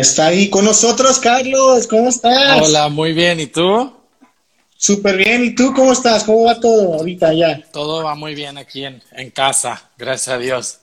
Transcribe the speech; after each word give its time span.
Está 0.00 0.26
ahí 0.26 0.48
con 0.50 0.64
nosotros, 0.64 1.18
Carlos. 1.18 1.86
¿Cómo 1.86 2.08
estás? 2.08 2.62
Hola, 2.62 2.88
muy 2.88 3.12
bien. 3.12 3.40
¿Y 3.40 3.46
tú? 3.46 3.92
Súper 4.76 5.16
bien. 5.16 5.44
¿Y 5.44 5.54
tú 5.54 5.72
cómo 5.74 5.92
estás? 5.92 6.24
¿Cómo 6.24 6.44
va 6.44 6.60
todo 6.60 6.94
ahorita 6.94 7.32
ya? 7.32 7.62
Todo 7.72 8.04
va 8.04 8.14
muy 8.14 8.34
bien 8.34 8.58
aquí 8.58 8.84
en, 8.84 9.02
en 9.12 9.30
casa, 9.30 9.90
gracias 9.96 10.36
a 10.36 10.38
Dios. 10.38 10.78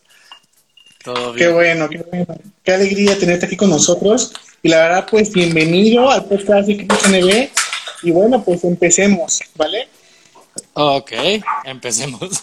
Todo 1.04 1.34
Qué 1.34 1.44
bien. 1.46 1.54
bueno, 1.54 1.90
qué 1.90 1.98
bueno. 2.10 2.36
Qué 2.64 2.74
alegría 2.74 3.18
tenerte 3.20 3.46
aquí 3.46 3.58
con 3.58 3.70
nosotros. 3.70 4.34
Y 4.62 4.70
la 4.70 4.78
verdad, 4.78 5.08
pues 5.10 5.32
bienvenido 5.32 6.10
al 6.10 6.26
podcast 6.26 6.68
de 6.68 6.88
KPNB. 6.88 7.50
Y 8.04 8.12
bueno, 8.12 8.44
pues 8.44 8.64
empecemos, 8.64 9.42
¿vale? 9.56 9.88
Ok, 10.74 11.12
empecemos. 11.66 12.20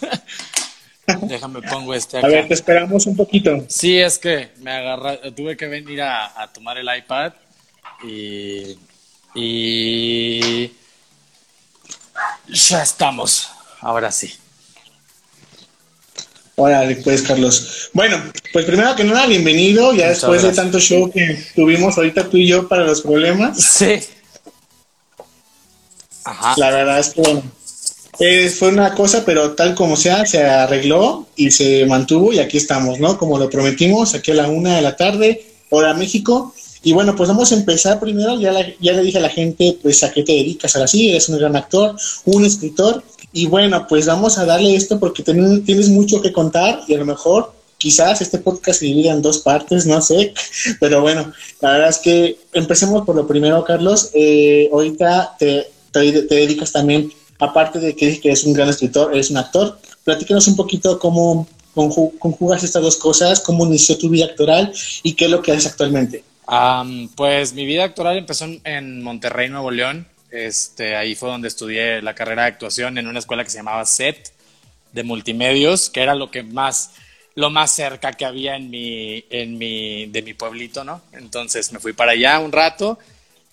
Déjame 1.23 1.61
pongo 1.63 1.93
este 1.93 2.17
A 2.17 2.21
ver, 2.21 2.39
acá. 2.39 2.47
te 2.49 2.53
esperamos 2.53 3.05
un 3.05 3.15
poquito. 3.15 3.65
Sí, 3.67 3.97
es 3.99 4.17
que 4.17 4.51
me 4.59 4.71
agarra, 4.71 5.19
tuve 5.35 5.57
que 5.57 5.67
venir 5.67 6.01
a, 6.01 6.41
a 6.41 6.51
tomar 6.53 6.77
el 6.77 6.87
iPad 6.97 7.33
y, 8.03 8.77
y 9.35 10.71
ya 12.47 12.83
estamos. 12.83 13.49
Ahora 13.81 14.11
sí. 14.11 14.31
Órale, 16.55 16.97
pues, 16.97 17.23
Carlos. 17.23 17.89
Bueno, 17.93 18.21
pues 18.53 18.65
primero 18.65 18.95
que 18.95 19.03
nada, 19.03 19.25
bienvenido. 19.25 19.93
Ya 19.93 20.07
Muchas 20.07 20.21
después 20.21 20.43
de 20.43 20.51
tanto 20.53 20.79
show 20.79 21.11
que 21.11 21.43
tuvimos 21.55 21.97
ahorita 21.97 22.29
tú 22.29 22.37
y 22.37 22.47
yo 22.47 22.67
para 22.67 22.83
los 22.83 23.01
problemas. 23.01 23.57
Sí. 23.59 23.99
Ajá. 26.23 26.53
La 26.57 26.69
verdad 26.69 26.99
es 26.99 27.09
que 27.09 27.21
bueno, 27.21 27.41
eh, 28.23 28.49
fue 28.49 28.69
una 28.69 28.93
cosa, 28.93 29.23
pero 29.25 29.51
tal 29.53 29.73
como 29.73 29.95
sea, 29.97 30.25
se 30.27 30.43
arregló 30.43 31.25
y 31.35 31.49
se 31.51 31.85
mantuvo 31.87 32.31
y 32.31 32.39
aquí 32.39 32.57
estamos, 32.57 32.99
¿no? 32.99 33.17
Como 33.17 33.39
lo 33.39 33.49
prometimos, 33.49 34.13
aquí 34.13 34.29
a 34.31 34.35
la 34.35 34.47
una 34.47 34.75
de 34.75 34.81
la 34.83 34.95
tarde, 34.95 35.43
hora 35.69 35.93
México. 35.95 36.53
Y 36.83 36.93
bueno, 36.93 37.15
pues 37.15 37.29
vamos 37.29 37.51
a 37.51 37.55
empezar 37.55 37.99
primero, 37.99 38.39
ya, 38.39 38.51
la- 38.51 38.65
ya 38.79 38.93
le 38.93 39.01
dije 39.03 39.17
a 39.17 39.21
la 39.21 39.29
gente, 39.29 39.77
pues 39.81 40.03
a 40.03 40.11
qué 40.11 40.23
te 40.23 40.33
dedicas, 40.33 40.75
ahora 40.75 40.87
sí, 40.87 41.09
eres 41.09 41.29
un 41.29 41.37
gran 41.39 41.55
actor, 41.55 41.95
un 42.25 42.45
escritor. 42.45 43.03
Y 43.33 43.47
bueno, 43.47 43.85
pues 43.87 44.05
vamos 44.07 44.37
a 44.37 44.45
darle 44.45 44.75
esto 44.75 44.99
porque 44.99 45.23
ten- 45.23 45.63
tienes 45.65 45.89
mucho 45.89 46.21
que 46.21 46.31
contar 46.31 46.81
y 46.87 46.93
a 46.93 46.97
lo 46.99 47.05
mejor 47.05 47.53
quizás 47.77 48.21
este 48.21 48.37
podcast 48.37 48.79
se 48.81 48.85
divida 48.85 49.11
en 49.13 49.21
dos 49.23 49.39
partes, 49.39 49.85
no 49.87 49.99
sé, 50.01 50.33
pero 50.79 51.01
bueno, 51.01 51.31
la 51.61 51.71
verdad 51.71 51.89
es 51.89 51.97
que 51.97 52.37
empecemos 52.53 53.03
por 53.05 53.15
lo 53.15 53.25
primero, 53.25 53.63
Carlos. 53.63 54.09
Eh, 54.13 54.69
ahorita 54.71 55.35
te, 55.39 55.67
te, 55.91 56.21
te 56.23 56.35
dedicas 56.35 56.71
también, 56.71 57.11
aparte 57.41 57.79
de 57.79 57.95
que 57.95 58.05
dices 58.05 58.21
que 58.21 58.29
eres 58.29 58.43
un 58.43 58.53
gran 58.53 58.69
escritor, 58.69 59.11
eres 59.13 59.31
un 59.31 59.37
actor. 59.37 59.77
Platícanos 60.03 60.47
un 60.47 60.55
poquito 60.55 60.99
cómo 60.99 61.47
conju- 61.75 62.17
conjugas 62.19 62.63
estas 62.63 62.83
dos 62.83 62.95
cosas, 62.97 63.39
cómo 63.41 63.65
inició 63.65 63.97
tu 63.97 64.09
vida 64.09 64.25
actoral 64.25 64.71
y 65.03 65.13
qué 65.13 65.25
es 65.25 65.31
lo 65.31 65.41
que 65.41 65.51
haces 65.51 65.65
actualmente. 65.65 66.23
Pues 67.15 67.53
mi 67.53 67.65
vida 67.65 67.83
actoral 67.83 68.17
empezó 68.17 68.45
en, 68.63 69.01
Monterrey, 69.01 69.49
Nuevo 69.49 69.71
León. 69.71 70.07
Este, 70.29 70.95
ahí 70.95 71.15
fue 71.15 71.29
donde 71.29 71.47
estudié 71.47 72.01
la 72.01 72.13
carrera 72.13 72.43
de 72.43 72.49
actuación 72.49 72.97
en 72.97 73.07
una 73.07 73.19
escuela 73.19 73.43
que 73.43 73.49
se 73.49 73.57
llamaba 73.57 73.85
SET 73.85 74.31
de 74.93 75.03
multimedios, 75.03 75.89
que 75.89 76.01
era 76.03 76.13
lo 76.15 76.29
que 76.29 76.43
más, 76.43 76.91
lo 77.35 77.49
más 77.49 77.71
cerca 77.71 78.13
que 78.13 78.25
había 78.25 78.55
en 78.55 78.69
de 78.71 80.21
mi 80.23 80.33
pueblito, 80.33 80.83
¿no? 80.83 81.01
Entonces 81.13 81.71
me 81.73 81.79
fui 81.79 81.93
para 81.93 82.11
allá 82.11 82.39
un 82.39 82.51
rato 82.51 82.99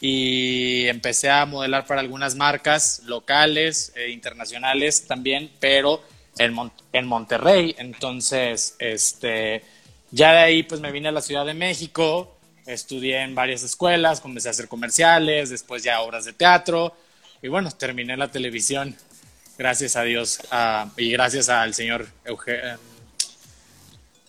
y 0.00 0.86
empecé 0.86 1.28
a 1.30 1.44
modelar 1.46 1.86
para 1.86 2.00
algunas 2.00 2.34
marcas 2.36 3.02
locales, 3.06 3.92
e 3.96 4.10
internacionales 4.10 5.06
también, 5.06 5.50
pero 5.58 6.02
en, 6.38 6.52
Mon- 6.54 6.72
en 6.92 7.06
Monterrey. 7.06 7.74
Entonces, 7.78 8.76
este, 8.78 9.62
ya 10.10 10.32
de 10.32 10.38
ahí 10.38 10.62
pues 10.62 10.80
me 10.80 10.92
vine 10.92 11.08
a 11.08 11.12
la 11.12 11.20
Ciudad 11.22 11.44
de 11.44 11.54
México, 11.54 12.36
estudié 12.66 13.22
en 13.22 13.34
varias 13.34 13.62
escuelas, 13.64 14.20
comencé 14.20 14.48
a 14.48 14.50
hacer 14.52 14.68
comerciales, 14.68 15.50
después 15.50 15.82
ya 15.82 16.00
obras 16.00 16.24
de 16.26 16.32
teatro 16.32 16.94
y 17.42 17.48
bueno, 17.48 17.70
terminé 17.72 18.16
la 18.16 18.30
televisión, 18.30 18.94
gracias 19.56 19.96
a 19.96 20.02
Dios 20.02 20.38
y 20.96 21.10
gracias 21.10 21.48
al 21.48 21.74
señor 21.74 22.06
Euge- 22.24 22.78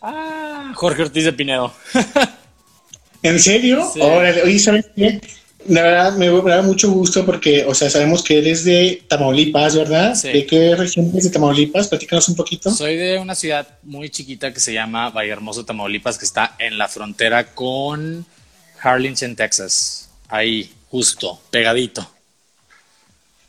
ah, 0.02 0.72
Jorge 0.76 1.04
Ortiz 1.04 1.26
de 1.26 1.34
Pinedo. 1.34 1.74
¿En 3.22 3.40
serio? 3.40 3.90
Sí. 3.94 4.00
Órale, 4.02 4.44
oye, 4.44 4.60
¿sabes 4.60 4.88
qué? 4.96 5.20
La 5.68 5.82
verdad 5.82 6.16
me, 6.16 6.32
me 6.32 6.52
da 6.52 6.62
mucho 6.62 6.90
gusto 6.92 7.26
porque, 7.26 7.66
o 7.66 7.76
sea, 7.76 7.90
sabemos 7.90 8.24
que 8.24 8.38
eres 8.38 8.64
de 8.64 9.04
Tamaulipas, 9.08 9.76
¿verdad? 9.76 10.16
Sí. 10.16 10.30
¿De 10.30 10.46
qué 10.46 10.76
región 10.76 11.10
eres 11.10 11.26
de 11.26 11.30
Tamaulipas? 11.32 11.90
Platícanos 11.90 12.30
un 12.30 12.36
poquito. 12.36 12.72
Soy 12.72 12.96
de 12.96 13.20
una 13.20 13.36
ciudad 13.36 13.68
muy 13.84 14.10
chiquita 14.10 14.54
que 14.54 14.60
se 14.60 14.74
llama 14.74 15.10
Vallehermoso, 15.10 15.66
Tamaulipas, 15.66 16.18
que 16.18 16.26
está 16.26 16.56
en 16.60 16.78
la 16.78 16.88
frontera 16.88 17.54
con 17.54 18.26
Harlingen, 18.82 19.36
Texas. 19.36 20.10
Ahí, 20.30 20.72
justo, 20.90 21.42
pegadito. 21.52 22.10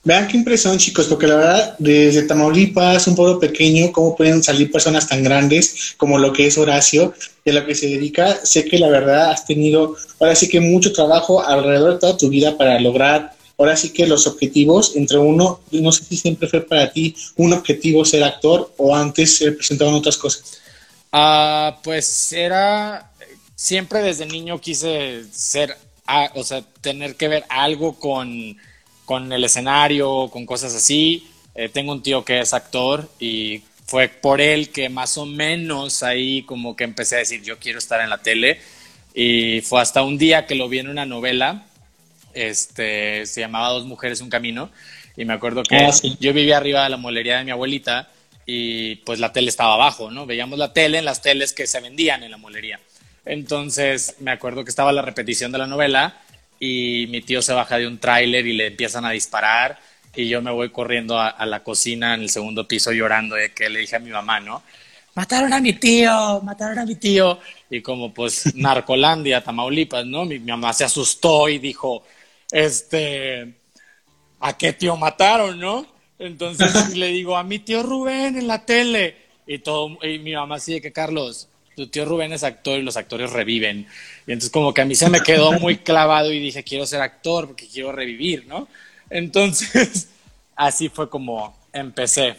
Vean 0.03 0.29
qué 0.29 0.39
impresión, 0.39 0.79
chicos, 0.79 1.07
porque 1.09 1.27
la 1.27 1.37
verdad, 1.37 1.77
desde 1.79 2.23
Tamaulipas, 2.23 3.07
un 3.07 3.15
pueblo 3.15 3.39
pequeño, 3.39 3.93
cómo 3.93 4.17
pueden 4.17 4.43
salir 4.43 4.73
personas 4.73 5.07
tan 5.07 5.23
grandes 5.23 5.95
como 5.99 6.19
lo 6.19 6.33
que 6.33 6.47
es 6.47 6.57
Horacio, 6.57 7.13
a 7.45 7.51
lo 7.51 7.67
que 7.67 7.75
se 7.75 7.87
dedica. 7.87 8.39
Sé 8.43 8.65
que 8.65 8.79
la 8.79 8.89
verdad 8.89 9.31
has 9.31 9.45
tenido, 9.45 9.97
ahora 10.19 10.35
sí 10.35 10.49
que 10.49 10.61
mucho 10.61 10.93
trabajo 10.93 11.43
alrededor 11.43 11.95
de 11.95 11.99
toda 11.99 12.17
tu 12.17 12.31
vida 12.31 12.57
para 12.57 12.81
lograr, 12.81 13.35
ahora 13.59 13.77
sí 13.77 13.91
que 13.91 14.07
los 14.07 14.27
objetivos, 14.27 14.97
entre 14.97 15.19
uno, 15.19 15.61
no 15.71 15.93
sé 15.93 16.05
si 16.05 16.17
siempre 16.17 16.49
fue 16.49 16.63
para 16.63 16.91
ti 16.91 17.15
un 17.37 17.53
objetivo 17.53 18.03
ser 18.07 18.25
actor 18.25 18.73
o 18.79 18.97
antes 18.97 19.37
se 19.37 19.53
presentaban 19.53 19.93
otras 19.93 20.17
cosas. 20.17 20.61
Ah, 21.13 21.79
pues 21.83 22.33
era, 22.33 23.13
siempre 23.55 24.01
desde 24.01 24.25
niño 24.25 24.59
quise 24.61 25.25
ser, 25.31 25.77
ah, 26.07 26.31
o 26.37 26.43
sea, 26.43 26.63
tener 26.81 27.17
que 27.17 27.29
ver 27.29 27.45
algo 27.51 27.99
con, 27.99 28.57
con 29.11 29.33
el 29.33 29.43
escenario, 29.43 30.29
con 30.31 30.47
cosas 30.47 30.73
así. 30.73 31.27
Eh, 31.57 31.69
tengo 31.69 31.91
un 31.91 32.01
tío 32.01 32.25
que 32.25 32.39
es 32.39 32.55
actor 32.55 33.11
y 33.19 33.61
fue 33.85 34.07
por 34.07 34.41
él 34.41 34.71
que 34.71 34.89
más 34.89 35.19
o 35.19 35.27
menos 35.27 36.05
ahí 36.05 36.43
como 36.45 36.77
que 36.77 36.85
empecé 36.85 37.17
a 37.17 37.19
decir, 37.19 37.43
yo 37.43 37.59
quiero 37.59 37.81
estar 37.81 38.01
en 38.03 38.09
la 38.09 38.19
tele. 38.19 38.61
Y 39.13 39.63
fue 39.63 39.81
hasta 39.81 40.05
un 40.05 40.17
día 40.17 40.47
que 40.47 40.55
lo 40.55 40.69
vi 40.69 40.79
en 40.79 40.89
una 40.89 41.07
novela, 41.07 41.65
este, 42.35 43.27
se 43.27 43.41
llamaba 43.41 43.71
Dos 43.71 43.85
Mujeres, 43.85 44.21
Un 44.21 44.31
Camino. 44.31 44.71
Y 45.17 45.25
me 45.25 45.33
acuerdo 45.33 45.65
que 45.65 45.75
Ah, 45.75 45.91
sí. 45.91 46.17
yo 46.21 46.33
vivía 46.33 46.59
arriba 46.59 46.85
de 46.85 46.91
la 46.91 46.97
molería 46.97 47.39
de 47.39 47.45
mi 47.45 47.51
abuelita 47.51 48.09
y 48.47 48.95
pues 49.05 49.19
la 49.19 49.33
tele 49.33 49.49
estaba 49.49 49.75
abajo, 49.75 50.13
¿no? 50.13 50.25
Veíamos 50.25 50.57
la 50.57 50.73
tele 50.73 50.99
en 50.99 51.05
las 51.05 51.21
teles 51.21 51.53
que 51.53 51.67
se 51.67 51.81
vendían 51.81 52.23
en 52.23 52.31
la 52.31 52.37
molería. 52.37 52.79
Entonces 53.27 54.15
me 54.21 54.31
acuerdo 54.31 54.63
que 54.63 54.71
estaba 54.71 54.93
la 54.93 55.03
repetición 55.03 55.51
de 55.51 55.59
la 55.59 55.67
novela 55.67 56.17
y 56.61 57.09
mi 57.09 57.23
tío 57.23 57.43
se 57.43 57.53
baja 57.53 57.79
de 57.79 57.89
un 57.89 57.99
tráiler 57.99 58.47
y 58.47 58.53
le 58.53 58.69
empiezan 58.69 59.05
a 59.05 59.11
disparar 59.11 59.81
y 60.15 60.29
yo 60.29 60.43
me 60.43 60.53
voy 60.53 60.71
corriendo 60.71 61.19
a, 61.19 61.29
a 61.29 61.47
la 61.47 61.65
cocina 61.65 62.15
en 62.15 62.21
el 62.21 62.31
segundo 62.31 62.69
piso 62.69 62.93
llorando 62.93 63.35
de 63.35 63.53
que 63.53 63.69
le 63.69 63.81
dije 63.81 63.97
a 63.97 64.01
mi 64.01 64.11
mamá, 64.11 64.39
¿no? 64.39 64.63
Mataron 65.15 65.53
a 65.53 65.61
mi 65.61 65.73
tío, 65.75 66.41
mataron 66.43 66.79
a 66.79 66.87
mi 66.87 66.95
tío. 66.95 67.39
Y 67.69 67.83
como 67.83 68.15
pues 68.15 68.55
Narcolandia, 68.55 69.43
Tamaulipas, 69.43 70.07
¿no? 70.07 70.25
Mi, 70.25 70.39
mi 70.39 70.51
mamá 70.51 70.73
se 70.73 70.85
asustó 70.85 71.49
y 71.49 71.59
dijo, 71.59 72.05
este, 72.51 73.55
¿a 74.41 74.57
qué 74.57 74.73
tío 74.73 74.97
mataron, 74.97 75.59
no? 75.59 75.87
Entonces 76.19 76.91
le 76.97 77.09
digo, 77.09 77.37
a 77.37 77.43
mi 77.45 77.59
tío 77.59 77.83
Rubén 77.83 78.39
en 78.39 78.47
la 78.47 78.65
tele. 78.65 79.17
Y, 79.47 79.59
todo, 79.59 79.99
y 80.03 80.19
mi 80.21 80.33
mamá 80.33 80.57
así 80.57 80.75
de 80.75 80.81
que, 80.81 80.93
Carlos, 80.93 81.50
tu 81.77 81.87
tío 81.87 82.05
Rubén 82.05 82.33
es 82.33 82.43
actor 82.43 82.79
y 82.79 82.83
los 82.83 82.97
actores 82.97 83.33
reviven. 83.33 83.87
Y 84.27 84.33
entonces 84.33 84.51
como 84.51 84.75
que 84.75 84.83
a 84.83 84.85
mí 84.85 84.95
se 84.95 85.09
me 85.09 85.21
quedó 85.21 85.53
muy 85.53 85.79
clavado 85.79 86.33
y 86.33 86.39
dije, 86.39 86.63
quiero 86.63 86.87
ser 86.87 87.01
actor 87.01 87.47
porque 87.47 87.67
quiero 87.67 87.93
revivir, 87.93 88.47
¿no? 88.47 88.69
Entonces, 89.09 90.09
así 90.57 90.89
fue 90.89 91.09
como 91.09 91.57
empecé. 91.73 92.37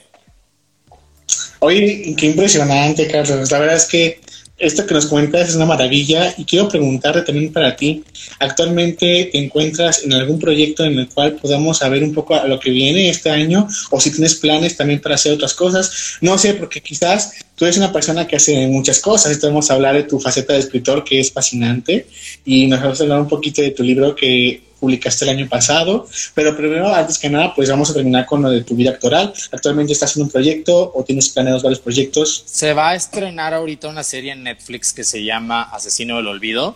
Oye, 1.59 2.15
qué 2.17 2.25
impresionante, 2.27 3.07
Carlos. 3.07 3.51
La 3.51 3.59
verdad 3.59 3.75
es 3.75 3.85
que 3.85 4.19
esto 4.61 4.85
que 4.85 4.93
nos 4.93 5.07
cuentas 5.07 5.49
es 5.49 5.55
una 5.55 5.65
maravilla 5.65 6.33
y 6.37 6.45
quiero 6.45 6.69
preguntarte 6.69 7.23
también 7.23 7.51
para 7.51 7.75
ti, 7.75 8.03
¿actualmente 8.39 9.29
te 9.31 9.37
encuentras 9.39 10.03
en 10.03 10.13
algún 10.13 10.39
proyecto 10.39 10.85
en 10.85 10.99
el 10.99 11.09
cual 11.09 11.33
podamos 11.33 11.79
saber 11.79 12.03
un 12.03 12.13
poco 12.13 12.35
a 12.35 12.47
lo 12.47 12.59
que 12.59 12.69
viene 12.69 13.09
este 13.09 13.31
año 13.31 13.67
o 13.89 13.99
si 13.99 14.11
tienes 14.11 14.35
planes 14.35 14.77
también 14.77 15.01
para 15.01 15.15
hacer 15.15 15.33
otras 15.33 15.55
cosas? 15.55 16.17
No 16.21 16.37
sé, 16.37 16.53
porque 16.53 16.81
quizás 16.81 17.33
tú 17.61 17.65
eres 17.65 17.77
una 17.77 17.93
persona 17.93 18.25
que 18.25 18.37
hace 18.37 18.65
muchas 18.65 18.99
cosas. 18.99 19.27
Entonces 19.27 19.51
vamos 19.51 19.69
a 19.69 19.75
hablar 19.75 19.93
de 19.93 20.01
tu 20.01 20.19
faceta 20.19 20.53
de 20.53 20.59
escritor, 20.61 21.03
que 21.03 21.19
es 21.19 21.31
fascinante, 21.31 22.07
y 22.43 22.65
nos 22.65 22.81
vamos 22.81 22.99
a 22.99 23.03
hablar 23.03 23.21
un 23.21 23.27
poquito 23.27 23.61
de 23.61 23.69
tu 23.69 23.83
libro 23.83 24.15
que 24.15 24.63
publicaste 24.79 25.25
el 25.25 25.29
año 25.37 25.47
pasado. 25.47 26.07
Pero 26.33 26.57
primero, 26.57 26.91
antes 26.91 27.19
que 27.19 27.29
nada, 27.29 27.53
pues 27.53 27.69
vamos 27.69 27.91
a 27.91 27.93
terminar 27.93 28.25
con 28.25 28.41
lo 28.41 28.49
de 28.49 28.63
tu 28.63 28.75
vida 28.75 28.89
actoral. 28.89 29.31
¿Actualmente 29.51 29.93
estás 29.93 30.17
en 30.17 30.23
un 30.23 30.31
proyecto 30.31 30.91
o 30.95 31.03
tienes 31.03 31.29
planeados 31.29 31.61
varios 31.61 31.79
proyectos? 31.79 32.41
Se 32.47 32.73
va 32.73 32.89
a 32.89 32.95
estrenar 32.95 33.53
ahorita 33.53 33.89
una 33.89 34.01
serie 34.01 34.31
en 34.31 34.41
Netflix 34.41 34.91
que 34.91 35.03
se 35.03 35.23
llama 35.23 35.61
Asesino 35.61 36.17
del 36.17 36.29
Olvido. 36.29 36.75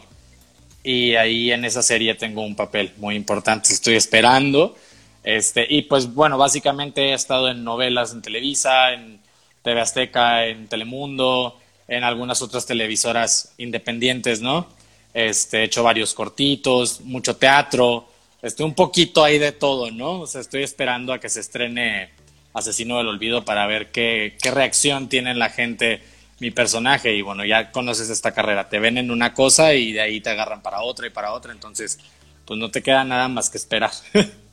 Y 0.84 1.16
ahí 1.16 1.52
en 1.52 1.66
esa 1.66 1.82
serie 1.82 2.14
tengo 2.14 2.44
un 2.44 2.56
papel 2.56 2.92
muy 2.98 3.16
importante. 3.16 3.74
Estoy 3.74 3.96
esperando. 3.96 4.76
Este, 5.24 5.66
y 5.68 5.82
pues 5.82 6.14
bueno, 6.14 6.38
básicamente 6.38 7.10
he 7.10 7.14
estado 7.16 7.50
en 7.50 7.64
novelas 7.64 8.14
en 8.14 8.22
Televisa, 8.22 8.94
en 8.94 9.25
TV 9.66 9.82
Azteca, 9.82 10.46
en 10.46 10.68
Telemundo, 10.68 11.60
en 11.88 12.04
algunas 12.04 12.42
otras 12.44 12.68
televisoras 12.68 13.54
independientes, 13.58 14.40
¿no? 14.40 14.68
Este, 15.14 15.62
he 15.62 15.64
hecho 15.64 15.82
varios 15.84 16.14
cortitos, 16.14 17.02
mucho 17.02 17.36
teatro, 17.36 18.08
estoy 18.44 18.66
un 18.66 18.76
poquito 18.76 19.24
ahí 19.24 19.40
de 19.40 19.52
todo, 19.52 19.90
¿no? 19.90 20.22
O 20.22 20.28
sea, 20.28 20.42
estoy 20.42 20.62
esperando 20.62 21.14
a 21.14 21.20
que 21.20 21.30
se 21.30 21.40
estrene 21.40 22.12
Asesino 22.54 23.00
del 23.00 23.08
Olvido 23.08 23.44
para 23.44 23.66
ver 23.66 23.92
qué, 23.92 24.38
qué 24.40 24.52
reacción 24.52 25.10
tiene 25.10 25.34
la 25.34 25.50
gente 25.50 26.04
mi 26.40 26.52
personaje 26.52 27.16
y 27.16 27.22
bueno, 27.24 27.44
ya 27.44 27.72
conoces 27.72 28.10
esta 28.10 28.34
carrera, 28.34 28.70
te 28.70 28.78
ven 28.78 29.00
en 29.00 29.10
una 29.10 29.34
cosa 29.34 29.74
y 29.74 29.94
de 29.94 30.02
ahí 30.02 30.22
te 30.22 30.30
agarran 30.30 30.62
para 30.62 30.82
otra 30.82 31.08
y 31.08 31.10
para 31.10 31.34
otra, 31.34 31.54
entonces 31.54 31.98
pues 32.46 32.60
no 32.60 32.70
te 32.70 32.84
queda 32.84 33.04
nada 33.04 33.28
más 33.28 33.50
que 33.50 33.58
esperar. 33.58 33.92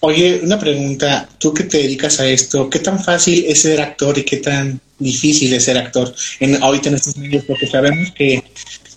Oye, 0.00 0.40
una 0.42 0.58
pregunta, 0.58 1.28
tú 1.38 1.52
que 1.52 1.64
te 1.64 1.78
dedicas 1.78 2.20
a 2.20 2.26
esto, 2.26 2.68
¿qué 2.70 2.78
tan 2.78 3.02
fácil 3.02 3.44
es 3.46 3.62
ser 3.62 3.80
actor 3.80 4.16
y 4.18 4.24
qué 4.24 4.38
tan 4.38 4.80
difícil 4.98 5.52
es 5.52 5.64
ser 5.64 5.78
actor 5.78 6.14
en, 6.40 6.62
ahorita 6.62 6.90
en 6.90 6.94
estos 6.96 7.16
medios? 7.16 7.44
Porque 7.44 7.66
sabemos 7.66 8.10
que 8.12 8.42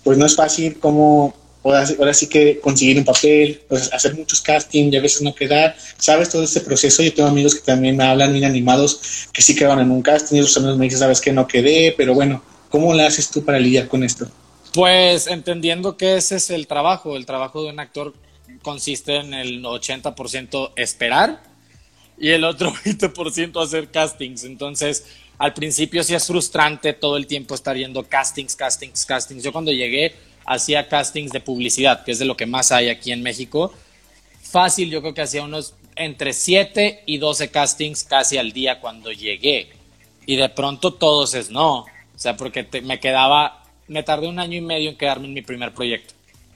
pues 0.04 0.16
no 0.16 0.26
es 0.26 0.36
fácil 0.36 0.78
como 0.78 1.34
ahora, 1.64 2.14
sí 2.14 2.28
que 2.28 2.60
conseguir 2.60 2.98
un 2.98 3.04
papel, 3.04 3.60
pues, 3.68 3.92
hacer 3.92 4.14
muchos 4.14 4.40
castings 4.40 4.92
y 4.92 4.96
a 4.96 5.02
veces 5.02 5.22
no 5.22 5.34
quedar, 5.34 5.76
sabes 5.98 6.28
todo 6.28 6.44
este 6.44 6.60
proceso, 6.60 7.02
yo 7.02 7.12
tengo 7.12 7.28
amigos 7.28 7.54
que 7.54 7.60
también 7.60 7.96
me 7.96 8.04
hablan 8.04 8.32
bien 8.32 8.44
animados 8.44 9.28
que 9.32 9.42
sí 9.42 9.54
quedaron 9.54 9.80
en 9.80 9.90
un 9.90 10.02
casting. 10.02 10.36
Y 10.36 10.40
otros 10.40 10.56
amigos 10.56 10.78
me 10.78 10.84
dicen, 10.84 11.00
sabes 11.00 11.20
que 11.20 11.32
no 11.32 11.46
quedé, 11.46 11.94
pero 11.96 12.14
bueno, 12.14 12.42
¿cómo 12.70 12.94
lo 12.94 13.02
haces 13.02 13.30
tú 13.30 13.44
para 13.44 13.58
lidiar 13.58 13.88
con 13.88 14.04
esto? 14.04 14.28
Pues 14.72 15.26
entendiendo 15.26 15.96
que 15.96 16.16
ese 16.16 16.36
es 16.36 16.50
el 16.50 16.66
trabajo, 16.66 17.16
el 17.16 17.26
trabajo 17.26 17.62
de 17.62 17.70
un 17.70 17.80
actor 17.80 18.14
consiste 18.68 19.16
en 19.16 19.32
el 19.32 19.62
80% 19.64 20.72
esperar 20.76 21.42
y 22.18 22.28
el 22.28 22.44
otro 22.44 22.70
20% 22.84 23.62
hacer 23.62 23.90
castings. 23.90 24.44
Entonces, 24.44 25.06
al 25.38 25.54
principio 25.54 26.04
sí 26.04 26.14
es 26.14 26.26
frustrante 26.26 26.92
todo 26.92 27.16
el 27.16 27.26
tiempo 27.26 27.54
estar 27.54 27.74
yendo 27.74 28.02
castings, 28.06 28.54
castings, 28.54 29.06
castings. 29.06 29.42
Yo 29.42 29.52
cuando 29.52 29.72
llegué 29.72 30.14
hacía 30.44 30.86
castings 30.86 31.32
de 31.32 31.40
publicidad, 31.40 32.04
que 32.04 32.12
es 32.12 32.18
de 32.18 32.26
lo 32.26 32.36
que 32.36 32.44
más 32.44 32.70
hay 32.70 32.90
aquí 32.90 33.10
en 33.10 33.22
México. 33.22 33.72
Fácil, 34.42 34.90
yo 34.90 35.00
creo 35.00 35.14
que 35.14 35.22
hacía 35.22 35.42
unos 35.42 35.72
entre 35.96 36.34
7 36.34 37.04
y 37.06 37.16
12 37.16 37.50
castings 37.50 38.04
casi 38.04 38.36
al 38.36 38.52
día 38.52 38.82
cuando 38.82 39.10
llegué. 39.12 39.70
Y 40.26 40.36
de 40.36 40.50
pronto 40.50 40.92
todos 40.92 41.32
es 41.32 41.50
no. 41.50 41.78
O 41.78 41.86
sea, 42.16 42.36
porque 42.36 42.68
me 42.82 43.00
quedaba, 43.00 43.64
me 43.86 44.02
tardé 44.02 44.28
un 44.28 44.38
año 44.38 44.58
y 44.58 44.60
medio 44.60 44.90
en 44.90 44.98
quedarme 44.98 45.26
en 45.26 45.32
mi 45.32 45.40
primer 45.40 45.72
proyecto, 45.72 46.12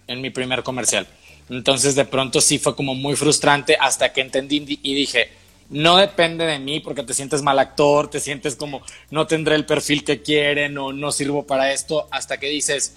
en 0.09 0.21
mi 0.21 0.29
primer 0.29 0.63
comercial. 0.63 1.07
Entonces 1.53 1.95
de 1.95 2.07
pronto 2.07 2.41
sí 2.41 2.59
fue 2.59 2.75
como 2.75 2.95
muy 2.95 3.15
frustrante 3.15 3.77
hasta 3.79 4.11
que 4.13 4.23
entendí 4.23 4.79
y 4.83 4.95
dije, 4.95 5.31
no 5.69 5.99
depende 5.99 6.47
de 6.47 6.59
mí 6.59 6.81
porque 6.81 7.03
te 7.03 7.13
sientes 7.13 7.43
mal 7.43 7.59
actor, 7.59 8.09
te 8.09 8.21
sientes 8.21 8.57
como 8.57 8.83
no 9.11 9.27
tendré 9.27 9.55
el 9.55 9.67
perfil 9.67 10.03
que 10.03 10.23
quieren 10.23 10.79
o 10.79 10.95
no 10.95 11.13
sirvo 11.13 11.47
para 11.47 11.73
esto, 11.73 12.09
hasta 12.11 12.39
que 12.39 12.49
dices, 12.49 12.95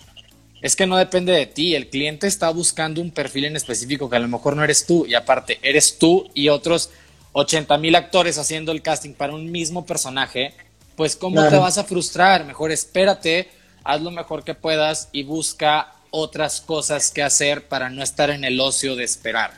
es 0.61 0.77
que 0.77 0.87
no 0.87 0.95
depende 0.95 1.33
de 1.33 1.47
ti, 1.47 1.75
el 1.75 1.89
cliente 1.89 2.27
está 2.27 2.49
buscando 2.49 3.01
un 3.01 3.11
perfil 3.11 3.43
en 3.43 3.57
específico 3.57 4.09
que 4.09 4.15
a 4.15 4.19
lo 4.19 4.29
mejor 4.29 4.55
no 4.55 4.63
eres 4.63 4.85
tú 4.85 5.05
y 5.05 5.15
aparte 5.15 5.59
eres 5.61 5.97
tú 5.99 6.29
y 6.33 6.47
otros 6.47 6.91
80 7.33 7.77
mil 7.77 7.95
actores 7.95 8.37
haciendo 8.37 8.71
el 8.71 8.81
casting 8.81 9.13
para 9.13 9.35
un 9.35 9.51
mismo 9.51 9.85
personaje, 9.85 10.53
pues 10.95 11.17
¿cómo 11.17 11.45
te 11.49 11.57
vas 11.57 11.77
a 11.77 11.83
frustrar? 11.83 12.45
Mejor 12.45 12.71
espérate, 12.71 13.49
haz 13.83 14.01
lo 14.01 14.11
mejor 14.11 14.45
que 14.45 14.53
puedas 14.53 15.09
y 15.11 15.23
busca 15.23 15.94
otras 16.15 16.61
cosas 16.61 17.11
que 17.11 17.21
hacer 17.21 17.67
para 17.67 17.89
no 17.89 18.01
estar 18.01 18.29
en 18.29 18.45
el 18.45 18.59
ocio 18.61 18.95
de 18.95 19.03
esperar. 19.03 19.51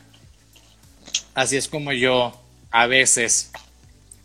Así 1.36 1.56
es 1.56 1.68
como 1.68 1.94
yo 1.94 2.34
a 2.72 2.88
veces 2.88 3.52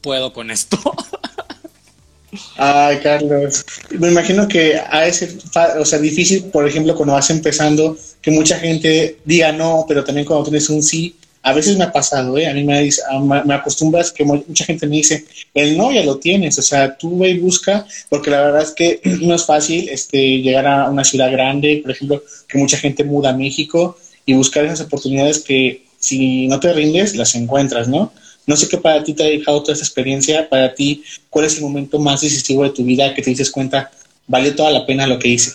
puedo 0.00 0.32
con 0.32 0.50
esto. 0.50 0.78
Ay, 2.56 3.00
Carlos, 3.02 3.66
me 3.90 4.08
imagino 4.08 4.48
que 4.48 4.78
a 4.78 5.06
ese, 5.06 5.36
o 5.78 5.84
sea, 5.84 5.98
difícil, 5.98 6.44
por 6.44 6.66
ejemplo, 6.66 6.94
cuando 6.94 7.12
vas 7.12 7.28
empezando, 7.28 7.98
que 8.22 8.30
mucha 8.30 8.58
gente 8.58 9.18
diga 9.26 9.52
no, 9.52 9.84
pero 9.86 10.02
también 10.02 10.26
cuando 10.26 10.44
tienes 10.44 10.70
un 10.70 10.82
sí, 10.82 11.14
a 11.42 11.52
veces 11.52 11.76
me 11.76 11.84
ha 11.84 11.92
pasado, 11.92 12.38
¿eh? 12.38 12.46
A 12.46 12.54
mí 12.54 12.62
me, 12.62 12.88
me 13.44 13.54
acostumbras 13.54 14.12
que 14.12 14.24
mucha 14.24 14.64
gente 14.64 14.86
me 14.86 14.96
dice, 14.96 15.24
el 15.54 15.76
no 15.76 15.90
ya 15.90 16.04
lo 16.04 16.18
tienes, 16.18 16.56
o 16.58 16.62
sea, 16.62 16.96
tú 16.96 17.18
ve 17.18 17.30
y 17.30 17.38
busca, 17.38 17.84
porque 18.08 18.30
la 18.30 18.42
verdad 18.42 18.62
es 18.62 18.70
que 18.70 19.00
no 19.22 19.34
es 19.34 19.44
fácil 19.44 19.88
este, 19.88 20.38
llegar 20.38 20.66
a 20.66 20.88
una 20.88 21.02
ciudad 21.02 21.32
grande, 21.32 21.80
por 21.82 21.90
ejemplo, 21.90 22.22
que 22.46 22.58
mucha 22.58 22.78
gente 22.78 23.02
muda 23.02 23.30
a 23.30 23.36
México 23.36 23.98
y 24.24 24.34
buscar 24.34 24.64
esas 24.64 24.82
oportunidades 24.82 25.40
que 25.40 25.84
si 25.98 26.46
no 26.46 26.60
te 26.60 26.72
rindes, 26.72 27.16
las 27.16 27.34
encuentras, 27.34 27.88
¿no? 27.88 28.12
No 28.46 28.56
sé 28.56 28.68
qué 28.68 28.78
para 28.78 29.02
ti 29.02 29.14
te 29.14 29.24
ha 29.24 29.26
dejado 29.26 29.62
toda 29.62 29.74
esa 29.74 29.84
experiencia, 29.84 30.48
para 30.48 30.74
ti, 30.74 31.02
¿cuál 31.28 31.46
es 31.46 31.56
el 31.56 31.62
momento 31.62 31.98
más 31.98 32.20
decisivo 32.20 32.62
de 32.64 32.70
tu 32.70 32.84
vida 32.84 33.14
que 33.14 33.22
te 33.22 33.30
dices 33.30 33.50
cuenta, 33.50 33.90
valió 34.26 34.54
toda 34.54 34.70
la 34.70 34.86
pena 34.86 35.06
lo 35.06 35.18
que 35.18 35.28
hice? 35.28 35.52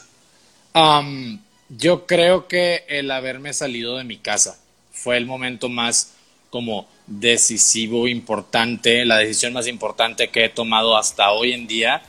yo 1.70 2.06
creo 2.06 2.48
que 2.48 2.84
el 2.88 3.10
haberme 3.10 3.52
salido 3.52 3.98
de 3.98 4.04
mi 4.04 4.18
casa 4.18 4.60
fue 5.08 5.16
el 5.16 5.26
momento 5.26 5.70
más 5.70 6.16
como 6.50 6.86
decisivo, 7.06 8.10
importante, 8.10 9.06
la 9.06 9.20
decisión 9.20 9.54
más 9.54 9.66
importante 9.66 10.28
que 10.28 10.44
he 10.44 10.50
tomado 10.50 10.98
hasta 10.98 11.32
hoy 11.32 11.54
en 11.54 11.66
día, 11.66 12.02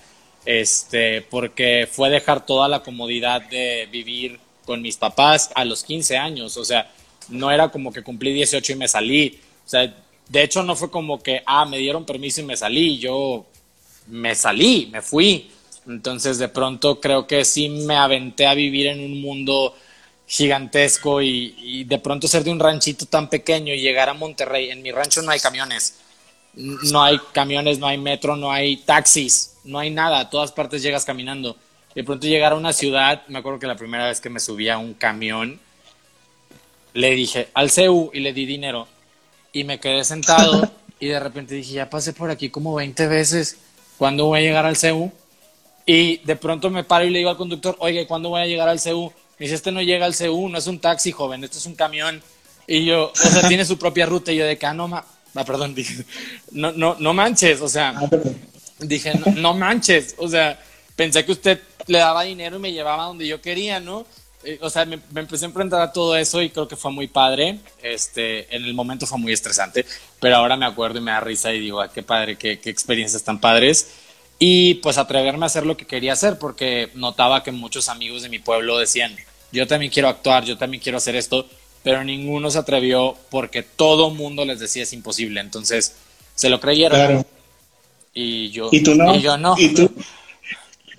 este, 0.44 1.22
porque 1.22 1.88
fue 1.88 2.10
dejar 2.10 2.44
toda 2.44 2.66
la 2.66 2.82
comodidad 2.82 3.40
de 3.42 3.88
vivir 3.92 4.40
con 4.66 4.82
mis 4.82 4.96
papás 4.96 5.52
a 5.54 5.64
los 5.64 5.84
15 5.84 6.16
años, 6.16 6.56
o 6.56 6.64
sea, 6.64 6.90
no 7.28 7.52
era 7.52 7.68
como 7.68 7.92
que 7.92 8.02
cumplí 8.02 8.32
18 8.32 8.72
y 8.72 8.74
me 8.74 8.88
salí, 8.88 9.38
o 9.64 9.68
sea, 9.68 9.94
de 10.28 10.42
hecho 10.42 10.64
no 10.64 10.74
fue 10.74 10.90
como 10.90 11.22
que, 11.22 11.40
ah, 11.46 11.66
me 11.66 11.78
dieron 11.78 12.04
permiso 12.04 12.40
y 12.40 12.46
me 12.46 12.56
salí, 12.56 12.98
yo 12.98 13.46
me 14.08 14.34
salí, 14.34 14.88
me 14.90 15.02
fui, 15.02 15.48
entonces 15.86 16.38
de 16.38 16.48
pronto 16.48 16.98
creo 17.00 17.28
que 17.28 17.44
sí 17.44 17.68
me 17.68 17.94
aventé 17.94 18.48
a 18.48 18.54
vivir 18.54 18.88
en 18.88 18.98
un 18.98 19.20
mundo 19.20 19.76
gigantesco 20.28 21.22
y, 21.22 21.84
de 21.84 21.98
pronto 21.98 22.28
ser 22.28 22.44
de 22.44 22.50
un 22.50 22.60
ranchito 22.60 23.06
tan 23.06 23.30
pequeño 23.30 23.72
y 23.72 23.80
llegar 23.80 24.10
a 24.10 24.14
Monterrey. 24.14 24.70
En 24.70 24.82
mi 24.82 24.92
rancho 24.92 25.22
no 25.22 25.30
hay 25.30 25.40
camiones, 25.40 25.94
no 26.54 27.02
hay 27.02 27.18
camiones, 27.32 27.78
no 27.78 27.86
hay 27.86 27.96
metro, 27.96 28.36
no 28.36 28.52
hay 28.52 28.76
taxis, 28.76 29.54
no 29.64 29.78
hay 29.78 29.90
nada, 29.90 30.20
a 30.20 30.30
todas 30.30 30.52
partes 30.52 30.82
llegas 30.82 31.06
caminando. 31.06 31.56
De 31.94 32.04
pronto 32.04 32.26
llegar 32.26 32.52
a 32.52 32.56
una 32.56 32.74
ciudad, 32.74 33.26
me 33.28 33.38
acuerdo 33.38 33.58
que 33.58 33.66
la 33.66 33.76
primera 33.76 34.06
vez 34.06 34.20
que 34.20 34.28
me 34.28 34.38
subí 34.38 34.68
a 34.68 34.76
un 34.76 34.92
camión, 34.92 35.58
le 36.92 37.10
dije 37.12 37.48
al 37.54 37.70
CEU 37.70 38.10
y 38.12 38.20
le 38.20 38.32
di 38.32 38.44
dinero 38.44 38.86
y 39.52 39.64
me 39.64 39.80
quedé 39.80 40.04
sentado 40.04 40.70
y 41.00 41.06
de 41.06 41.20
repente 41.20 41.54
dije, 41.54 41.72
ya 41.72 41.88
pasé 41.88 42.12
por 42.12 42.30
aquí 42.30 42.50
como 42.50 42.74
20 42.74 43.06
veces, 43.06 43.56
¿cuándo 43.96 44.26
voy 44.26 44.40
a 44.40 44.42
llegar 44.42 44.66
al 44.66 44.76
CEU? 44.76 45.10
Y 45.86 46.18
de 46.18 46.36
pronto 46.36 46.68
me 46.68 46.84
paro 46.84 47.06
y 47.06 47.10
le 47.10 47.18
digo 47.18 47.30
al 47.30 47.38
conductor, 47.38 47.76
oye, 47.78 48.06
¿cuándo 48.06 48.28
voy 48.28 48.42
a 48.42 48.46
llegar 48.46 48.68
al 48.68 48.78
CEU? 48.78 49.10
Me 49.38 49.44
dice, 49.44 49.54
este 49.54 49.72
no 49.72 49.82
llega 49.82 50.06
al 50.06 50.16
CU, 50.16 50.48
no 50.48 50.58
es 50.58 50.66
un 50.66 50.80
taxi, 50.80 51.12
joven, 51.12 51.44
esto 51.44 51.58
es 51.58 51.66
un 51.66 51.74
camión. 51.74 52.22
Y 52.66 52.84
yo, 52.84 53.12
o 53.12 53.28
sea, 53.28 53.46
tiene 53.48 53.64
su 53.64 53.78
propia 53.78 54.06
ruta. 54.06 54.32
Y 54.32 54.36
yo 54.36 54.44
de 54.44 54.58
que, 54.58 54.66
ah, 54.66 54.74
no, 54.74 54.88
ma 54.88 55.04
ah, 55.34 55.44
perdón, 55.44 55.74
dije, 55.76 56.04
no, 56.52 56.72
no, 56.72 56.96
no 56.98 57.14
manches, 57.14 57.60
o 57.60 57.68
sea, 57.68 57.94
ah, 57.96 58.08
dije, 58.80 59.12
no, 59.36 59.54
manches, 59.54 60.14
o 60.18 60.28
sea, 60.28 60.60
pensé 60.96 61.24
que 61.24 61.32
usted 61.32 61.60
le 61.86 61.98
daba 61.98 62.24
dinero 62.24 62.56
y 62.56 62.60
me 62.60 62.72
llevaba 62.72 63.04
donde 63.04 63.26
yo 63.26 63.40
quería, 63.40 63.80
¿no? 63.80 64.06
Eh, 64.44 64.58
o 64.60 64.70
sea, 64.70 64.84
me, 64.84 65.00
empecé 65.16 65.44
a 65.44 65.48
enfrentar 65.48 65.80
a 65.80 65.92
todo 65.92 66.16
eso 66.16 66.42
y 66.42 66.50
creo 66.50 66.68
que 66.68 66.76
fue 66.76 66.92
muy 66.92 67.08
padre. 67.08 67.58
Este, 67.82 68.54
en 68.54 68.64
el 68.64 68.74
momento 68.74 69.06
fue 69.06 69.18
muy 69.18 69.32
estresante, 69.32 69.84
pero 70.20 70.36
ahora 70.36 70.56
me 70.56 70.66
acuerdo 70.66 70.98
y 70.98 71.02
me 71.02 71.10
da 71.10 71.20
risa 71.20 71.52
y 71.52 71.60
digo, 71.60 71.80
ah, 71.80 71.90
qué 71.92 72.02
padre, 72.02 72.36
qué, 72.36 72.58
qué 72.60 72.70
experiencias 72.70 73.22
tan 73.22 73.40
padres 73.40 73.88
y 74.38 74.74
pues 74.74 74.98
atreverme 74.98 75.44
a 75.44 75.46
hacer 75.46 75.66
lo 75.66 75.76
que 75.76 75.86
quería 75.86 76.12
hacer 76.12 76.38
porque 76.38 76.90
notaba 76.94 77.42
que 77.42 77.50
muchos 77.50 77.88
amigos 77.88 78.22
de 78.22 78.28
mi 78.28 78.38
pueblo 78.38 78.78
decían, 78.78 79.16
yo 79.52 79.66
también 79.66 79.90
quiero 79.90 80.08
actuar, 80.08 80.44
yo 80.44 80.56
también 80.58 80.82
quiero 80.82 80.98
hacer 80.98 81.16
esto, 81.16 81.46
pero 81.82 82.04
ninguno 82.04 82.50
se 82.50 82.58
atrevió 82.58 83.16
porque 83.30 83.62
todo 83.62 84.10
mundo 84.10 84.44
les 84.44 84.58
decía 84.58 84.82
es 84.82 84.92
imposible, 84.92 85.40
entonces 85.40 85.94
se 86.34 86.48
lo 86.48 86.60
creyeron. 86.60 87.24
Y 88.14 88.50
yo, 88.50 88.68
¿Y 88.72 88.82
tú 88.82 88.94
no? 88.94 89.14
Y 89.14 89.22
yo 89.22 89.36
no. 89.36 89.54
¿Y 89.58 89.68
tú? 89.74 89.90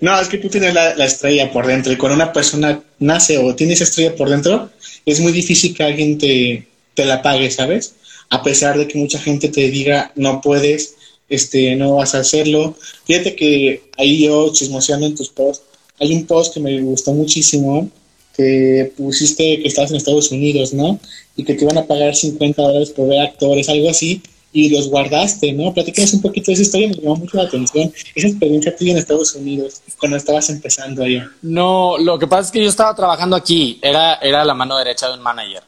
No, 0.00 0.18
es 0.18 0.28
que 0.28 0.38
tú 0.38 0.48
tienes 0.48 0.72
la, 0.72 1.04
estrella 1.04 1.52
por 1.52 1.66
dentro 1.66 1.92
y 1.92 1.96
cuando 1.96 2.16
una 2.16 2.32
persona 2.32 2.82
nace 2.98 3.36
o 3.36 3.54
tiene 3.54 3.74
esa 3.74 3.84
estrella 3.84 4.16
por 4.16 4.30
dentro, 4.30 4.70
es 5.04 5.20
muy 5.20 5.30
difícil 5.30 5.74
que 5.74 5.82
alguien 5.82 6.16
te, 6.16 6.66
te 6.94 7.04
la 7.04 7.20
pague, 7.20 7.50
¿sabes? 7.50 7.94
A 8.30 8.42
pesar 8.42 8.78
de 8.78 8.88
que 8.88 8.98
mucha 8.98 9.18
gente 9.18 9.48
te 9.48 9.68
diga 9.68 10.12
no 10.14 10.40
puedes, 10.40 10.94
este, 11.28 11.76
no 11.76 11.96
vas 11.96 12.14
a 12.14 12.20
hacerlo. 12.20 12.76
Fíjate 13.04 13.36
que 13.36 13.82
ahí 13.98 14.24
yo 14.24 14.50
chismoseando 14.52 15.06
en 15.06 15.14
tus 15.14 15.28
posts, 15.28 15.64
hay 15.98 16.14
un 16.14 16.26
post 16.26 16.54
que 16.54 16.60
me 16.60 16.80
gustó 16.80 17.12
muchísimo, 17.12 17.90
que 18.36 18.92
pusiste 18.96 19.60
que 19.60 19.68
estabas 19.68 19.90
en 19.90 19.96
Estados 19.96 20.30
Unidos, 20.30 20.72
¿no? 20.72 20.98
Y 21.36 21.44
que 21.44 21.54
te 21.54 21.64
iban 21.64 21.78
a 21.78 21.86
pagar 21.86 22.14
50 22.14 22.62
dólares 22.62 22.90
por 22.90 23.08
ver 23.08 23.20
actores, 23.20 23.68
algo 23.68 23.90
así, 23.90 24.22
y 24.52 24.70
los 24.70 24.88
guardaste, 24.88 25.52
¿no? 25.52 25.72
Platícanos 25.72 26.14
un 26.14 26.22
poquito 26.22 26.46
de 26.46 26.54
esa 26.54 26.62
historia, 26.62 26.88
me 26.88 26.94
llamó 26.94 27.16
mucho 27.16 27.36
la 27.36 27.44
atención, 27.44 27.92
esa 28.14 28.28
experiencia 28.28 28.76
tuya 28.76 28.92
en 28.92 28.98
Estados 28.98 29.34
Unidos, 29.34 29.80
cuando 29.98 30.16
estabas 30.16 30.50
empezando 30.50 31.04
allá. 31.04 31.30
No, 31.42 31.98
lo 31.98 32.18
que 32.18 32.26
pasa 32.26 32.42
es 32.42 32.50
que 32.50 32.62
yo 32.62 32.68
estaba 32.68 32.94
trabajando 32.94 33.36
aquí, 33.36 33.78
era, 33.82 34.14
era 34.16 34.44
la 34.44 34.54
mano 34.54 34.76
derecha 34.76 35.08
de 35.08 35.14
un 35.14 35.22
manager. 35.22 35.62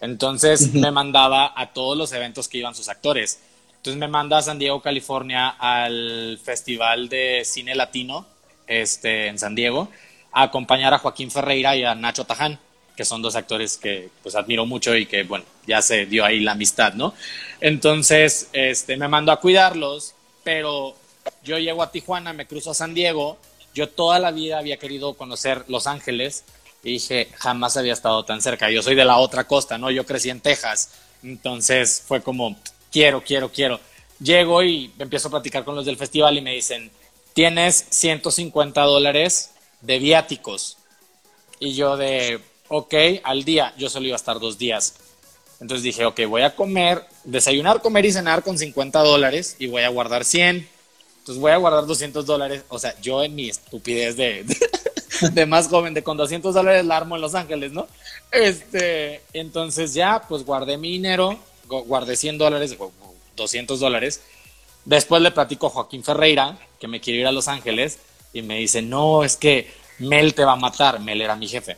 Entonces 0.00 0.74
me 0.74 0.90
mandaba 0.90 1.52
a 1.56 1.72
todos 1.72 1.96
los 1.96 2.12
eventos 2.12 2.48
que 2.48 2.58
iban 2.58 2.74
sus 2.74 2.88
actores. 2.88 3.38
Entonces 3.76 3.98
me 3.98 4.08
manda 4.08 4.38
a 4.38 4.42
San 4.42 4.58
Diego, 4.58 4.82
California, 4.82 5.48
al 5.48 6.38
Festival 6.42 7.08
de 7.08 7.42
Cine 7.44 7.74
Latino 7.74 8.26
este, 8.66 9.28
en 9.28 9.38
San 9.38 9.54
Diego, 9.54 9.88
a 10.36 10.42
acompañar 10.42 10.92
a 10.92 10.98
Joaquín 10.98 11.30
Ferreira 11.30 11.74
y 11.76 11.82
a 11.82 11.94
Nacho 11.94 12.26
Taján, 12.26 12.58
que 12.94 13.06
son 13.06 13.22
dos 13.22 13.36
actores 13.36 13.78
que 13.78 14.10
pues 14.22 14.34
admiro 14.34 14.66
mucho 14.66 14.94
y 14.94 15.06
que, 15.06 15.22
bueno, 15.22 15.46
ya 15.66 15.80
se 15.80 16.04
dio 16.04 16.26
ahí 16.26 16.40
la 16.40 16.52
amistad, 16.52 16.92
¿no? 16.92 17.14
Entonces, 17.58 18.50
este, 18.52 18.98
me 18.98 19.08
mando 19.08 19.32
a 19.32 19.40
cuidarlos, 19.40 20.14
pero 20.44 20.94
yo 21.42 21.58
llego 21.58 21.82
a 21.82 21.90
Tijuana, 21.90 22.34
me 22.34 22.46
cruzo 22.46 22.72
a 22.72 22.74
San 22.74 22.92
Diego, 22.92 23.38
yo 23.72 23.88
toda 23.88 24.18
la 24.18 24.30
vida 24.30 24.58
había 24.58 24.76
querido 24.76 25.14
conocer 25.14 25.64
Los 25.68 25.86
Ángeles 25.86 26.44
y 26.84 26.92
dije, 26.92 27.30
jamás 27.36 27.78
había 27.78 27.94
estado 27.94 28.22
tan 28.26 28.42
cerca. 28.42 28.70
Yo 28.70 28.82
soy 28.82 28.94
de 28.94 29.06
la 29.06 29.16
otra 29.16 29.44
costa, 29.44 29.78
¿no? 29.78 29.90
Yo 29.90 30.04
crecí 30.04 30.28
en 30.28 30.40
Texas. 30.40 30.90
Entonces 31.22 32.04
fue 32.06 32.20
como, 32.20 32.56
quiero, 32.92 33.22
quiero, 33.24 33.50
quiero. 33.50 33.80
Llego 34.20 34.62
y 34.62 34.92
empiezo 34.98 35.28
a 35.28 35.30
platicar 35.30 35.64
con 35.64 35.74
los 35.74 35.86
del 35.86 35.96
festival 35.96 36.36
y 36.36 36.42
me 36.42 36.52
dicen, 36.52 36.90
tienes 37.32 37.86
150 37.88 38.82
dólares 38.82 39.52
de 39.80 39.98
viáticos. 39.98 40.78
Y 41.58 41.74
yo 41.74 41.96
de, 41.96 42.40
ok, 42.68 42.94
al 43.22 43.44
día, 43.44 43.74
yo 43.78 43.88
solo 43.88 44.06
iba 44.06 44.14
a 44.14 44.16
estar 44.16 44.38
dos 44.38 44.58
días. 44.58 44.94
Entonces 45.60 45.82
dije, 45.82 46.04
ok, 46.04 46.20
voy 46.28 46.42
a 46.42 46.54
comer, 46.54 47.04
desayunar, 47.24 47.80
comer 47.80 48.04
y 48.04 48.12
cenar 48.12 48.42
con 48.42 48.58
50 48.58 48.98
dólares 49.00 49.56
y 49.58 49.66
voy 49.68 49.82
a 49.82 49.88
guardar 49.88 50.24
100. 50.24 50.68
Entonces 51.18 51.40
voy 51.40 51.52
a 51.52 51.56
guardar 51.56 51.86
200 51.86 52.26
dólares. 52.26 52.62
O 52.68 52.78
sea, 52.78 52.94
yo 53.00 53.22
en 53.22 53.34
mi 53.34 53.48
estupidez 53.48 54.16
de, 54.16 54.44
de 55.32 55.46
más 55.46 55.68
joven, 55.68 55.94
de 55.94 56.02
con 56.02 56.16
200 56.16 56.54
dólares 56.54 56.84
la 56.84 56.98
armo 56.98 57.16
en 57.16 57.22
Los 57.22 57.34
Ángeles, 57.34 57.72
¿no? 57.72 57.88
Este, 58.30 59.22
entonces 59.32 59.94
ya, 59.94 60.22
pues 60.28 60.44
guardé 60.44 60.76
mi 60.76 60.90
dinero, 60.90 61.38
guardé 61.66 62.16
100 62.16 62.38
dólares, 62.38 62.76
200 63.34 63.80
dólares. 63.80 64.20
Después 64.84 65.22
le 65.22 65.30
platico 65.30 65.66
a 65.66 65.70
Joaquín 65.70 66.04
Ferreira 66.04 66.58
que 66.78 66.86
me 66.86 67.00
quiere 67.00 67.20
ir 67.20 67.26
a 67.26 67.32
Los 67.32 67.48
Ángeles 67.48 67.98
y 68.38 68.42
me 68.42 68.58
dice, 68.58 68.82
no, 68.82 69.24
es 69.24 69.36
que 69.36 69.70
Mel 69.98 70.34
te 70.34 70.44
va 70.44 70.52
a 70.52 70.56
matar. 70.56 71.00
Mel 71.00 71.20
era 71.20 71.36
mi 71.36 71.48
jefe, 71.48 71.76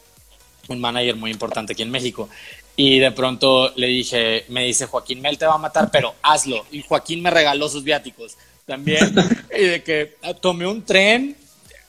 un 0.68 0.80
manager 0.80 1.16
muy 1.16 1.30
importante 1.30 1.72
aquí 1.72 1.82
en 1.82 1.90
México. 1.90 2.28
Y 2.76 2.98
de 2.98 3.10
pronto 3.12 3.72
le 3.76 3.88
dije, 3.88 4.44
me 4.48 4.64
dice 4.64 4.86
Joaquín, 4.86 5.20
Mel 5.20 5.38
te 5.38 5.46
va 5.46 5.54
a 5.54 5.58
matar, 5.58 5.90
pero 5.90 6.14
hazlo. 6.22 6.66
Y 6.70 6.82
Joaquín 6.82 7.22
me 7.22 7.30
regaló 7.30 7.68
sus 7.68 7.84
viáticos 7.84 8.36
también. 8.66 9.14
y 9.56 9.62
de 9.62 9.82
que 9.82 10.16
tomé 10.40 10.66
un 10.66 10.84
tren 10.84 11.36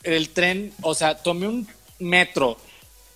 el 0.02 0.30
tren, 0.30 0.72
o 0.82 0.94
sea, 0.94 1.16
tomé 1.16 1.46
un 1.46 1.66
metro 1.98 2.56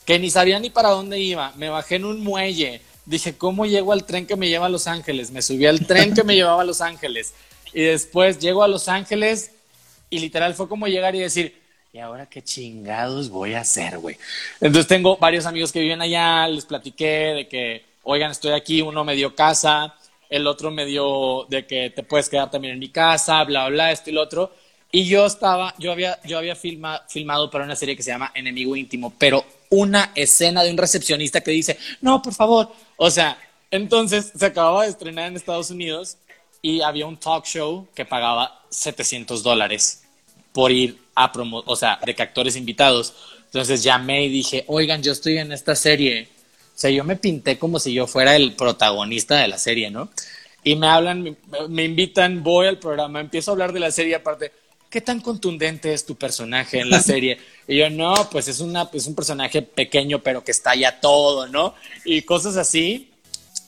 que 0.04 0.18
ni 0.18 0.30
sabía 0.30 0.60
ni 0.60 0.70
para 0.70 0.90
dónde 0.90 1.18
iba, 1.18 1.52
me 1.56 1.70
bajé 1.70 1.96
en 1.96 2.04
un 2.04 2.22
muelle, 2.22 2.82
dije, 3.06 3.36
¿cómo 3.36 3.64
llego 3.64 3.92
al 3.92 4.04
tren 4.04 4.26
que 4.26 4.36
me 4.36 4.48
lleva 4.48 4.66
a 4.66 4.68
Los 4.70 4.86
Ángeles? 4.86 5.30
Me 5.30 5.40
subí 5.40 5.66
al 5.66 5.86
tren 5.86 6.14
que 6.14 6.24
me 6.24 6.34
llevaba 6.34 6.62
a 6.62 6.66
Los 6.66 6.80
Ángeles 6.80 7.32
y 7.72 7.82
después 7.82 8.38
llego 8.38 8.62
a 8.62 8.68
Los 8.68 8.88
Ángeles 8.88 9.52
y 10.14 10.20
literal 10.20 10.54
fue 10.54 10.68
como 10.68 10.86
llegar 10.86 11.16
y 11.16 11.18
decir, 11.18 11.60
¿y 11.92 11.98
ahora 11.98 12.26
qué 12.26 12.40
chingados 12.40 13.30
voy 13.30 13.54
a 13.54 13.62
hacer, 13.62 13.98
güey? 13.98 14.16
Entonces 14.60 14.86
tengo 14.86 15.16
varios 15.16 15.44
amigos 15.44 15.72
que 15.72 15.80
viven 15.80 16.00
allá, 16.00 16.46
les 16.46 16.66
platiqué 16.66 17.34
de 17.34 17.48
que, 17.48 17.84
oigan, 18.04 18.30
estoy 18.30 18.52
aquí, 18.52 18.80
uno 18.80 19.02
me 19.02 19.16
dio 19.16 19.34
casa, 19.34 19.96
el 20.30 20.46
otro 20.46 20.70
me 20.70 20.86
dio 20.86 21.46
de 21.48 21.66
que 21.66 21.90
te 21.90 22.04
puedes 22.04 22.28
quedar 22.28 22.48
también 22.48 22.74
en 22.74 22.78
mi 22.78 22.90
casa, 22.90 23.42
bla, 23.42 23.68
bla, 23.68 23.90
esto 23.90 24.10
y 24.10 24.12
lo 24.12 24.22
otro. 24.22 24.52
Y 24.92 25.04
yo 25.06 25.26
estaba, 25.26 25.74
yo 25.80 25.90
había, 25.90 26.20
yo 26.22 26.38
había 26.38 26.54
filmado 26.54 27.50
para 27.50 27.64
una 27.64 27.74
serie 27.74 27.96
que 27.96 28.04
se 28.04 28.12
llama 28.12 28.30
Enemigo 28.36 28.76
Íntimo, 28.76 29.12
pero 29.18 29.44
una 29.70 30.12
escena 30.14 30.62
de 30.62 30.70
un 30.70 30.76
recepcionista 30.76 31.40
que 31.40 31.50
dice, 31.50 31.76
no, 32.00 32.22
por 32.22 32.34
favor. 32.34 32.70
O 32.98 33.10
sea, 33.10 33.36
entonces 33.72 34.30
se 34.32 34.46
acababa 34.46 34.84
de 34.84 34.90
estrenar 34.90 35.26
en 35.26 35.34
Estados 35.34 35.70
Unidos 35.70 36.18
y 36.62 36.82
había 36.82 37.04
un 37.06 37.16
talk 37.16 37.44
show 37.46 37.88
que 37.96 38.04
pagaba 38.04 38.62
700 38.70 39.42
dólares 39.42 40.03
por 40.54 40.72
ir 40.72 40.96
a 41.14 41.30
promo, 41.30 41.62
o 41.66 41.76
sea, 41.76 41.98
de 42.06 42.14
que 42.14 42.22
actores 42.22 42.56
invitados. 42.56 43.12
Entonces 43.44 43.82
llamé 43.82 44.24
y 44.24 44.30
dije, 44.30 44.64
oigan, 44.68 45.02
yo 45.02 45.12
estoy 45.12 45.36
en 45.36 45.52
esta 45.52 45.76
serie. 45.76 46.28
O 46.74 46.78
sea, 46.78 46.90
yo 46.90 47.04
me 47.04 47.16
pinté 47.16 47.58
como 47.58 47.78
si 47.78 47.92
yo 47.92 48.06
fuera 48.06 48.34
el 48.34 48.54
protagonista 48.54 49.36
de 49.36 49.48
la 49.48 49.58
serie, 49.58 49.90
¿no? 49.90 50.08
Y 50.62 50.76
me 50.76 50.86
hablan, 50.86 51.22
me, 51.22 51.36
me 51.68 51.84
invitan, 51.84 52.42
voy 52.42 52.68
al 52.68 52.78
programa, 52.78 53.20
empiezo 53.20 53.50
a 53.50 53.52
hablar 53.52 53.74
de 53.74 53.80
la 53.80 53.90
serie 53.90 54.14
aparte 54.14 54.50
¿qué 54.94 55.00
tan 55.00 55.20
contundente 55.20 55.92
es 55.92 56.06
tu 56.06 56.14
personaje 56.14 56.78
en 56.78 56.88
la 56.88 57.02
serie? 57.12 57.36
Y 57.66 57.78
yo, 57.78 57.90
no, 57.90 58.14
pues 58.30 58.46
es, 58.46 58.60
una, 58.60 58.88
es 58.92 59.08
un 59.08 59.16
personaje 59.16 59.60
pequeño, 59.60 60.20
pero 60.20 60.44
que 60.44 60.52
está 60.52 60.76
ya 60.76 61.00
todo, 61.00 61.48
¿no? 61.48 61.74
Y 62.04 62.22
cosas 62.22 62.56
así. 62.56 63.10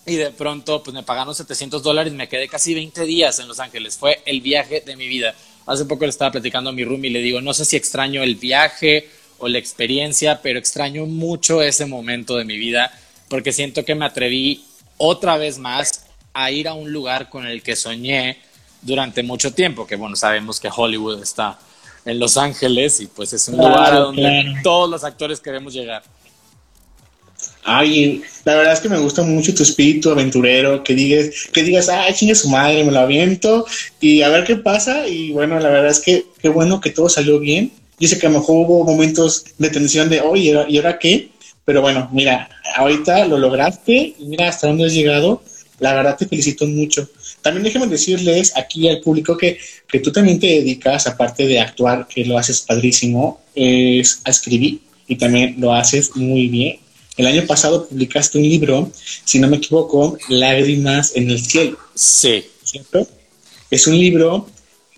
Y 0.06 0.14
de 0.14 0.30
pronto, 0.30 0.84
pues 0.84 0.94
me 0.94 1.02
pagaron 1.02 1.34
700 1.34 1.82
dólares 1.82 2.12
me 2.12 2.28
quedé 2.28 2.46
casi 2.46 2.74
20 2.74 3.02
días 3.02 3.40
en 3.40 3.48
Los 3.48 3.58
Ángeles. 3.58 3.96
Fue 3.96 4.22
el 4.24 4.40
viaje 4.40 4.82
de 4.86 4.94
mi 4.94 5.08
vida. 5.08 5.34
Hace 5.66 5.84
poco 5.84 6.04
le 6.04 6.10
estaba 6.10 6.32
platicando 6.32 6.70
a 6.70 6.72
mi 6.72 6.84
room 6.84 7.04
y 7.04 7.10
le 7.10 7.20
digo, 7.20 7.40
no 7.40 7.52
sé 7.52 7.64
si 7.64 7.76
extraño 7.76 8.22
el 8.22 8.36
viaje 8.36 9.08
o 9.38 9.48
la 9.48 9.58
experiencia, 9.58 10.40
pero 10.42 10.58
extraño 10.58 11.06
mucho 11.06 11.60
ese 11.60 11.86
momento 11.86 12.36
de 12.36 12.44
mi 12.44 12.56
vida 12.56 12.92
porque 13.28 13.52
siento 13.52 13.84
que 13.84 13.94
me 13.94 14.04
atreví 14.04 14.64
otra 14.96 15.36
vez 15.36 15.58
más 15.58 16.06
a 16.32 16.50
ir 16.50 16.68
a 16.68 16.74
un 16.74 16.92
lugar 16.92 17.28
con 17.28 17.46
el 17.46 17.62
que 17.62 17.76
soñé 17.76 18.38
durante 18.82 19.22
mucho 19.22 19.52
tiempo, 19.52 19.86
que 19.86 19.96
bueno, 19.96 20.16
sabemos 20.16 20.60
que 20.60 20.68
Hollywood 20.74 21.22
está 21.22 21.58
en 22.04 22.18
Los 22.18 22.36
Ángeles 22.36 23.00
y 23.00 23.06
pues 23.06 23.32
es 23.32 23.48
un 23.48 23.56
lugar 23.56 23.94
donde 23.94 24.54
todos 24.62 24.88
los 24.88 25.02
actores 25.02 25.40
queremos 25.40 25.72
llegar. 25.72 26.02
Ay, 27.68 28.22
la 28.44 28.54
verdad 28.54 28.74
es 28.74 28.80
que 28.80 28.88
me 28.88 28.98
gusta 28.98 29.24
mucho 29.24 29.52
tu 29.52 29.64
espíritu 29.64 30.10
aventurero, 30.10 30.84
que 30.84 30.94
digas, 30.94 31.48
que 31.52 31.64
digas, 31.64 31.88
ay, 31.88 32.14
chingue 32.14 32.36
su 32.36 32.48
madre, 32.48 32.84
me 32.84 32.92
lo 32.92 33.00
aviento 33.00 33.66
y 34.00 34.22
a 34.22 34.28
ver 34.28 34.44
qué 34.44 34.54
pasa. 34.54 35.08
Y 35.08 35.32
bueno, 35.32 35.58
la 35.58 35.68
verdad 35.68 35.90
es 35.90 35.98
que 35.98 36.26
qué 36.40 36.48
bueno 36.48 36.80
que 36.80 36.90
todo 36.90 37.08
salió 37.08 37.40
bien. 37.40 37.72
Yo 37.98 38.06
sé 38.06 38.20
que 38.20 38.26
a 38.28 38.30
lo 38.30 38.38
mejor 38.38 38.66
hubo 38.66 38.84
momentos 38.84 39.46
de 39.58 39.68
tensión 39.68 40.08
de, 40.08 40.20
oye, 40.20 40.54
¿y 40.68 40.76
ahora 40.76 40.96
qué? 40.96 41.30
Pero 41.64 41.82
bueno, 41.82 42.08
mira, 42.12 42.48
ahorita 42.76 43.26
lo 43.26 43.36
lograste 43.36 44.14
y 44.16 44.26
mira 44.26 44.48
hasta 44.48 44.68
dónde 44.68 44.86
has 44.86 44.94
llegado. 44.94 45.42
La 45.80 45.92
verdad 45.92 46.16
te 46.16 46.26
felicito 46.26 46.68
mucho. 46.68 47.08
También 47.42 47.64
déjenme 47.64 47.88
decirles 47.88 48.56
aquí 48.56 48.88
al 48.88 49.00
público 49.00 49.36
que, 49.36 49.58
que 49.88 49.98
tú 49.98 50.12
también 50.12 50.38
te 50.38 50.46
dedicas, 50.46 51.08
aparte 51.08 51.48
de 51.48 51.58
actuar, 51.58 52.06
que 52.06 52.24
lo 52.24 52.38
haces 52.38 52.60
padrísimo, 52.60 53.40
es 53.56 54.20
a 54.24 54.30
escribir 54.30 54.80
y 55.08 55.16
también 55.16 55.56
lo 55.58 55.74
haces 55.74 56.14
muy 56.14 56.46
bien. 56.46 56.85
El 57.16 57.26
año 57.26 57.46
pasado 57.46 57.86
publicaste 57.88 58.38
un 58.38 58.44
libro, 58.44 58.90
si 59.24 59.38
no 59.38 59.48
me 59.48 59.56
equivoco, 59.56 60.18
Lágrimas 60.28 61.12
en 61.14 61.30
el 61.30 61.42
cielo. 61.42 61.78
Sí. 61.94 62.44
¿Cierto? 62.62 63.08
Es 63.70 63.86
un 63.86 63.98
libro 63.98 64.48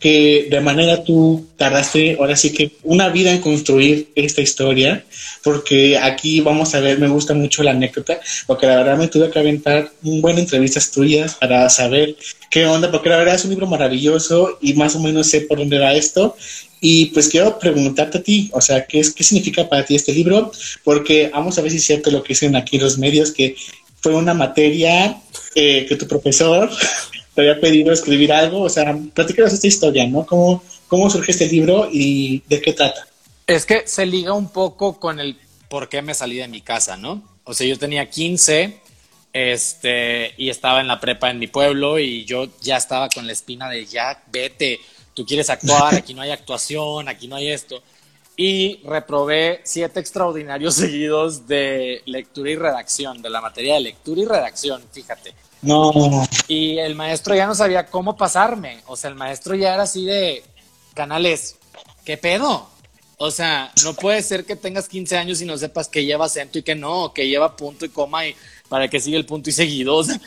que 0.00 0.46
de 0.48 0.60
manera 0.60 1.02
tú 1.02 1.46
tardaste 1.56 2.16
ahora 2.18 2.36
sí 2.36 2.52
que 2.52 2.72
una 2.84 3.08
vida 3.08 3.32
en 3.32 3.40
construir 3.40 4.10
esta 4.14 4.40
historia, 4.40 5.04
porque 5.42 5.98
aquí 5.98 6.40
vamos 6.40 6.74
a 6.74 6.80
ver, 6.80 6.98
me 6.98 7.08
gusta 7.08 7.34
mucho 7.34 7.62
la 7.62 7.72
anécdota, 7.72 8.20
porque 8.46 8.66
la 8.66 8.76
verdad 8.76 8.96
me 8.96 9.08
tuve 9.08 9.30
que 9.30 9.38
aventar 9.38 9.90
un 10.02 10.20
buen 10.22 10.38
entrevistas 10.38 10.90
tuyas 10.90 11.34
para 11.34 11.68
saber 11.68 12.16
qué 12.50 12.66
onda, 12.66 12.90
porque 12.90 13.08
la 13.08 13.16
verdad 13.16 13.34
es 13.34 13.44
un 13.44 13.50
libro 13.50 13.66
maravilloso 13.66 14.58
y 14.60 14.74
más 14.74 14.94
o 14.94 15.00
menos 15.00 15.26
sé 15.28 15.42
por 15.42 15.58
dónde 15.58 15.78
va 15.78 15.94
esto. 15.94 16.36
Y 16.80 17.06
pues 17.06 17.28
quiero 17.28 17.58
preguntarte 17.58 18.18
a 18.18 18.22
ti, 18.22 18.50
o 18.52 18.60
sea, 18.60 18.86
¿qué, 18.86 19.00
es, 19.00 19.12
qué 19.12 19.24
significa 19.24 19.68
para 19.68 19.84
ti 19.84 19.96
este 19.96 20.12
libro? 20.12 20.52
Porque 20.84 21.28
vamos 21.32 21.58
a 21.58 21.62
ver 21.62 21.70
si 21.70 21.78
es 21.78 21.84
cierto 21.84 22.10
lo 22.10 22.22
que 22.22 22.28
dicen 22.28 22.54
aquí 22.54 22.78
los 22.78 22.98
medios, 22.98 23.32
que 23.32 23.56
fue 24.00 24.14
una 24.14 24.34
materia 24.34 25.20
eh, 25.54 25.86
que 25.88 25.96
tu 25.96 26.06
profesor 26.06 26.70
te 27.34 27.40
había 27.40 27.60
pedido 27.60 27.92
escribir 27.92 28.32
algo. 28.32 28.62
O 28.62 28.68
sea, 28.68 28.96
platícanos 29.14 29.52
esta 29.52 29.66
historia, 29.66 30.06
¿no? 30.06 30.24
¿Cómo, 30.24 30.62
¿Cómo 30.86 31.10
surge 31.10 31.32
este 31.32 31.48
libro 31.48 31.88
y 31.92 32.42
de 32.48 32.60
qué 32.60 32.72
trata? 32.72 33.06
Es 33.46 33.66
que 33.66 33.86
se 33.86 34.06
liga 34.06 34.32
un 34.32 34.50
poco 34.50 35.00
con 35.00 35.20
el 35.20 35.36
por 35.68 35.88
qué 35.88 36.02
me 36.02 36.14
salí 36.14 36.36
de 36.36 36.48
mi 36.48 36.60
casa, 36.60 36.96
¿no? 36.96 37.22
O 37.44 37.54
sea, 37.54 37.66
yo 37.66 37.78
tenía 37.78 38.08
15 38.08 38.80
este, 39.32 40.34
y 40.36 40.48
estaba 40.48 40.80
en 40.80 40.88
la 40.88 41.00
prepa 41.00 41.30
en 41.30 41.38
mi 41.38 41.46
pueblo 41.46 41.98
y 41.98 42.24
yo 42.24 42.48
ya 42.60 42.76
estaba 42.76 43.08
con 43.08 43.26
la 43.26 43.32
espina 43.32 43.68
de 43.68 43.86
ya, 43.86 44.22
vete, 44.32 44.80
tú 45.18 45.26
quieres 45.26 45.50
actuar, 45.50 45.96
aquí 45.96 46.14
no 46.14 46.22
hay 46.22 46.30
actuación, 46.30 47.08
aquí 47.08 47.26
no 47.26 47.34
hay 47.34 47.50
esto. 47.50 47.82
Y 48.36 48.80
reprobé 48.84 49.62
siete 49.64 49.98
extraordinarios 49.98 50.74
seguidos 50.76 51.48
de 51.48 52.02
lectura 52.06 52.50
y 52.50 52.54
redacción, 52.54 53.20
de 53.20 53.28
la 53.28 53.40
materia 53.40 53.74
de 53.74 53.80
lectura 53.80 54.20
y 54.20 54.24
redacción, 54.26 54.80
fíjate 54.92 55.34
No. 55.60 55.92
Y 56.46 56.78
el 56.78 56.94
maestro 56.94 57.34
ya 57.34 57.48
no 57.48 57.56
sabía 57.56 57.86
cómo 57.86 58.16
pasarme. 58.16 58.80
O 58.86 58.94
sea, 58.94 59.10
el 59.10 59.16
maestro 59.16 59.56
ya 59.56 59.74
era 59.74 59.82
así 59.82 60.04
de 60.04 60.44
canales. 60.94 61.56
¿Qué 62.04 62.16
pedo? 62.16 62.70
O 63.16 63.32
sea, 63.32 63.72
no 63.82 63.94
puede 63.94 64.22
ser 64.22 64.44
que 64.44 64.54
tengas 64.54 64.88
15 64.88 65.16
años 65.16 65.42
y 65.42 65.46
no 65.46 65.58
sepas 65.58 65.88
que 65.88 66.04
lleva 66.04 66.26
acento 66.26 66.60
y 66.60 66.62
que 66.62 66.76
no, 66.76 67.12
que 67.12 67.26
lleva 67.26 67.56
punto 67.56 67.84
y 67.84 67.88
coma 67.88 68.24
y 68.24 68.36
para 68.68 68.86
que 68.86 69.00
siga 69.00 69.18
el 69.18 69.26
punto 69.26 69.50
y 69.50 69.52
seguido. 69.52 69.96
O 69.96 70.04
sea, 70.04 70.20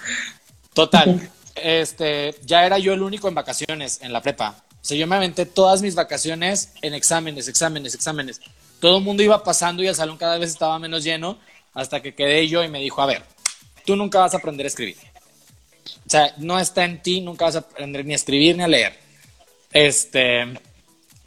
total. 0.73 1.31
Este, 1.55 2.35
ya 2.45 2.65
era 2.65 2.77
yo 2.77 2.91
el 2.91 3.01
único 3.01 3.29
en 3.29 3.35
vacaciones 3.35 3.99
en 4.01 4.11
la 4.11 4.21
prepa. 4.21 4.61
O 4.81 4.85
sea, 4.85 4.97
yo 4.97 5.05
me 5.05 5.15
aventé 5.15 5.45
todas 5.45 5.81
mis 5.81 5.93
vacaciones 5.93 6.73
en 6.81 6.93
exámenes, 6.93 7.47
exámenes, 7.47 7.93
exámenes. 7.93 8.41
Todo 8.79 8.97
el 8.97 9.03
mundo 9.03 9.21
iba 9.21 9.43
pasando 9.43 9.83
y 9.83 9.87
el 9.87 9.95
salón 9.95 10.17
cada 10.17 10.39
vez 10.39 10.49
estaba 10.49 10.79
menos 10.79 11.03
lleno 11.03 11.37
hasta 11.73 12.01
que 12.01 12.15
quedé 12.15 12.47
yo 12.47 12.63
y 12.63 12.67
me 12.67 12.79
dijo, 12.79 13.01
a 13.01 13.05
ver, 13.05 13.23
tú 13.85 13.95
nunca 13.95 14.19
vas 14.19 14.33
a 14.33 14.37
aprender 14.37 14.65
a 14.65 14.67
escribir. 14.67 14.97
O 16.05 16.09
sea, 16.09 16.33
no 16.37 16.59
está 16.59 16.83
en 16.83 17.01
ti, 17.01 17.21
nunca 17.21 17.45
vas 17.45 17.55
a 17.55 17.59
aprender 17.59 18.05
ni 18.05 18.13
a 18.13 18.15
escribir 18.15 18.57
ni 18.57 18.63
a 18.63 18.67
leer. 18.67 18.97
Este, 19.71 20.47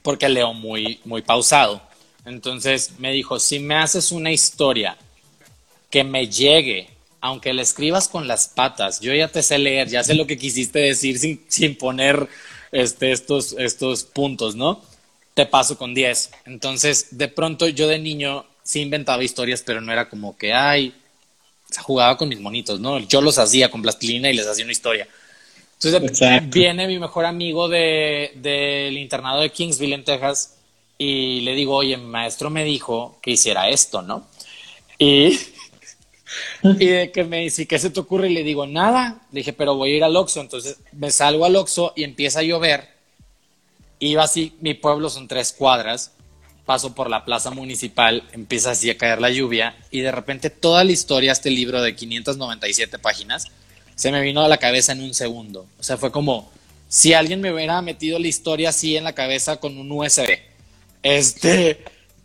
porque 0.03 0.29
leo 0.29 0.53
muy, 0.53 1.01
muy 1.05 1.23
pausado. 1.23 1.81
Entonces 2.25 2.99
me 2.99 3.13
dijo, 3.13 3.39
si 3.39 3.61
me 3.61 3.77
haces 3.77 4.11
una 4.11 4.33
historia 4.33 4.97
que 5.91 6.03
me 6.03 6.29
llegue, 6.29 6.91
aunque 7.21 7.55
la 7.55 7.63
escribas 7.63 8.09
con 8.09 8.27
las 8.27 8.49
patas, 8.49 9.01
yo 9.01 9.15
ya 9.15 9.29
te 9.29 9.43
sé 9.43 9.59
leer, 9.59 9.89
ya 9.89 10.03
sé 10.03 10.15
lo 10.15 10.27
que 10.27 10.37
quisiste 10.37 10.81
decir 10.81 11.19
sin, 11.19 11.45
sin 11.49 11.77
poner 11.77 12.29
este, 12.75 13.13
estos, 13.13 13.55
estos 13.59 14.05
puntos, 14.05 14.57
¿no? 14.57 14.83
Te 15.35 15.47
paso 15.47 15.79
con 15.79 15.95
10. 15.95 16.31
Entonces, 16.47 17.17
de 17.17 17.29
pronto 17.29 17.69
yo 17.69 17.89
de 17.89 17.99
niño 17.99 18.45
sí 18.65 18.81
inventaba 18.81 19.23
historias, 19.23 19.63
pero 19.63 19.81
no 19.81 19.93
era 19.93 20.09
como 20.09 20.37
que, 20.37 20.53
ay, 20.53 20.93
jugaba 21.83 22.17
con 22.17 22.29
mis 22.29 22.41
monitos, 22.41 22.81
¿no? 22.81 22.99
Yo 22.99 23.21
los 23.21 23.39
hacía 23.39 23.71
con 23.71 23.81
plastilina 23.81 24.29
y 24.31 24.35
les 24.35 24.47
hacía 24.47 24.65
una 24.65 24.73
historia. 24.73 25.07
Entonces 25.81 26.51
viene 26.51 26.87
mi 26.87 26.99
mejor 26.99 27.27
amigo 27.27 27.69
del 27.69 28.99
internado 28.99 29.41
de 29.41 29.51
Kingsville 29.51 29.95
en 29.95 30.05
Texas 30.05 30.57
y 30.99 31.41
le 31.41 31.55
digo, 31.55 31.77
oye, 31.77 31.97
mi 31.97 32.07
maestro 32.07 32.51
me 32.51 32.65
dijo 32.65 33.19
que 33.23 33.33
hiciera 33.33 33.69
esto, 33.69 34.03
¿no? 34.03 34.27
Y, 34.99 35.39
y 36.63 36.87
de 36.87 37.13
que 37.13 37.25
me 37.25 37.41
dice, 37.41 37.67
¿qué 37.67 37.79
se 37.79 37.91
te 37.91 38.01
ocurre? 38.01 38.31
Y 38.31 38.35
le 38.35 38.43
digo, 38.43 38.67
nada. 38.67 39.23
Le 39.33 39.41
dije, 39.41 39.53
pero 39.53 39.75
voy 39.75 39.93
a 39.93 39.97
ir 39.97 40.05
al 40.05 40.17
Oxxo. 40.17 40.41
Entonces 40.41 40.79
me 40.93 41.11
salgo 41.11 41.45
al 41.45 41.57
Oxxo 41.57 41.93
y 41.97 42.05
empieza 42.05 42.41
a 42.41 42.43
llover. 42.43 42.89
Iba 43.99 44.25
así, 44.25 44.55
mi 44.61 44.75
pueblo 44.75 45.09
son 45.09 45.29
tres 45.29 45.53
cuadras. 45.53 46.13
Paso 46.67 46.95
por 46.95 47.11
la 47.11 47.27
plaza 47.27 47.51
municipal, 47.51 48.27
empieza 48.33 48.71
así 48.71 48.89
a 48.89 48.97
caer 48.97 49.21
la 49.21 49.31
lluvia 49.31 49.77
y 49.91 50.01
de 50.01 50.11
repente 50.11 50.49
toda 50.49 50.83
la 50.83 50.93
historia, 50.93 51.31
este 51.31 51.51
libro 51.51 51.83
de 51.83 51.95
597 51.95 52.99
páginas, 52.99 53.49
se 53.95 54.11
me 54.11 54.23
vino 54.23 54.43
a 54.43 54.49
la 54.49 54.57
cabeza 54.57 54.93
en 54.93 55.03
un 55.03 55.13
segundo. 55.13 55.67
O 55.79 55.83
sea, 55.83 55.99
fue 55.99 56.11
como 56.11 56.51
si 56.89 57.13
alguien 57.13 57.41
me 57.41 57.53
hubiera 57.53 57.83
metido 57.83 58.19
la 58.19 58.29
historia 58.29 58.71
así 58.71 58.97
en 58.97 59.05
la 59.05 59.13
cabeza 59.13 59.57
con 59.57 59.77
un 59.77 59.93
USB. 59.93 60.39
Este, 61.03 61.85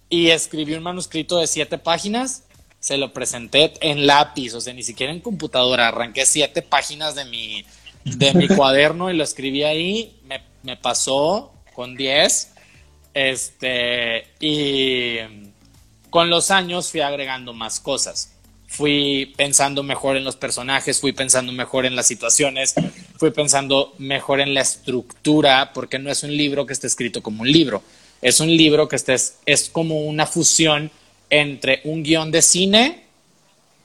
y 0.10 0.30
escribí 0.30 0.74
un 0.74 0.84
manuscrito 0.84 1.38
de 1.40 1.48
siete 1.48 1.78
páginas, 1.78 2.44
se 2.80 2.98
lo 2.98 3.14
presenté 3.14 3.74
en 3.82 4.08
lápiz, 4.08 4.54
o 4.54 4.62
sea, 4.62 4.74
ni 4.74 4.84
siquiera 4.84 5.12
en 5.12 5.20
computadora. 5.20 5.88
Arranqué 5.88 6.26
siete 6.26 6.62
páginas 6.62 7.16
de 7.16 7.26
mi, 7.26 7.66
de 8.06 8.34
mi 8.34 8.48
cuaderno 8.56 9.12
y 9.12 9.16
lo 9.16 9.24
escribí 9.24 9.64
ahí. 9.64 10.20
Me, 10.26 10.42
me 10.64 10.78
pasó 10.78 11.54
con 11.74 11.96
diez. 11.96 12.52
Este, 13.14 14.28
y 14.40 15.18
con 16.10 16.30
los 16.30 16.52
años 16.52 16.92
fui 16.92 17.02
agregando 17.02 17.54
más 17.54 17.80
cosas 17.80 18.34
fui 18.70 19.34
pensando 19.36 19.82
mejor 19.82 20.16
en 20.16 20.24
los 20.24 20.36
personajes, 20.36 21.02
fui 21.02 21.12
pensando 21.12 21.52
mejor 21.52 21.88
en 21.88 21.96
las 21.96 22.06
situaciones, 22.06 22.76
fui 23.18 23.32
pensando 23.32 23.96
mejor 23.98 24.40
en 24.40 24.54
la 24.54 24.62
estructura, 24.62 25.74
porque 25.74 25.98
no 25.98 26.12
es 26.12 26.22
un 26.22 26.38
libro 26.38 26.68
que 26.68 26.74
esté 26.74 26.86
escrito 26.86 27.24
como 27.24 27.42
un 27.42 27.52
libro, 27.52 27.82
es 28.22 28.40
un 28.40 28.56
libro 28.56 28.88
que 28.88 28.96
esté, 28.96 29.16
es 29.46 29.70
como 29.72 30.02
una 30.02 30.28
fusión 30.28 30.92
entre 31.30 31.82
un 31.84 32.04
guion 32.04 32.32
de 32.32 32.42
cine 32.42 33.04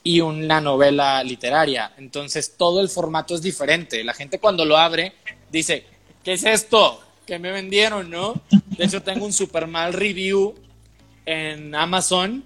y 0.03 0.21
una 0.21 0.61
novela 0.61 1.23
literaria. 1.23 1.93
Entonces 1.99 2.57
todo 2.57 2.81
el 2.81 2.89
formato 2.89 3.35
es 3.35 3.43
diferente. 3.43 4.05
La 4.05 4.15
gente 4.15 4.39
cuando 4.39 4.65
lo 4.65 4.77
abre 4.77 5.15
dice, 5.51 5.85
¿qué 6.23 6.35
es 6.35 6.45
esto? 6.45 7.01
que 7.27 7.39
me 7.39 7.51
vendieron, 7.51 8.11
no? 8.11 8.41
De 8.51 8.85
hecho 8.85 9.03
tengo 9.03 9.25
un 9.25 9.33
super 9.33 9.67
mal 9.67 9.93
review 9.93 10.55
en 11.27 11.75
Amazon 11.75 12.45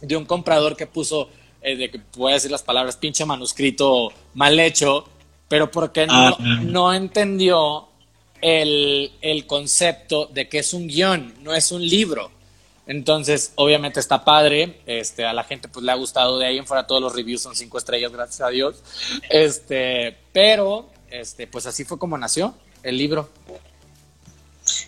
de 0.00 0.16
un 0.16 0.24
comprador 0.24 0.76
que 0.76 0.86
puso 0.86 1.28
eh, 1.62 1.76
de 1.76 1.90
que 1.90 1.98
puede 1.98 2.34
decir 2.34 2.50
las 2.50 2.62
palabras 2.62 2.96
pinche 2.96 3.24
manuscrito 3.24 4.12
mal 4.34 4.58
hecho, 4.58 5.04
pero 5.48 5.70
porque 5.70 6.06
no, 6.06 6.12
ah, 6.14 6.36
no 6.62 6.92
entendió 6.92 7.88
el, 8.40 9.12
el, 9.20 9.46
concepto 9.46 10.26
de 10.26 10.48
que 10.48 10.60
es 10.60 10.72
un 10.72 10.88
guion, 10.88 11.34
no 11.42 11.54
es 11.54 11.70
un 11.70 11.86
libro. 11.86 12.30
Entonces, 12.90 13.52
obviamente 13.54 14.00
está 14.00 14.24
padre, 14.24 14.80
este, 14.84 15.24
a 15.24 15.32
la 15.32 15.44
gente 15.44 15.68
pues 15.68 15.84
le 15.84 15.92
ha 15.92 15.94
gustado 15.94 16.40
de 16.40 16.46
ahí 16.46 16.58
en 16.58 16.66
fuera 16.66 16.88
todos 16.88 17.00
los 17.00 17.14
reviews 17.14 17.40
son 17.40 17.54
cinco 17.54 17.78
estrellas, 17.78 18.10
gracias 18.10 18.40
a 18.40 18.48
Dios. 18.50 18.82
Este, 19.30 20.16
pero, 20.32 20.88
este, 21.08 21.46
pues 21.46 21.66
así 21.66 21.84
fue 21.84 22.00
como 22.00 22.18
nació 22.18 22.52
el 22.82 22.98
libro. 22.98 23.28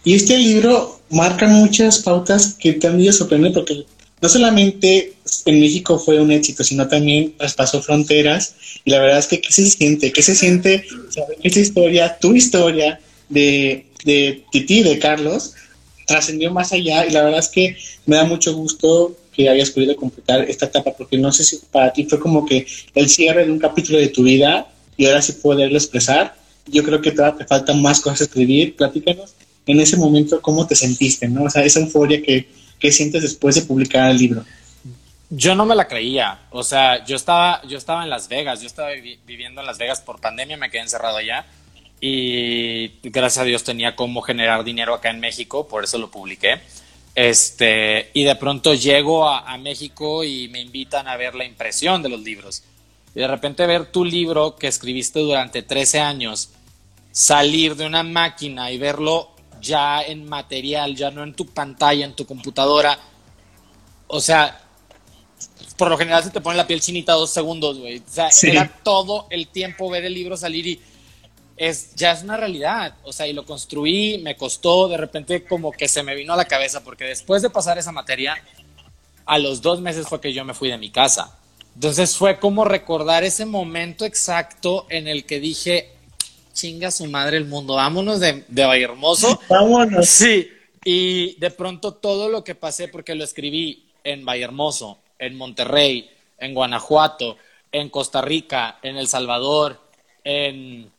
Y 0.03 0.17
este 0.17 0.37
libro 0.37 1.01
marca 1.11 1.47
muchas 1.47 2.01
pautas 2.01 2.55
que 2.55 2.73
también 2.73 3.13
sorprenden 3.13 3.53
porque 3.53 3.87
no 4.21 4.29
solamente 4.29 5.15
en 5.47 5.61
México 5.61 5.97
fue 5.97 6.21
un 6.21 6.33
éxito, 6.33 6.65
sino 6.65 6.89
también 6.89 7.37
traspasó 7.39 7.81
fronteras. 7.85 8.57
Y 8.85 8.91
la 8.91 8.99
verdad 8.99 9.21
es 9.21 9.29
que, 9.29 9.41
¿qué 9.41 9.53
se 9.53 9.71
siente? 9.71 10.11
¿Qué 10.11 10.23
se 10.23 10.35
siente 10.35 10.85
saber 11.09 11.39
esa 11.41 11.61
historia, 11.61 12.19
tu 12.19 12.35
historia 12.35 12.99
de, 13.29 13.87
de 14.05 14.45
Titi, 14.51 14.83
de 14.83 14.99
Carlos, 14.99 15.55
trascendió 16.09 16.53
más 16.53 16.73
allá? 16.73 17.07
Y 17.07 17.11
la 17.11 17.23
verdad 17.23 17.39
es 17.39 17.49
que 17.49 17.77
me 18.07 18.17
da 18.17 18.25
mucho 18.25 18.55
gusto 18.55 19.17
que 19.33 19.49
hayas 19.49 19.71
podido 19.71 19.97
completar 19.97 20.43
esta 20.43 20.67
etapa, 20.67 20.93
porque 20.93 21.17
no 21.17 21.33
sé 21.33 21.45
si 21.45 21.59
para 21.71 21.93
ti 21.93 22.05
fue 22.05 22.19
como 22.19 22.45
que 22.45 22.67
el 22.95 23.09
cierre 23.09 23.47
de 23.47 23.53
un 23.53 23.59
capítulo 23.59 23.99
de 23.99 24.09
tu 24.09 24.23
vida 24.23 24.67
y 24.97 25.07
ahora 25.07 25.23
sí 25.23 25.33
poderlo 25.33 25.77
expresar. 25.77 26.35
Yo 26.67 26.83
creo 26.83 27.01
que 27.01 27.13
todavía 27.13 27.39
te 27.39 27.47
faltan 27.47 27.81
más 27.81 28.01
cosas 28.01 28.21
a 28.21 28.25
escribir. 28.25 28.77
Platícanos 28.77 29.35
en 29.67 29.81
ese 29.81 29.97
momento 29.97 30.41
cómo 30.43 30.67
te 30.67 30.75
sentiste, 30.75 31.29
¿no? 31.29 31.45
O 31.45 31.51
sea, 31.51 31.65
esa 31.65 31.81
euforia 31.81 32.23
que 32.23 32.47
¿Qué 32.83 32.91
sientes 32.91 33.23
después 33.23 33.55
de 33.55 33.63
publicar 33.63 34.11
el 34.11 34.19
libro? 34.19 34.45
Yo 35.31 35.55
no 35.55 35.65
me 35.65 35.77
la 35.77 35.87
creía, 35.87 36.41
o 36.51 36.65
sea, 36.65 37.05
yo 37.05 37.15
estaba, 37.15 37.63
yo 37.69 37.79
estaba 37.79 38.03
en 38.03 38.11
Las 38.11 38.27
Vegas, 38.27 38.61
yo 38.61 38.67
estaba 38.67 38.91
viviendo 39.25 39.61
en 39.61 39.69
Las 39.69 39.79
Vegas 39.79 40.01
por 40.01 40.21
pandemia, 40.21 40.57
me 40.57 40.69
quedé 40.69 40.83
encerrado 40.83 41.17
allá 41.17 41.47
y 42.01 42.89
gracias 43.05 43.39
a 43.39 43.45
Dios 43.45 43.63
tenía 43.63 43.95
cómo 43.95 44.21
generar 44.21 44.65
dinero 44.65 44.95
acá 44.95 45.11
en 45.11 45.21
México, 45.21 45.69
por 45.69 45.85
eso 45.85 45.97
lo 45.97 46.11
publiqué. 46.11 46.61
Este, 47.15 48.11
y 48.15 48.25
de 48.25 48.37
pronto 48.37 48.75
llego 48.75 49.29
a, 49.29 49.53
a 49.53 49.59
México 49.59 50.25
y 50.25 50.49
me 50.49 50.61
invitan 50.61 51.09
a 51.09 51.17
ver 51.17 51.35
la 51.35 51.45
impresión 51.45 52.03
de 52.03 52.09
los 52.09 52.21
libros. 52.21 52.63
Y 53.15 53.21
de 53.21 53.29
repente 53.29 53.67
ver 53.67 53.93
tu 53.93 54.05
libro 54.05 54.57
que 54.57 54.69
escribiste 54.69 55.21
durante 55.21 55.63
13 55.63 56.01
años 56.01 56.51
salir 57.11 57.77
de 57.77 57.87
una 57.87 58.03
máquina 58.03 58.71
y 58.71 58.79
verlo 58.79 59.31
ya 59.61 60.03
en 60.03 60.29
material, 60.29 60.97
ya 60.97 61.11
no 61.11 61.23
en 61.23 61.35
tu 61.35 61.47
pantalla, 61.47 62.05
en 62.05 62.15
tu 62.15 62.27
computadora. 62.27 62.99
O 64.09 64.21
sea, 64.21 64.61
por 65.77 65.89
lo 65.89 65.97
general 65.97 66.23
se 66.25 66.31
te 66.31 66.41
pone 66.41 66.57
la 66.57 66.67
piel 66.67 66.81
chinita 66.81 67.13
dos 67.13 67.31
segundos, 67.31 67.79
güey. 67.79 67.99
O 67.99 68.03
sea, 68.11 68.29
era 68.43 68.69
todo 68.83 69.27
el 69.31 69.49
tiempo 69.49 69.89
ver 69.89 70.05
el 70.05 70.15
libro 70.15 70.37
salir 70.37 70.67
y 70.67 70.81
es, 71.57 71.95
ya 71.95 72.13
es 72.13 72.23
una 72.23 72.37
realidad. 72.37 72.95
O 73.05 73.13
sea, 73.13 73.27
y 73.27 73.33
lo 73.33 73.45
construí, 73.45 74.19
me 74.19 74.37
costó, 74.37 74.89
de 74.89 74.97
repente 74.97 75.45
como 75.45 75.73
que 75.73 75.89
se 75.89 76.03
me 76.03 76.15
vino 76.15 76.33
a 76.33 76.37
la 76.37 76.45
cabeza, 76.45 76.83
porque 76.83 77.05
después 77.05 77.43
de 77.43 77.51
pasar 77.51 77.79
esa 77.79 77.93
materia, 77.93 78.43
a 79.25 79.39
los 79.39 79.63
dos 79.63 79.81
meses 79.81 80.09
fue 80.09 80.21
que 80.21 80.33
yo 80.33 80.45
me 80.45 80.55
fui 80.55 80.71
de 80.71 80.79
mi 80.79 80.91
casa. 80.91 81.39
Entonces 81.75 82.17
fue 82.17 82.39
como 82.39 82.65
recordar 82.65 83.25
ese 83.25 83.47
momento 83.47 84.05
exacto 84.05 84.87
en 84.91 85.09
el 85.09 85.25
que 85.25 85.41
dije, 85.41 85.91
chinga 86.53 86.91
su 86.91 87.07
madre 87.07 87.39
el 87.39 87.47
mundo, 87.47 87.75
vámonos 87.75 88.21
de, 88.21 88.45
de 88.49 88.65
Valle 88.65 88.85
Hermoso. 88.85 89.41
Vámonos. 89.49 90.07
Sí, 90.07 90.51
y 90.85 91.37
de 91.37 91.51
pronto 91.51 91.95
todo 91.95 92.29
lo 92.29 92.45
que 92.45 92.55
pasé, 92.55 92.89
porque 92.89 93.15
lo 93.15 93.25
escribí 93.25 93.87
en 94.05 94.25
Valle 94.25 94.45
Hermoso, 94.45 94.99
en 95.19 95.37
Monterrey, 95.37 96.11
en 96.39 96.55
Guanajuato, 96.55 97.37
en 97.71 97.89
Costa 97.89 98.21
Rica, 98.21 98.79
en 98.83 98.97
El 98.97 99.09
Salvador, 99.09 99.81
en 100.25 100.92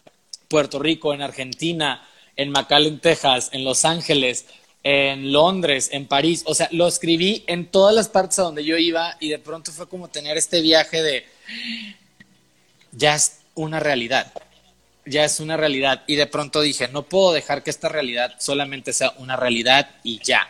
Puerto 0.53 0.77
Rico, 0.77 1.15
en 1.15 1.23
Argentina, 1.23 2.07
en 2.35 2.51
McAllen, 2.51 2.99
Texas, 2.99 3.49
en 3.53 3.63
Los 3.63 3.85
Ángeles, 3.85 4.45
en 4.83 5.31
Londres, 5.31 5.89
en 5.91 6.05
París. 6.05 6.43
O 6.45 6.53
sea, 6.53 6.69
lo 6.71 6.87
escribí 6.87 7.43
en 7.47 7.65
todas 7.65 7.95
las 7.95 8.07
partes 8.07 8.37
a 8.37 8.43
donde 8.43 8.63
yo 8.63 8.77
iba 8.77 9.17
y 9.19 9.29
de 9.29 9.39
pronto 9.39 9.71
fue 9.71 9.89
como 9.89 10.09
tener 10.09 10.37
este 10.37 10.61
viaje 10.61 11.01
de 11.01 11.25
ya 12.91 13.15
es 13.15 13.39
una 13.55 13.79
realidad 13.79 14.31
ya 15.05 15.25
es 15.25 15.41
una 15.41 15.57
realidad. 15.57 16.03
Y 16.07 16.15
de 16.15 16.27
pronto 16.27 16.61
dije, 16.61 16.87
no 16.87 17.03
puedo 17.03 17.33
dejar 17.33 17.61
que 17.61 17.71
esta 17.71 17.89
realidad 17.89 18.35
solamente 18.39 18.93
sea 18.93 19.13
una 19.17 19.35
realidad 19.35 19.89
y 20.01 20.19
ya. 20.23 20.47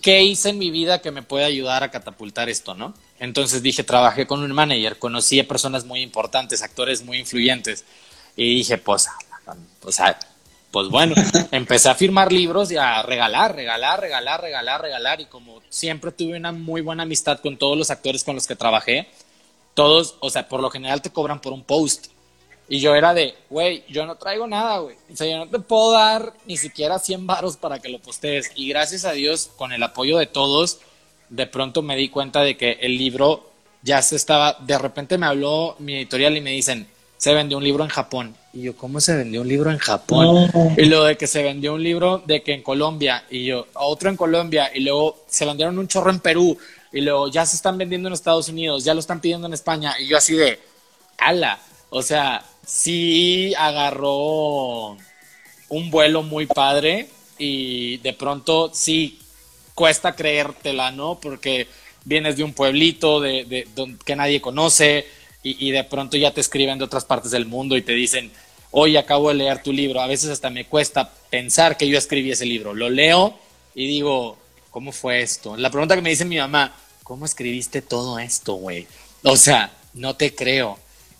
¿qué 0.00 0.22
hice 0.22 0.50
en 0.50 0.58
mi 0.58 0.70
vida 0.70 1.00
que 1.00 1.10
me 1.10 1.22
puede 1.22 1.44
ayudar 1.44 1.82
a 1.82 1.90
catapultar 1.90 2.48
esto, 2.48 2.74
no? 2.74 2.94
Entonces 3.18 3.62
dije, 3.62 3.82
trabajé 3.82 4.26
con 4.26 4.42
un 4.42 4.52
manager, 4.52 4.98
conocí 4.98 5.40
a 5.40 5.46
personas 5.46 5.84
muy 5.84 6.00
importantes, 6.00 6.62
actores 6.62 7.02
muy 7.02 7.18
influyentes. 7.18 7.84
Y 8.38 8.54
dije, 8.54 8.78
pues, 8.78 9.08
pues, 9.80 10.00
pues 10.70 10.88
bueno, 10.90 11.16
empecé 11.50 11.88
a 11.88 11.96
firmar 11.96 12.32
libros 12.32 12.70
y 12.70 12.76
a 12.76 13.02
regalar, 13.02 13.56
regalar, 13.56 14.00
regalar, 14.00 14.40
regalar, 14.40 14.80
regalar. 14.80 15.20
Y 15.20 15.24
como 15.24 15.60
siempre 15.68 16.12
tuve 16.12 16.36
una 16.36 16.52
muy 16.52 16.80
buena 16.80 17.02
amistad 17.02 17.40
con 17.40 17.56
todos 17.56 17.76
los 17.76 17.90
actores 17.90 18.22
con 18.22 18.36
los 18.36 18.46
que 18.46 18.54
trabajé, 18.54 19.08
todos, 19.74 20.14
o 20.20 20.30
sea, 20.30 20.48
por 20.48 20.62
lo 20.62 20.70
general 20.70 21.02
te 21.02 21.10
cobran 21.10 21.40
por 21.40 21.52
un 21.52 21.64
post. 21.64 22.12
Y 22.68 22.78
yo 22.78 22.94
era 22.94 23.12
de, 23.12 23.34
güey, 23.50 23.82
yo 23.88 24.06
no 24.06 24.14
traigo 24.14 24.46
nada, 24.46 24.78
güey. 24.78 24.94
O 25.12 25.16
sea, 25.16 25.26
yo 25.26 25.38
no 25.38 25.48
te 25.48 25.58
puedo 25.58 25.90
dar 25.90 26.32
ni 26.46 26.56
siquiera 26.56 27.00
100 27.00 27.26
varos 27.26 27.56
para 27.56 27.80
que 27.80 27.88
lo 27.88 27.98
postees. 27.98 28.52
Y 28.54 28.68
gracias 28.68 29.04
a 29.04 29.10
Dios, 29.10 29.50
con 29.56 29.72
el 29.72 29.82
apoyo 29.82 30.16
de 30.16 30.26
todos, 30.26 30.78
de 31.28 31.48
pronto 31.48 31.82
me 31.82 31.96
di 31.96 32.08
cuenta 32.08 32.42
de 32.42 32.56
que 32.56 32.78
el 32.82 32.98
libro 32.98 33.50
ya 33.82 34.00
se 34.00 34.14
estaba, 34.14 34.56
de 34.60 34.78
repente 34.78 35.18
me 35.18 35.26
habló 35.26 35.74
mi 35.80 35.96
editorial 35.96 36.36
y 36.36 36.40
me 36.40 36.52
dicen, 36.52 36.86
se 37.18 37.34
vendió 37.34 37.58
un 37.58 37.64
libro 37.64 37.84
en 37.84 37.90
Japón. 37.90 38.34
Y 38.52 38.62
yo, 38.62 38.76
¿cómo 38.76 39.00
se 39.00 39.14
vendió 39.16 39.42
un 39.42 39.48
libro 39.48 39.70
en 39.70 39.78
Japón? 39.78 40.50
Y 40.76 40.86
lo 40.86 41.04
de 41.04 41.16
que 41.16 41.26
se 41.26 41.42
vendió 41.42 41.74
un 41.74 41.82
libro 41.82 42.22
de 42.24 42.42
que 42.42 42.54
en 42.54 42.62
Colombia, 42.62 43.24
y 43.28 43.44
yo, 43.44 43.66
otro 43.74 44.08
en 44.08 44.16
Colombia, 44.16 44.70
y 44.74 44.80
luego 44.80 45.18
se 45.28 45.44
vendieron 45.44 45.78
un 45.78 45.88
chorro 45.88 46.10
en 46.10 46.20
Perú, 46.20 46.56
y 46.92 47.00
luego 47.02 47.28
ya 47.28 47.44
se 47.44 47.56
están 47.56 47.76
vendiendo 47.76 48.08
en 48.08 48.14
Estados 48.14 48.48
Unidos, 48.48 48.84
ya 48.84 48.94
lo 48.94 49.00
están 49.00 49.20
pidiendo 49.20 49.46
en 49.48 49.52
España, 49.52 49.96
y 49.98 50.06
yo 50.06 50.16
así 50.16 50.34
de, 50.34 50.58
ala, 51.18 51.58
o 51.90 52.02
sea, 52.02 52.44
sí 52.64 53.52
agarró 53.58 54.96
un 55.68 55.90
vuelo 55.90 56.22
muy 56.22 56.46
padre, 56.46 57.08
y 57.36 57.98
de 57.98 58.12
pronto 58.12 58.70
sí 58.72 59.18
cuesta 59.74 60.14
creértela, 60.14 60.92
¿no? 60.92 61.18
Porque 61.20 61.68
vienes 62.04 62.36
de 62.36 62.44
un 62.44 62.52
pueblito 62.52 63.20
de, 63.20 63.66
que 64.04 64.16
nadie 64.16 64.40
conoce 64.40 65.06
y, 65.42 65.70
de 65.70 65.84
pronto 65.84 66.16
ya 66.16 66.32
te 66.32 66.40
escriben 66.40 66.78
de 66.78 66.84
otras 66.84 67.04
partes 67.04 67.30
del 67.30 67.46
mundo 67.46 67.76
y 67.76 67.82
te 67.82 67.92
dicen, 67.92 68.30
hoy 68.70 68.96
acabo 68.96 69.28
de 69.28 69.36
leer 69.36 69.62
tu 69.62 69.72
libro. 69.72 70.00
A 70.00 70.06
veces 70.06 70.30
hasta 70.30 70.50
me 70.50 70.66
cuesta 70.66 71.10
pensar 71.30 71.76
que 71.76 71.88
yo 71.88 71.96
escribí 71.96 72.32
ese 72.32 72.44
libro. 72.44 72.74
Lo 72.74 72.90
leo 72.90 73.38
y 73.74 73.86
digo, 73.86 74.36
¿cómo 74.70 74.92
fue 74.92 75.22
esto? 75.22 75.56
La 75.56 75.70
pregunta 75.70 75.94
que 75.94 76.02
me 76.02 76.10
dice 76.10 76.24
mi 76.24 76.36
mamá, 76.36 76.76
¿cómo 77.02 77.24
escribiste 77.24 77.80
todo 77.80 78.18
esto, 78.18 78.54
güey? 78.54 78.86
O 79.22 79.36
sea, 79.36 79.70
no 79.94 80.16
te 80.16 80.34
creo. 80.34 80.78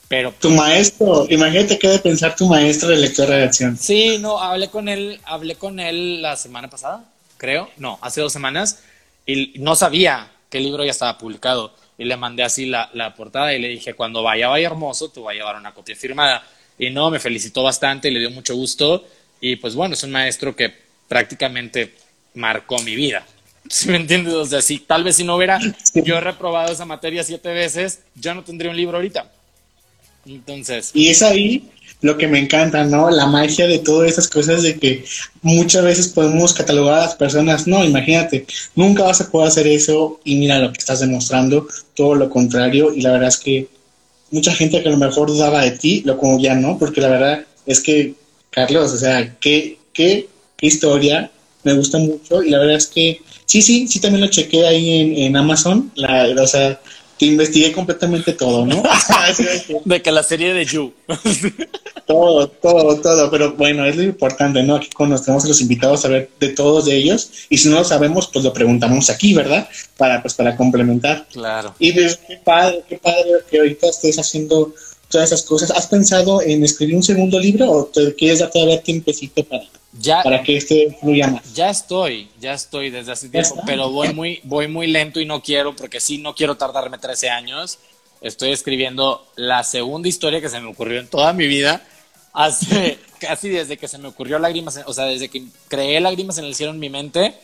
Pero 0.09 0.33
tu 0.33 0.51
maestro, 0.51 1.27
imagínate 1.31 1.79
qué 1.79 1.89
de 1.89 1.99
pensar 1.99 2.35
tu 2.37 2.47
maestro 2.47 2.89
de 2.89 2.97
lectura 2.97 3.37
de 3.37 3.45
acción. 3.45 3.79
Sí, 3.79 4.19
no, 4.19 4.39
hablé 4.39 4.69
con 4.69 4.89
él, 4.89 5.21
hablé 5.25 5.55
con 5.55 5.81
él 5.81 6.21
la 6.23 6.37
semana 6.37 6.69
pasada 6.69 7.05
creo, 7.39 7.71
no, 7.79 7.99
hace 8.03 8.21
dos 8.21 8.33
semanas, 8.33 8.81
y 9.25 9.55
no 9.59 9.77
sabía 9.77 10.31
que 10.51 10.59
el 10.59 10.65
libro 10.65 10.85
ya 10.85 10.91
estaba 10.91 11.17
publicado. 11.17 11.73
Y 11.99 12.05
le 12.05 12.17
mandé 12.17 12.45
así 12.45 12.67
la, 12.67 13.15
portada 13.17 13.53
y 13.53 13.61
le 13.61 13.69
dije, 13.69 13.95
cuando 13.95 14.23
vaya, 14.23 14.49
vaya 14.49 14.69
hermoso, 14.69 15.11
te 15.11 15.21
voy 15.21 15.35
a 15.35 15.39
llevar 15.39 15.57
una 15.57 15.75
copia 15.75 15.97
firmada. 15.97 16.47
Y 16.79 16.91
no, 16.91 17.11
me 17.11 17.19
felicitó 17.19 17.65
bastante 17.65 18.09
y 18.09 18.13
le 18.13 18.21
dio 18.21 18.31
mucho 18.31 18.55
gusto. 18.55 19.05
Y 19.41 19.57
pues 19.57 19.75
bueno, 19.75 19.95
es 19.95 20.03
un 20.05 20.13
maestro 20.13 20.55
que 20.55 20.73
prácticamente 21.09 21.95
marcó 22.35 22.79
mi 22.81 22.95
vida. 22.95 23.27
¿Sí 23.69 23.89
me 23.91 23.97
entiendes? 23.97 24.35
O 24.35 24.47
sea, 24.47 24.63
si 24.63 24.79
tal 24.79 25.03
vez 25.03 25.17
si 25.17 25.25
no 25.25 25.37
hubiera 25.37 25.59
yo 25.95 26.21
reprobado 26.21 26.73
esa 26.73 26.85
materia 26.85 27.25
siete 27.25 27.53
veces, 27.53 28.05
yo 28.15 28.33
no 28.35 28.45
tendría 28.45 28.71
un 28.71 28.77
libro 28.77 28.97
ahorita. 28.97 29.31
Entonces. 30.25 30.93
Y 30.95 31.09
es 31.09 31.23
ahí 31.23 31.69
lo 32.01 32.17
que 32.17 32.29
me 32.29 32.39
encanta, 32.39 32.85
¿no? 32.85 33.11
La 33.11 33.27
magia 33.27 33.67
de 33.67 33.79
todas 33.79 34.11
esas 34.11 34.29
cosas 34.29 34.63
de 34.63 34.79
que 34.79 35.05
muchas 35.43 35.83
veces 35.85 36.09
podemos 36.09 36.55
catalogar 36.55 36.99
a 36.99 37.05
las 37.07 37.15
personas, 37.17 37.67
no, 37.67 37.85
imagínate, 37.85 38.47
nunca 38.77 39.03
vas 39.03 39.21
a 39.21 39.31
poder 39.31 39.49
hacer 39.49 39.67
eso 39.67 40.21
y 40.25 40.37
mira 40.37 40.59
lo 40.59 40.73
que 40.73 40.79
estás 40.79 41.01
demostrando, 41.01 41.67
todo 41.95 42.15
lo 42.15 42.31
contrario, 42.31 42.93
y 42.95 43.01
la 43.01 43.13
verdad 43.13 43.29
es 43.29 43.39
que 43.39 43.69
mucha 44.31 44.55
gente 44.55 44.83
que 44.83 44.89
a 44.89 44.93
lo 44.93 44.99
mejor 44.99 45.29
dudaba 45.29 45.63
de 45.63 45.73
ti, 45.73 46.03
lo 46.05 46.19
como 46.19 46.39
ya 46.39 46.55
no, 46.55 46.79
porque 46.79 47.01
la 47.01 47.09
verdad 47.09 47.45
es 47.67 47.81
que, 47.81 48.15
Carlos, 48.51 48.93
o 48.93 48.97
sea, 48.97 49.37
qué, 49.41 49.79
qué, 49.93 50.29
historia, 50.61 51.31
me 51.63 51.75
gusta 51.75 51.99
mucho, 51.99 52.43
y 52.43 52.51
la 52.51 52.59
verdad 52.59 52.77
es 52.77 52.87
que 52.87 53.21
sí, 53.45 53.63
sí, 53.63 53.87
sí 53.87 54.01
también 54.01 54.23
lo 54.23 54.31
chequé 54.31 54.67
ahí 54.67 55.01
en, 55.01 55.17
en 55.17 55.37
Amazon, 55.37 55.91
la, 55.95 56.29
o 56.41 56.47
sea, 56.47 56.81
que 57.19 57.27
investigué 57.27 57.73
completamente 57.73 58.33
todo, 58.33 58.65
¿no? 58.65 58.83
de 59.85 60.03
que 60.03 60.13
la 60.13 60.23
serie 60.23 60.55
de 60.55 60.65
You. 60.65 60.93
todo, 62.07 62.49
todo, 62.49 63.01
todo, 63.01 63.31
pero 63.31 63.55
bueno, 63.55 63.85
es 63.85 63.97
lo 63.97 64.03
importante, 64.03 64.63
¿no? 64.63 64.77
Aquí 64.77 64.89
conocemos 64.95 65.45
a 65.45 65.49
los 65.49 65.61
invitados 65.61 66.05
a 66.05 66.09
ver 66.09 66.31
de 66.39 66.51
todos 66.51 66.85
de 66.87 66.97
ellos 66.97 67.31
y 67.49 67.59
si 67.59 67.69
no 67.69 67.79
lo 67.79 67.85
sabemos, 67.85 68.29
pues 68.33 68.45
lo 68.45 68.53
preguntamos 68.53 69.11
aquí, 69.11 69.35
¿verdad? 69.35 69.69
Para, 69.97 70.23
pues, 70.23 70.35
para 70.35 70.57
complementar. 70.57 71.27
Claro. 71.33 71.75
Y 71.79 71.93
pues, 71.93 72.19
qué 72.27 72.37
padre, 72.37 72.85
qué 72.89 72.99
padre 72.99 73.31
que 73.51 73.59
ahorita 73.59 73.89
estés 73.89 74.19
haciendo 74.19 74.73
todas 75.09 75.33
esas 75.33 75.43
cosas. 75.43 75.71
¿Has 75.73 75.87
pensado 75.87 76.41
en 76.43 76.63
escribir 76.65 76.95
un 76.95 77.03
segundo 77.03 77.41
libro 77.41 77.71
o 77.71 77.85
te 77.87 78.15
quieres 78.15 78.39
dar 78.39 78.51
todavía 78.51 78.81
tiempecito 78.81 79.43
para 79.45 79.65
ya, 79.93 80.23
para 80.23 80.43
que 80.43 80.57
este 80.57 80.97
fluya 81.01 81.29
más. 81.29 81.55
Ya 81.55 81.71
estoy, 81.71 82.29
ya 82.41 82.53
estoy 82.53 82.91
desde 82.91 83.13
hace 83.13 83.29
tiempo, 83.29 83.63
pero 83.67 83.91
voy 83.91 84.13
muy, 84.13 84.41
voy 84.45 84.69
muy 84.69 84.87
lento 84.87 85.21
y 85.21 85.25
no 85.25 85.43
quiero, 85.43 85.75
porque 85.75 86.01
sí, 86.01 86.19
no 86.19 86.35
quiero 86.35 86.57
tardarme 86.57 86.99
13 86.99 87.31
años. 87.31 87.79
Estoy 88.21 88.51
escribiendo 88.53 89.27
la 89.37 89.65
segunda 89.65 90.09
historia 90.09 90.41
que 90.41 90.49
se 90.49 90.61
me 90.61 90.69
ocurrió 90.69 91.01
en 91.01 91.09
toda 91.09 91.33
mi 91.33 91.47
vida, 91.47 91.83
hace 92.33 92.99
casi 93.21 93.49
desde 93.49 93.77
que 93.77 93.89
se 93.89 93.99
me 93.99 94.09
ocurrió 94.09 94.39
Lágrimas, 94.39 94.81
o 94.87 94.93
sea, 94.93 95.05
desde 95.05 95.29
que 95.29 95.45
creé 95.69 96.01
Lágrimas 96.01 96.39
en 96.39 96.45
el 96.45 96.55
cielo 96.55 96.73
en 96.73 96.81
mi 96.81 96.91
mente. 96.91 97.35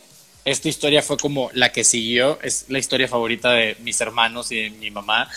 Esta 0.43 0.69
historia 0.69 1.01
fue 1.01 1.17
como 1.17 1.49
la 1.53 1.71
que 1.71 1.83
siguió, 1.83 2.37
es 2.43 2.65
la 2.67 2.77
historia 2.77 3.07
favorita 3.07 3.51
de 3.51 3.75
mis 3.79 3.99
hermanos 3.99 4.51
y 4.51 4.63
de 4.63 4.69
mi 4.69 4.91
mamá, 4.91 5.27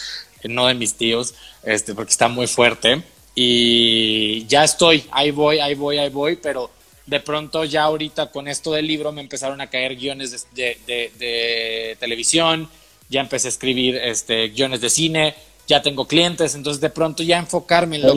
no 0.45 0.67
de 0.67 0.75
mis 0.75 0.95
tíos, 0.95 1.35
este, 1.63 1.95
porque 1.95 2.11
está 2.11 2.29
muy 2.29 2.47
fuerte. 2.47 3.03
Y 3.35 4.45
ya 4.47 4.65
estoy, 4.65 5.05
ahí 5.11 5.31
voy, 5.31 5.61
ahí 5.61 5.75
voy, 5.75 5.97
ahí 5.97 6.11
voy, 6.11 6.37
pero 6.37 6.71
de 7.09 7.21
pronto 7.21 7.65
ya 7.65 7.85
ahorita 7.85 8.31
con 8.31 8.49
esto 8.49 8.73
del 8.73 8.87
libro 8.87 9.13
me 9.13 9.23
empezaron 9.23 9.61
a 9.61 9.69
caer 9.69 9.97
guiones 9.97 10.47
de, 10.55 11.97
televisión, 11.99 12.69
ya 13.09 13.21
empecé 13.23 13.49
a 13.49 13.51
escribir 13.51 13.97
este, 13.97 14.49
guiones 14.49 14.83
de 14.83 14.91
cine, 14.91 15.35
ya 15.67 15.81
tengo 15.81 16.07
clientes, 16.07 16.55
entonces 16.55 16.81
de 16.81 16.91
pronto 16.91 17.23
ya 17.23 17.39
enfocarme 17.39 17.97
en 17.97 18.03
lo 18.03 18.15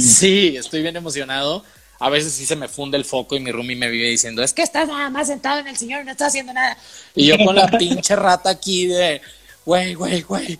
Sí, 0.00 0.56
estoy 0.56 0.82
bien 0.82 0.96
emocionado. 0.96 1.62
A 1.98 2.08
veces 2.08 2.32
sí 2.32 2.46
se 2.46 2.56
me 2.56 2.68
funde 2.68 2.96
el 2.96 3.04
foco 3.04 3.36
y 3.36 3.40
mi 3.40 3.52
roomie 3.52 3.76
me 3.76 3.88
vive 3.88 4.08
diciendo, 4.08 4.42
es 4.42 4.52
que 4.52 4.62
estás 4.62 4.88
nada 4.88 5.08
más 5.08 5.28
sentado 5.28 5.60
en 5.60 5.68
el 5.68 5.76
señor 5.76 6.02
y 6.02 6.04
no 6.06 6.10
estás 6.10 6.28
haciendo 6.28 6.52
nada. 6.52 6.76
Y 7.14 7.26
yo 7.26 7.36
con 7.44 7.54
la 7.54 7.68
pinche 7.78 8.16
rata 8.16 8.50
aquí 8.50 8.86
de, 8.86 9.20
güey, 9.64 9.94
güey, 9.94 10.22
güey, 10.22 10.58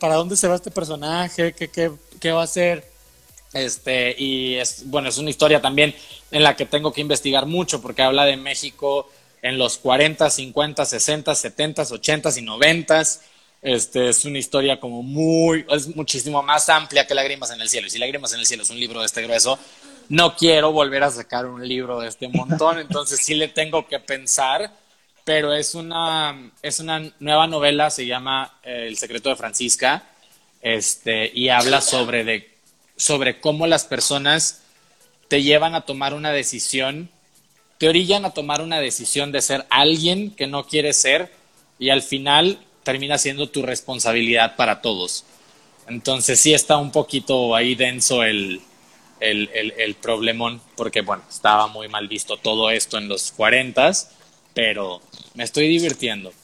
¿para 0.00 0.14
dónde 0.14 0.36
se 0.36 0.48
va 0.48 0.56
este 0.56 0.70
personaje? 0.70 1.52
¿Qué, 1.52 1.68
qué, 1.68 1.92
qué 2.18 2.32
va 2.32 2.40
a 2.40 2.44
hacer? 2.44 2.90
Este, 3.52 4.14
y 4.16 4.54
es, 4.54 4.88
bueno, 4.88 5.08
es 5.08 5.18
una 5.18 5.30
historia 5.30 5.60
también 5.60 5.94
en 6.30 6.42
la 6.42 6.54
que 6.54 6.66
tengo 6.66 6.92
que 6.92 7.00
investigar 7.00 7.46
mucho 7.46 7.82
porque 7.82 8.02
habla 8.02 8.24
de 8.24 8.36
México 8.36 9.10
en 9.42 9.58
los 9.58 9.78
40, 9.78 10.30
50, 10.30 10.84
60, 10.84 11.34
70, 11.34 11.82
80 11.82 12.30
y 12.38 12.42
90. 12.42 13.02
Este, 13.62 14.08
es 14.08 14.24
una 14.24 14.38
historia 14.38 14.80
como 14.80 15.02
muy, 15.02 15.66
es 15.70 15.94
muchísimo 15.94 16.42
más 16.42 16.68
amplia 16.68 17.06
que 17.06 17.14
Lágrimas 17.14 17.50
en 17.50 17.60
el 17.60 17.68
Cielo. 17.68 17.86
Y 17.86 17.90
si 17.90 17.98
Lágrimas 17.98 18.32
en 18.32 18.40
el 18.40 18.46
Cielo 18.46 18.62
es 18.62 18.70
un 18.70 18.80
libro 18.80 19.00
de 19.00 19.06
este 19.06 19.22
grueso, 19.22 19.58
no 20.08 20.34
quiero 20.36 20.72
volver 20.72 21.02
a 21.02 21.10
sacar 21.10 21.46
un 21.46 21.66
libro 21.66 22.00
de 22.00 22.08
este 22.08 22.28
montón, 22.28 22.78
entonces 22.80 23.20
sí 23.20 23.34
le 23.34 23.48
tengo 23.48 23.86
que 23.86 23.98
pensar, 23.98 24.70
pero 25.24 25.52
es 25.52 25.74
una, 25.74 26.52
es 26.62 26.80
una 26.80 27.12
nueva 27.20 27.46
novela, 27.46 27.90
se 27.90 28.06
llama 28.06 28.58
eh, 28.62 28.86
El 28.88 28.96
secreto 28.96 29.28
de 29.28 29.36
Francisca, 29.36 30.04
este, 30.62 31.30
y 31.32 31.48
habla 31.48 31.80
sobre 31.80 32.24
de 32.24 32.49
sobre 33.00 33.40
cómo 33.40 33.66
las 33.66 33.86
personas 33.86 34.60
te 35.28 35.42
llevan 35.42 35.74
a 35.74 35.86
tomar 35.86 36.12
una 36.12 36.32
decisión, 36.32 37.08
te 37.78 37.88
orillan 37.88 38.26
a 38.26 38.34
tomar 38.34 38.60
una 38.60 38.78
decisión 38.78 39.32
de 39.32 39.40
ser 39.40 39.64
alguien 39.70 40.32
que 40.32 40.46
no 40.46 40.66
quieres 40.66 40.98
ser 40.98 41.32
y 41.78 41.88
al 41.88 42.02
final 42.02 42.58
termina 42.82 43.16
siendo 43.16 43.48
tu 43.48 43.62
responsabilidad 43.62 44.54
para 44.54 44.82
todos. 44.82 45.24
Entonces 45.88 46.40
sí 46.40 46.52
está 46.52 46.76
un 46.76 46.92
poquito 46.92 47.54
ahí 47.56 47.74
denso 47.74 48.22
el, 48.22 48.60
el, 49.18 49.48
el, 49.78 49.94
problemón, 49.94 50.60
porque 50.76 51.00
bueno, 51.00 51.22
estaba 51.26 51.68
muy 51.68 51.88
mal 51.88 52.06
visto 52.06 52.36
todo 52.36 52.70
esto 52.70 52.98
en 52.98 53.08
los 53.08 53.32
40, 53.32 53.92
pero 54.52 55.00
me 55.32 55.44
estoy 55.44 55.68
divirtiendo. 55.68 56.34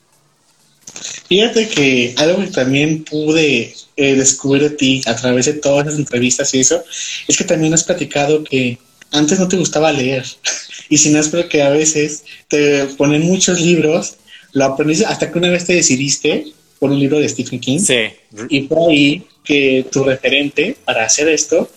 Fíjate 1.28 1.68
que 1.68 2.14
algo 2.16 2.40
que 2.40 2.48
también 2.48 3.04
pude 3.04 3.74
eh, 3.96 4.14
descubrir 4.14 4.62
de 4.62 4.70
ti 4.70 5.02
a 5.06 5.16
través 5.16 5.46
de 5.46 5.54
todas 5.54 5.86
las 5.86 5.96
entrevistas 5.96 6.54
y 6.54 6.60
eso, 6.60 6.82
es 7.26 7.36
que 7.36 7.44
también 7.44 7.74
has 7.74 7.84
platicado 7.84 8.44
que 8.44 8.78
antes 9.12 9.38
no 9.38 9.48
te 9.48 9.56
gustaba 9.56 9.92
leer. 9.92 10.24
y 10.88 10.98
si 10.98 11.10
no 11.10 11.20
es 11.20 11.28
porque 11.28 11.62
a 11.62 11.70
veces 11.70 12.24
te 12.48 12.84
ponen 12.96 13.22
muchos 13.22 13.60
libros, 13.60 14.16
lo 14.52 14.64
aprendiste 14.64 15.06
hasta 15.06 15.30
que 15.30 15.38
una 15.38 15.50
vez 15.50 15.64
te 15.64 15.74
decidiste 15.74 16.46
por 16.78 16.90
un 16.90 16.98
libro 16.98 17.18
de 17.18 17.28
Stephen 17.28 17.60
King. 17.60 17.80
Sí. 17.80 18.04
Y 18.48 18.62
fue 18.62 18.92
ahí 18.92 19.22
que 19.44 19.86
tu 19.90 20.04
referente 20.04 20.76
para 20.84 21.04
hacer 21.04 21.28
esto 21.28 21.70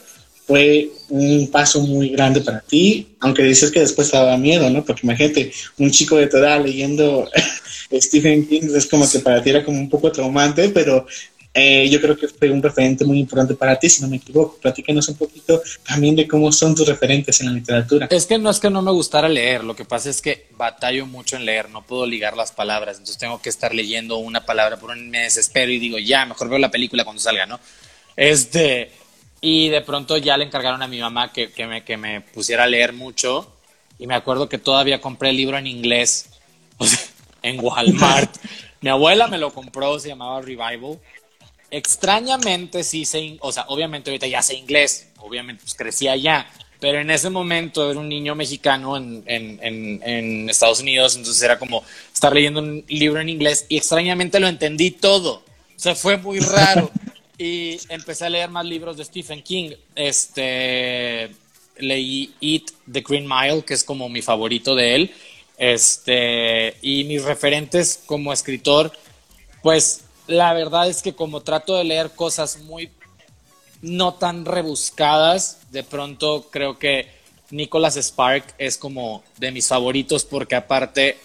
fue 0.49 0.89
un 1.09 1.47
paso 1.51 1.79
muy 1.81 2.09
grande 2.09 2.41
para 2.41 2.61
ti, 2.61 3.09
aunque 3.19 3.43
dices 3.43 3.69
que 3.69 3.81
después 3.81 4.09
te 4.09 4.17
daba 4.17 4.35
miedo, 4.35 4.67
¿no? 4.71 4.83
Porque 4.83 5.01
imagínate, 5.03 5.51
un 5.77 5.91
chico 5.91 6.15
de 6.15 6.25
tu 6.25 6.37
edad 6.37 6.65
leyendo 6.65 7.29
Stephen 7.91 8.47
King 8.47 8.69
es 8.75 8.85
como 8.85 9.09
que 9.09 9.19
para 9.19 9.41
ti 9.41 9.49
era 9.49 9.63
como 9.63 9.79
un 9.79 9.89
poco 9.89 10.11
traumante, 10.11 10.69
pero 10.69 11.05
eh, 11.51 11.89
yo 11.89 11.99
creo 11.99 12.15
que 12.15 12.27
fue 12.27 12.51
un 12.51 12.61
referente 12.61 13.03
muy 13.03 13.19
importante 13.19 13.55
para 13.55 13.77
ti, 13.77 13.89
si 13.89 14.01
no 14.01 14.07
me 14.07 14.17
equivoco. 14.17 14.57
Platícanos 14.61 15.09
un 15.09 15.15
poquito 15.15 15.61
también 15.87 16.15
de 16.15 16.27
cómo 16.27 16.51
son 16.51 16.75
tus 16.75 16.87
referentes 16.87 17.41
en 17.41 17.47
la 17.47 17.53
literatura. 17.53 18.07
Es 18.11 18.27
que 18.27 18.37
no 18.37 18.51
es 18.51 18.59
que 18.59 18.69
no 18.69 18.81
me 18.83 18.91
gustara 18.91 19.27
leer, 19.27 19.63
lo 19.63 19.75
que 19.75 19.83
pasa 19.83 20.09
es 20.09 20.21
que 20.21 20.47
batallo 20.55 21.07
mucho 21.07 21.35
en 21.35 21.45
leer, 21.45 21.69
no 21.69 21.81
puedo 21.81 22.05
ligar 22.05 22.37
las 22.37 22.51
palabras, 22.51 22.97
entonces 22.97 23.17
tengo 23.17 23.41
que 23.41 23.49
estar 23.49 23.73
leyendo 23.73 24.17
una 24.17 24.45
palabra 24.45 24.77
por 24.77 24.91
un 24.91 25.09
mes, 25.09 25.37
espero 25.37 25.71
y 25.71 25.79
digo, 25.79 25.97
ya, 25.97 26.25
mejor 26.25 26.49
veo 26.49 26.59
la 26.59 26.71
película 26.71 27.03
cuando 27.03 27.21
salga, 27.21 27.47
¿no? 27.47 27.59
Este, 28.15 28.91
y 29.41 29.69
de 29.69 29.81
pronto 29.81 30.17
ya 30.17 30.37
le 30.37 30.45
encargaron 30.45 30.83
a 30.83 30.87
mi 30.87 30.99
mamá 30.99 31.33
que, 31.33 31.51
que, 31.51 31.65
me, 31.65 31.83
que 31.83 31.97
me 31.97 32.21
pusiera 32.21 32.65
a 32.65 32.67
leer 32.67 32.93
mucho, 32.93 33.51
y 33.97 34.05
me 34.05 34.15
acuerdo 34.15 34.47
que 34.47 34.59
todavía 34.59 35.01
compré 35.01 35.31
el 35.31 35.37
libro 35.37 35.57
en 35.57 35.65
inglés, 35.65 36.27
o 36.77 36.85
sea, 36.85 36.99
en 37.41 37.59
Walmart. 37.59 38.35
mi 38.81 38.89
abuela 38.89 39.27
me 39.27 39.37
lo 39.37 39.53
compró, 39.53 39.99
se 39.99 40.09
llamaba 40.09 40.41
Revival 40.41 40.99
Extrañamente 41.71 42.83
sí 42.83 43.05
sé, 43.05 43.37
o 43.41 43.51
sea, 43.51 43.65
obviamente 43.67 44.09
ahorita 44.09 44.25
ya 44.25 44.41
sé 44.41 44.55
inglés, 44.55 45.09
obviamente 45.17 45.61
pues 45.61 45.75
crecí 45.75 46.07
allá, 46.07 46.47
pero 46.79 46.99
en 46.99 47.11
ese 47.11 47.29
momento 47.29 47.91
era 47.91 47.99
un 47.99 48.09
niño 48.09 48.33
mexicano 48.33 48.97
en, 48.97 49.21
en, 49.27 49.59
en, 49.61 50.49
Estados 50.49 50.79
Unidos, 50.79 51.15
entonces 51.15 51.43
era 51.43 51.59
como 51.59 51.83
estar 52.11 52.33
leyendo 52.33 52.59
un 52.59 52.83
libro 52.87 53.21
en 53.21 53.29
inglés 53.29 53.67
y 53.69 53.77
extrañamente 53.77 54.39
lo 54.39 54.47
entendí 54.47 54.89
todo, 54.89 55.43
o 55.79 55.79
sea, 55.79 55.93
fue 55.93 56.17
muy 56.17 56.39
raro. 56.39 56.89
y 57.39 57.79
empecé 57.87 58.25
a 58.25 58.29
leer 58.29 58.49
más 58.49 58.65
libros 58.65 58.97
de 58.97 59.05
Stephen 59.05 59.41
King. 59.41 59.71
Este, 59.95 61.31
leí 61.77 62.33
Eat 62.41 62.63
the 62.91 62.99
Green 63.01 63.25
Mile, 63.25 63.63
que 63.63 63.73
es 63.73 63.83
como 63.85 64.09
mi 64.09 64.21
favorito 64.21 64.75
de 64.75 64.95
él. 64.95 65.11
Este, 65.59 66.77
y 66.81 67.03
mis 67.03 67.23
referentes 67.25 68.01
como 68.05 68.31
escritor, 68.31 68.93
pues 69.61 70.05
la 70.25 70.53
verdad 70.53 70.87
es 70.87 71.01
que 71.01 71.13
como 71.13 71.41
trato 71.41 71.75
de 71.75 71.83
leer 71.83 72.11
cosas 72.11 72.59
muy 72.59 72.89
no 73.81 74.13
tan 74.13 74.45
rebuscadas, 74.45 75.59
de 75.71 75.83
pronto 75.83 76.47
creo 76.49 76.79
que 76.79 77.07
Nicholas 77.51 77.97
Spark 77.97 78.55
es 78.57 78.77
como 78.77 79.21
de 79.37 79.51
mis 79.51 79.67
favoritos 79.67 80.23
porque 80.23 80.55
aparte 80.55 81.17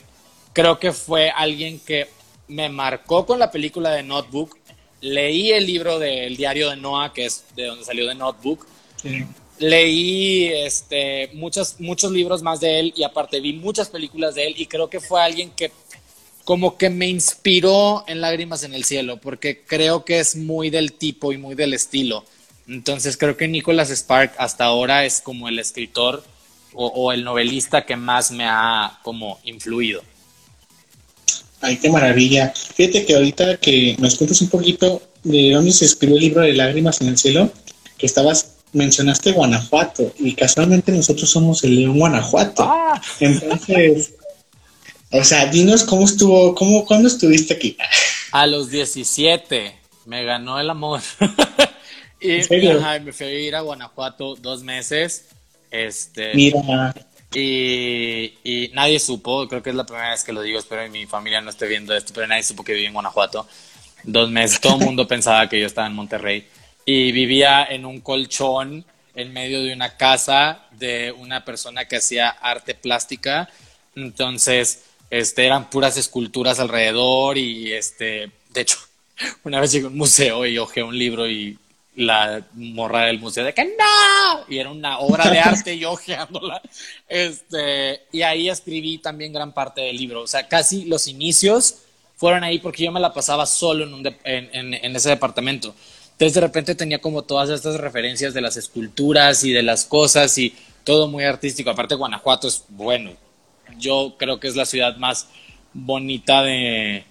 creo 0.53 0.81
que 0.81 0.93
fue 0.93 1.31
alguien 1.31 1.79
que 1.79 2.09
me 2.49 2.69
marcó 2.69 3.27
con 3.27 3.39
la 3.39 3.51
película 3.51 3.91
de 3.91 4.03
Notebook. 4.03 4.57
Leí 5.01 5.53
el 5.53 5.67
libro 5.67 5.99
del 5.99 6.37
diario 6.37 6.71
de 6.71 6.77
Noah, 6.77 7.13
que 7.13 7.27
es 7.27 7.45
de 7.55 7.67
donde 7.67 7.85
salió 7.85 8.09
de 8.09 8.15
Notebook. 8.15 8.67
Leí 9.59 10.47
este, 10.47 11.31
muchos, 11.35 11.77
muchos 11.79 12.11
libros 12.11 12.43
más 12.43 12.61
de 12.61 12.81
él 12.81 12.95
y 12.97 13.05
aparte 13.05 13.41
vi 13.41 13.53
muchas 13.53 13.89
películas 13.89 14.35
de 14.35 14.49
él 14.49 14.55
y 14.57 14.67
creo 14.67 14.91
que 14.91 15.01
fue 15.01 15.23
alguien 15.23 15.51
que 15.51 15.71
como 16.45 16.77
que 16.77 16.91
me 16.91 17.09
inspiró 17.09 18.05
en 18.07 18.21
Lágrimas 18.21 18.65
en 18.65 18.75
el 18.75 18.85
Cielo, 18.85 19.19
porque 19.19 19.63
creo 19.65 20.05
que 20.05 20.21
es 20.21 20.37
muy 20.37 20.71
del 20.71 20.93
tipo 20.93 21.33
y 21.33 21.39
muy 21.39 21.55
del 21.55 21.73
estilo. 21.73 22.25
Entonces 22.69 23.17
creo 23.17 23.37
que 23.37 23.49
Nicholas 23.49 23.91
Spark 23.91 24.35
hasta 24.39 24.65
ahora 24.65 25.05
es 25.05 25.21
como 25.21 25.49
el 25.49 25.59
escritor 25.59 26.23
o, 26.77 27.13
el 27.13 27.23
novelista 27.23 27.87
que 27.87 27.95
más 27.95 28.33
me 28.33 28.45
ha 28.47 28.99
como 29.03 29.39
influido. 29.45 30.03
Ay, 31.61 31.77
qué 31.77 31.89
maravilla. 31.89 32.53
Fíjate 32.75 33.07
que 33.07 33.15
ahorita 33.15 33.57
que 33.59 33.97
nos 33.99 34.17
cuentas 34.17 34.41
un 34.41 34.49
poquito 34.49 35.01
de 35.23 35.53
dónde 35.53 35.73
se 35.73 35.85
escribió 35.85 36.17
el 36.17 36.23
libro 36.23 36.43
de 36.43 36.53
Lágrimas 36.53 37.01
en 37.01 37.09
el 37.09 37.17
Cielo, 37.17 37.51
que 37.97 38.07
estabas, 38.07 38.54
mencionaste 38.75 39.33
Guanajuato, 39.33 40.13
y 40.19 40.35
casualmente 40.35 40.93
nosotros 40.93 41.31
somos 41.31 41.65
el 41.65 41.77
León 41.77 41.99
Guanajuato. 41.99 42.65
Ah. 42.65 43.01
Entonces, 43.21 44.15
o 45.11 45.25
sea, 45.25 45.47
dinos 45.47 45.85
cómo 45.85 46.05
estuvo, 46.05 46.55
cómo, 46.55 46.85
¿cuándo 46.85 47.09
estuviste 47.09 47.55
aquí? 47.55 47.77
A 48.33 48.47
los 48.47 48.69
17 48.71 49.75
me 50.07 50.25
ganó 50.25 50.61
el 50.61 50.69
amor. 50.69 51.01
y 52.21 52.29
me 52.29 53.13
fui 53.13 53.27
a 53.27 53.31
ir 53.31 53.55
a 53.55 53.61
Guanajuato 53.61 54.35
dos 54.37 54.63
meses. 54.63 55.27
Este, 55.71 56.35
Mira. 56.35 56.95
Y, 57.35 58.35
y, 58.45 58.71
nadie 58.75 59.01
supo, 59.01 59.49
creo 59.49 59.63
que 59.63 59.71
es 59.71 59.77
la 59.77 59.85
primera 59.85 60.11
vez 60.11 60.23
que 60.23 60.33
lo 60.33 60.43
digo, 60.43 60.59
espero 60.59 60.85
que 60.85 60.91
mi 60.91 61.07
familia 61.07 61.41
no 61.41 61.51
esté 61.51 61.67
viendo 61.67 61.95
esto, 61.95 62.13
pero 62.15 62.29
nadie 62.29 62.45
supo 62.45 62.63
que 62.63 62.73
vivía 62.73 62.89
en 62.89 62.95
Guanajuato. 62.95 63.47
Dos 64.05 64.31
meses, 64.31 64.61
todo 64.61 64.79
el 64.79 64.85
mundo 64.85 65.09
pensaba 65.09 65.49
que 65.49 65.59
yo 65.59 65.67
estaba 65.67 65.87
en 65.87 65.95
Monterrey. 65.95 66.47
Y 66.85 67.13
vivía 67.13 67.65
en 67.65 67.87
un 67.87 68.01
colchón 68.01 68.85
en 69.15 69.33
medio 69.33 69.63
de 69.63 69.73
una 69.73 69.97
casa 69.97 70.67
de 70.73 71.13
una 71.13 71.45
persona 71.45 71.87
que 71.87 71.97
hacía 71.97 72.29
arte 72.29 72.75
plástica. 72.75 73.49
Entonces, 73.95 74.85
este, 75.11 75.47
eran 75.47 75.71
puras 75.71 75.97
esculturas 75.97 76.59
alrededor 76.59 77.39
y 77.39 77.73
este, 77.73 78.31
de 78.51 78.61
hecho, 78.61 78.79
una 79.45 79.61
vez 79.61 79.73
llegué 79.73 79.87
a 79.87 79.89
un 79.89 79.97
museo 79.97 80.47
y 80.47 80.59
ojeé 80.59 80.83
un 80.83 80.99
libro 80.99 81.29
y 81.29 81.59
la 81.97 82.45
morra 82.55 83.07
del 83.07 83.21
museo 83.21 83.45
de 83.45 83.55
que 83.55 83.65
no, 83.65 84.45
y 84.49 84.59
era 84.59 84.69
una 84.71 84.99
obra 84.99 85.31
de 85.31 85.39
arte 85.39 85.75
y 85.75 85.85
ojeándola. 85.85 86.61
Este, 87.09 88.03
y 88.11 88.23
ahí 88.23 88.49
escribí 88.49 88.99
también 88.99 89.33
gran 89.33 89.53
parte 89.53 89.83
del 89.83 89.97
libro, 89.97 90.23
o 90.23 90.27
sea, 90.27 90.49
casi 90.49 90.85
los 90.87 91.07
inicios 91.07 91.77
fueron 92.17 92.43
ahí 92.43 92.59
porque 92.59 92.85
yo 92.85 92.91
me 92.91 93.01
la 93.01 93.13
pasaba 93.13 93.47
solo 93.47 93.85
en, 93.85 93.95
un 93.95 94.07
en, 94.25 94.75
en 94.75 94.97
ese 94.97 95.11
departamento. 95.11 95.75
Entonces 96.15 96.35
de 96.35 96.41
repente 96.41 96.75
tenía 96.77 97.01
como 97.01 97.23
todas 97.23 97.51
estas 97.51 97.77
referencias 97.77 98.35
de 98.35 98.41
las 98.41 98.57
esculturas 98.57 99.43
y 99.43 99.53
de 99.53 99.65
las 99.65 99.85
cosas 99.85 100.39
y 100.39 100.55
todo 100.85 101.09
muy 101.09 101.25
artístico. 101.25 101.71
Aparte 101.71 101.97
Guanajuato 101.97 102.47
es 102.47 102.65
bueno, 102.69 103.11
yo 103.79 104.15
creo 104.17 104.39
que 104.39 104.47
es 104.47 104.55
la 104.55 104.65
ciudad 104.65 104.97
más 104.97 105.27
bonita 105.73 106.43
de, 106.43 107.05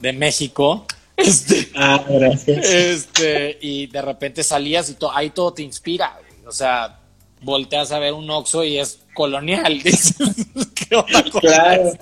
México. 0.00 0.86
Este, 1.16 1.70
ah, 1.74 2.04
gracias. 2.06 2.66
Este, 2.66 3.56
y 3.62 3.86
de 3.86 4.02
repente 4.02 4.44
salías 4.44 4.90
y 4.90 4.96
ahí 5.14 5.30
todo 5.30 5.54
te 5.54 5.62
inspira. 5.62 6.20
O 6.46 6.52
sea, 6.52 7.00
volteas 7.40 7.90
a 7.90 7.98
ver 7.98 8.12
un 8.12 8.28
Oxxo 8.28 8.62
y 8.64 8.78
es 8.78 8.98
colonial. 9.14 9.80
¿Qué 10.74 10.94
onda 10.94 11.24
claro. 11.40 11.92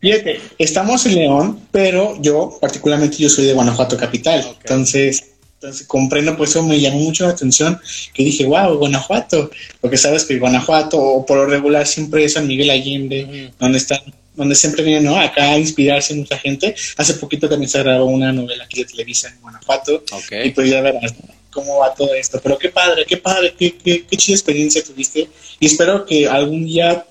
Fíjate, 0.00 0.42
estamos 0.58 1.06
en 1.06 1.14
León, 1.14 1.60
pero 1.72 2.20
yo, 2.20 2.58
particularmente, 2.60 3.16
yo 3.16 3.30
soy 3.30 3.46
de 3.46 3.54
Guanajuato 3.54 3.96
capital. 3.96 4.44
Entonces, 4.60 5.37
entonces 5.60 5.88
comprendo, 5.88 6.36
pues 6.36 6.50
eso 6.50 6.62
me 6.62 6.78
llamó 6.78 7.00
mucho 7.00 7.24
la 7.24 7.32
atención, 7.32 7.80
que 8.14 8.22
dije, 8.22 8.46
wow, 8.46 8.76
Guanajuato, 8.78 9.50
porque 9.80 9.96
sabes 9.96 10.24
que 10.24 10.38
Guanajuato, 10.38 10.96
o 11.00 11.26
por 11.26 11.38
lo 11.38 11.46
regular, 11.46 11.84
siempre 11.84 12.22
es 12.22 12.34
San 12.34 12.46
Miguel 12.46 12.70
Allende, 12.70 13.50
donde 13.58 13.78
están, 13.78 13.98
donde 14.36 14.54
siempre 14.54 14.84
vienen, 14.84 15.04
¿no? 15.04 15.18
Acá 15.18 15.50
a 15.50 15.58
inspirarse 15.58 16.14
mucha 16.14 16.38
gente. 16.38 16.76
Hace 16.96 17.14
poquito 17.14 17.48
también 17.48 17.68
se 17.68 17.82
grabó 17.82 18.04
una 18.04 18.32
novela 18.32 18.64
aquí 18.64 18.84
de 18.84 18.86
Televisa 18.86 19.30
en 19.30 19.40
Guanajuato, 19.40 20.04
y 20.44 20.50
pues 20.50 20.70
ya 20.70 20.80
verás 20.80 21.12
cómo 21.50 21.78
va 21.78 21.92
todo 21.92 22.14
esto. 22.14 22.40
Pero 22.40 22.56
qué 22.56 22.68
padre, 22.68 23.04
qué 23.04 23.16
padre, 23.16 23.52
qué, 23.58 23.76
qué, 23.76 24.06
qué 24.06 24.16
chida 24.16 24.36
experiencia 24.36 24.84
tuviste, 24.84 25.28
y 25.58 25.66
espero 25.66 26.06
que 26.06 26.28
algún 26.28 26.66
día 26.66 27.04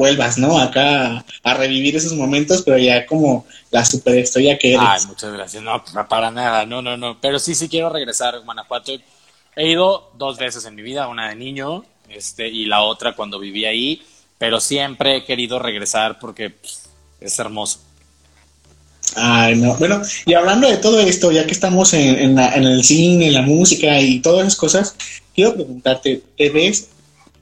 vuelvas, 0.00 0.38
¿no? 0.38 0.58
Acá 0.58 1.26
a 1.42 1.54
revivir 1.54 1.94
esos 1.94 2.14
momentos, 2.14 2.62
pero 2.62 2.78
ya 2.78 3.04
como 3.04 3.44
la 3.70 3.84
superestrella 3.84 4.58
que 4.58 4.72
eres. 4.72 4.86
Ay, 4.88 5.06
muchas 5.06 5.30
gracias. 5.30 5.62
No, 5.62 5.84
para 6.08 6.30
nada, 6.30 6.64
no, 6.64 6.80
no, 6.80 6.96
no. 6.96 7.20
Pero 7.20 7.38
sí, 7.38 7.54
sí 7.54 7.68
quiero 7.68 7.90
regresar 7.90 8.34
a 8.34 8.38
Guanajuato. 8.38 8.92
He 9.54 9.68
ido 9.68 10.10
dos 10.16 10.38
veces 10.38 10.64
en 10.64 10.74
mi 10.74 10.80
vida, 10.80 11.06
una 11.06 11.28
de 11.28 11.34
niño 11.34 11.84
este, 12.08 12.48
y 12.48 12.64
la 12.64 12.80
otra 12.80 13.14
cuando 13.14 13.38
viví 13.38 13.66
ahí, 13.66 14.02
pero 14.38 14.58
siempre 14.58 15.18
he 15.18 15.24
querido 15.26 15.58
regresar 15.58 16.18
porque 16.18 16.48
pues, 16.48 16.88
es 17.20 17.38
hermoso. 17.38 17.80
Ay, 19.16 19.56
no. 19.56 19.74
Bueno, 19.74 20.00
y 20.24 20.32
hablando 20.32 20.66
de 20.66 20.78
todo 20.78 20.98
esto, 20.98 21.30
ya 21.30 21.44
que 21.44 21.52
estamos 21.52 21.92
en, 21.92 22.38
en 22.38 22.64
el 22.64 22.82
cine, 22.84 23.26
en 23.26 23.34
la 23.34 23.42
música 23.42 24.00
y 24.00 24.20
todas 24.20 24.46
esas 24.46 24.56
cosas, 24.56 24.96
quiero 25.34 25.52
preguntarte, 25.52 26.22
¿te 26.38 26.48
ves 26.48 26.88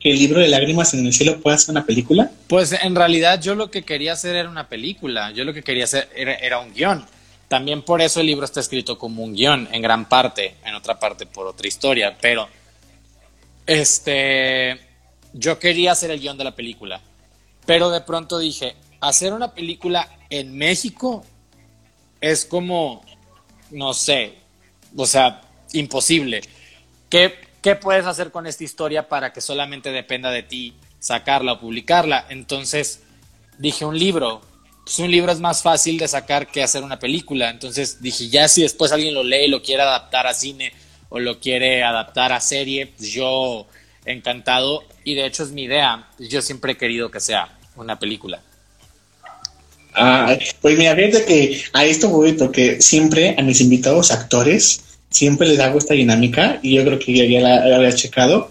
que 0.00 0.10
el 0.10 0.18
libro 0.18 0.40
de 0.40 0.48
lágrimas 0.48 0.94
en 0.94 1.06
el 1.06 1.12
cielo 1.12 1.40
pueda 1.40 1.58
ser 1.58 1.70
una 1.72 1.84
película? 1.84 2.30
Pues 2.46 2.72
en 2.72 2.94
realidad 2.94 3.40
yo 3.40 3.54
lo 3.54 3.70
que 3.70 3.82
quería 3.82 4.12
hacer 4.12 4.36
era 4.36 4.48
una 4.48 4.68
película, 4.68 5.30
yo 5.32 5.44
lo 5.44 5.52
que 5.52 5.62
quería 5.62 5.84
hacer 5.84 6.08
era, 6.14 6.60
un 6.60 6.72
guion. 6.72 7.04
También 7.48 7.82
por 7.82 8.00
eso 8.02 8.20
el 8.20 8.26
libro 8.26 8.44
está 8.44 8.60
escrito 8.60 8.98
como 8.98 9.24
un 9.24 9.34
guion, 9.34 9.68
en 9.72 9.82
gran 9.82 10.08
parte, 10.08 10.56
en 10.64 10.74
otra 10.74 10.98
parte 10.98 11.26
por 11.26 11.46
otra 11.46 11.66
historia, 11.66 12.16
pero 12.20 12.48
este, 13.66 14.78
yo 15.32 15.58
quería 15.58 15.92
hacer 15.92 16.10
el 16.10 16.20
guion 16.20 16.38
de 16.38 16.44
la 16.44 16.54
película, 16.54 17.00
pero 17.66 17.90
de 17.90 18.02
pronto 18.02 18.38
dije, 18.38 18.76
hacer 19.00 19.32
una 19.32 19.52
película 19.52 20.08
en 20.30 20.56
México 20.56 21.24
es 22.20 22.44
como, 22.44 23.02
no 23.70 23.94
sé, 23.94 24.34
o 24.96 25.06
sea, 25.06 25.40
imposible. 25.72 26.42
¿Qué, 27.08 27.47
¿qué 27.62 27.76
puedes 27.76 28.06
hacer 28.06 28.30
con 28.30 28.46
esta 28.46 28.64
historia 28.64 29.08
para 29.08 29.32
que 29.32 29.40
solamente 29.40 29.90
dependa 29.90 30.30
de 30.30 30.42
ti 30.42 30.74
sacarla 30.98 31.54
o 31.54 31.60
publicarla? 31.60 32.26
Entonces 32.28 33.00
dije 33.58 33.84
un 33.84 33.98
libro. 33.98 34.42
Pues 34.84 34.98
un 35.00 35.10
libro 35.10 35.30
es 35.30 35.40
más 35.40 35.62
fácil 35.62 35.98
de 35.98 36.08
sacar 36.08 36.46
que 36.46 36.62
hacer 36.62 36.82
una 36.82 36.98
película. 36.98 37.50
Entonces 37.50 38.00
dije, 38.00 38.28
ya 38.28 38.48
si 38.48 38.62
después 38.62 38.90
alguien 38.90 39.14
lo 39.14 39.22
lee 39.22 39.44
y 39.44 39.48
lo 39.48 39.62
quiere 39.62 39.82
adaptar 39.82 40.26
a 40.26 40.32
cine 40.32 40.72
o 41.10 41.18
lo 41.18 41.40
quiere 41.40 41.82
adaptar 41.82 42.32
a 42.32 42.40
serie, 42.40 42.86
pues 42.86 43.10
yo 43.10 43.66
encantado. 44.06 44.84
Y 45.04 45.14
de 45.14 45.26
hecho 45.26 45.42
es 45.42 45.50
mi 45.50 45.64
idea. 45.64 46.08
Yo 46.18 46.40
siempre 46.40 46.72
he 46.72 46.76
querido 46.76 47.10
que 47.10 47.20
sea 47.20 47.58
una 47.76 47.98
película. 47.98 48.40
Ah, 49.94 50.36
pues 50.60 50.78
mira, 50.78 50.94
fíjate 50.94 51.24
que 51.24 51.62
a 51.72 51.84
esto 51.84 52.08
voy 52.08 52.32
porque 52.32 52.80
siempre 52.80 53.34
a 53.36 53.42
mis 53.42 53.60
invitados 53.60 54.12
actores 54.12 54.82
siempre 55.18 55.48
les 55.48 55.58
hago 55.58 55.78
esta 55.78 55.94
dinámica 55.94 56.60
y 56.62 56.76
yo 56.76 56.84
creo 56.84 56.98
que 56.98 57.12
ya, 57.12 57.40
la, 57.40 57.76
había 57.76 57.92
checado 57.92 58.50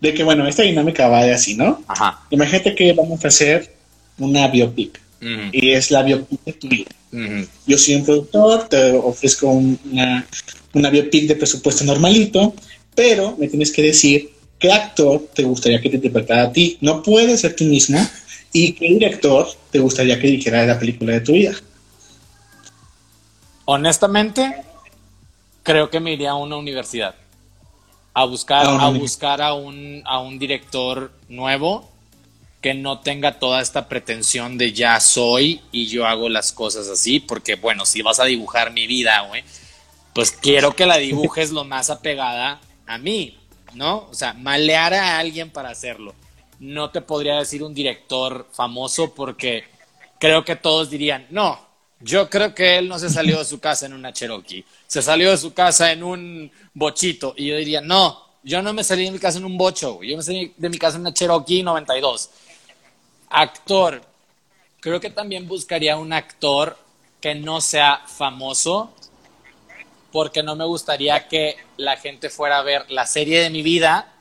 de 0.00 0.14
que 0.14 0.24
bueno, 0.24 0.46
esta 0.46 0.62
dinámica 0.62 1.08
va 1.08 1.22
de 1.22 1.32
así, 1.32 1.54
¿no? 1.54 1.82
Ajá. 1.86 2.20
Imagínate 2.30 2.74
que 2.74 2.92
vamos 2.92 3.24
a 3.24 3.28
hacer 3.28 3.74
una 4.18 4.48
biopic 4.48 5.00
y 5.52 5.70
es 5.70 5.90
la 5.90 6.02
biopic 6.02 6.40
de 6.44 6.52
tu 6.52 6.68
vida. 6.68 6.90
Yo 7.66 7.78
soy 7.78 7.94
un 7.94 8.04
productor, 8.04 8.68
te 8.68 8.92
ofrezco 8.92 9.48
una, 9.48 10.26
una 10.74 10.90
biopic 10.90 11.26
de 11.28 11.36
presupuesto 11.36 11.84
normalito, 11.84 12.54
pero 12.94 13.36
me 13.38 13.48
tienes 13.48 13.72
que 13.72 13.82
decir 13.82 14.30
qué 14.58 14.72
actor 14.72 15.28
te 15.34 15.44
gustaría 15.44 15.80
que 15.80 15.88
te 15.88 15.96
interpretara 15.96 16.42
a 16.42 16.52
ti. 16.52 16.78
No 16.80 17.02
puedes 17.02 17.40
ser 17.40 17.54
tú 17.56 17.64
mismo 17.64 17.98
y 18.52 18.72
qué 18.72 18.88
director 18.88 19.46
te 19.70 19.78
gustaría 19.78 20.18
que 20.18 20.26
dirigiera 20.26 20.66
la 20.66 20.78
película 20.78 21.12
de 21.14 21.20
tu 21.20 21.32
vida. 21.32 21.54
Honestamente, 23.64 24.64
creo 25.68 25.90
que 25.90 26.00
me 26.00 26.14
iría 26.14 26.30
a 26.30 26.34
una 26.34 26.56
universidad 26.56 27.14
a 28.14 28.24
buscar, 28.24 28.66
a, 28.66 28.88
buscar 28.88 29.42
a, 29.42 29.52
un, 29.52 30.02
a 30.06 30.18
un 30.18 30.38
director 30.38 31.12
nuevo 31.28 31.86
que 32.62 32.72
no 32.72 33.00
tenga 33.00 33.38
toda 33.38 33.60
esta 33.60 33.86
pretensión 33.86 34.56
de 34.56 34.72
ya 34.72 34.98
soy 34.98 35.60
y 35.70 35.86
yo 35.86 36.06
hago 36.06 36.30
las 36.30 36.52
cosas 36.52 36.88
así, 36.88 37.20
porque 37.20 37.56
bueno, 37.56 37.84
si 37.84 38.00
vas 38.00 38.18
a 38.18 38.24
dibujar 38.24 38.72
mi 38.72 38.86
vida, 38.86 39.20
güey, 39.28 39.44
pues 40.14 40.32
quiero 40.32 40.74
que 40.74 40.86
la 40.86 40.96
dibujes 40.96 41.50
lo 41.50 41.64
más 41.64 41.90
apegada 41.90 42.62
a 42.86 42.96
mí, 42.96 43.38
¿no? 43.74 44.08
O 44.10 44.14
sea, 44.14 44.32
malear 44.32 44.94
a 44.94 45.18
alguien 45.18 45.50
para 45.50 45.68
hacerlo. 45.68 46.14
No 46.60 46.88
te 46.88 47.02
podría 47.02 47.36
decir 47.36 47.62
un 47.62 47.74
director 47.74 48.48
famoso 48.52 49.14
porque 49.14 49.64
creo 50.18 50.46
que 50.46 50.56
todos 50.56 50.88
dirían, 50.88 51.26
no, 51.28 51.67
yo 52.00 52.30
creo 52.30 52.54
que 52.54 52.78
él 52.78 52.88
no 52.88 52.98
se 52.98 53.10
salió 53.10 53.38
de 53.38 53.44
su 53.44 53.58
casa 53.58 53.86
en 53.86 53.92
una 53.92 54.12
Cherokee, 54.12 54.64
se 54.86 55.02
salió 55.02 55.30
de 55.30 55.36
su 55.36 55.52
casa 55.52 55.90
en 55.92 56.02
un 56.02 56.50
bochito. 56.74 57.34
Y 57.36 57.46
yo 57.46 57.56
diría, 57.56 57.80
no, 57.80 58.24
yo 58.42 58.62
no 58.62 58.72
me 58.72 58.84
salí 58.84 59.04
de 59.04 59.10
mi 59.10 59.18
casa 59.18 59.38
en 59.38 59.44
un 59.44 59.58
bocho, 59.58 60.02
yo 60.02 60.16
me 60.16 60.22
salí 60.22 60.54
de 60.56 60.68
mi 60.68 60.78
casa 60.78 60.96
en 60.96 61.02
una 61.02 61.12
Cherokee 61.12 61.62
92. 61.62 62.30
Actor, 63.30 64.02
creo 64.80 65.00
que 65.00 65.10
también 65.10 65.46
buscaría 65.46 65.96
un 65.96 66.12
actor 66.12 66.76
que 67.20 67.34
no 67.34 67.60
sea 67.60 68.02
famoso, 68.06 68.94
porque 70.12 70.42
no 70.42 70.56
me 70.56 70.64
gustaría 70.64 71.28
que 71.28 71.56
la 71.76 71.96
gente 71.96 72.30
fuera 72.30 72.58
a 72.58 72.62
ver 72.62 72.90
la 72.90 73.06
serie 73.06 73.40
de 73.40 73.50
mi 73.50 73.62
vida 73.62 74.14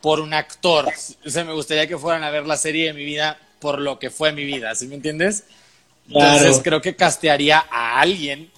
por 0.00 0.20
un 0.20 0.34
actor. 0.34 0.88
O 0.88 1.44
me 1.44 1.52
gustaría 1.52 1.86
que 1.86 1.96
fueran 1.96 2.24
a 2.24 2.30
ver 2.30 2.46
la 2.46 2.56
serie 2.56 2.88
de 2.88 2.92
mi 2.92 3.04
vida 3.04 3.38
por 3.60 3.80
lo 3.80 3.98
que 3.98 4.10
fue 4.10 4.32
mi 4.32 4.44
vida, 4.44 4.74
¿sí 4.74 4.86
me 4.86 4.96
entiendes? 4.96 5.44
Entonces 6.10 6.60
creo 6.62 6.80
que 6.82 6.96
castearía 6.96 7.64
a 7.70 8.00
alguien 8.00 8.50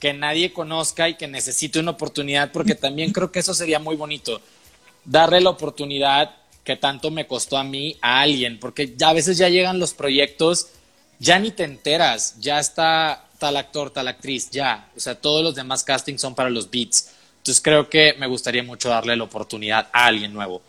que 0.00 0.12
nadie 0.12 0.52
conozca 0.52 1.08
y 1.08 1.14
que 1.14 1.28
necesite 1.28 1.78
una 1.78 1.92
oportunidad, 1.92 2.52
porque 2.52 2.74
también 2.74 3.12
creo 3.12 3.30
que 3.30 3.40
eso 3.40 3.54
sería 3.54 3.78
muy 3.78 3.96
bonito. 3.96 4.40
Darle 5.04 5.40
la 5.40 5.50
oportunidad 5.50 6.34
que 6.64 6.76
tanto 6.76 7.10
me 7.10 7.26
costó 7.26 7.58
a 7.58 7.64
mí 7.64 7.96
a 8.00 8.22
alguien, 8.22 8.58
porque 8.58 8.94
ya 8.96 9.10
a 9.10 9.12
veces 9.12 9.36
ya 9.36 9.48
llegan 9.48 9.78
los 9.78 9.92
proyectos, 9.92 10.68
ya 11.18 11.38
ni 11.38 11.50
te 11.50 11.64
enteras, 11.64 12.40
ya 12.40 12.58
está 12.58 13.26
tal 13.38 13.56
actor, 13.56 13.90
tal 13.90 14.08
actriz, 14.08 14.50
ya. 14.50 14.88
O 14.96 15.00
sea, 15.00 15.14
todos 15.14 15.44
los 15.44 15.54
demás 15.54 15.84
castings 15.84 16.20
son 16.20 16.34
para 16.34 16.50
los 16.50 16.70
beats. 16.70 17.10
Entonces 17.38 17.62
creo 17.62 17.90
que 17.90 18.14
me 18.18 18.26
gustaría 18.26 18.62
mucho 18.62 18.88
darle 18.88 19.16
la 19.16 19.24
oportunidad 19.24 19.88
a 19.92 20.06
alguien 20.06 20.32
nuevo. 20.32 20.62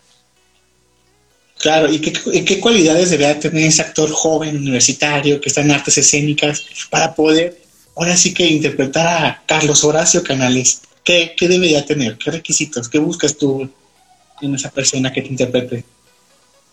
Claro, 1.59 1.91
¿y 1.91 1.99
qué, 1.99 2.59
cualidades 2.59 3.09
debería 3.09 3.39
tener 3.39 3.65
ese 3.65 3.81
actor 3.81 4.11
joven, 4.11 4.57
universitario, 4.57 5.39
que 5.39 5.49
está 5.49 5.61
en 5.61 5.71
artes 5.71 5.97
escénicas, 5.97 6.65
para 6.89 7.15
poder, 7.15 7.59
ahora 7.95 8.17
sí 8.17 8.33
que 8.33 8.45
interpretar 8.45 9.07
a 9.07 9.43
Carlos 9.45 9.83
Horacio 9.83 10.21
Canales? 10.21 10.81
¿Qué, 11.03 11.33
qué 11.37 11.47
debería 11.47 11.85
tener? 11.85 12.17
¿Qué 12.17 12.31
requisitos? 12.31 12.89
¿Qué 12.89 12.99
buscas 12.99 13.37
tú 13.37 13.69
en 14.41 14.55
esa 14.55 14.69
persona 14.69 15.13
que 15.13 15.21
te 15.21 15.29
interprete? 15.29 15.85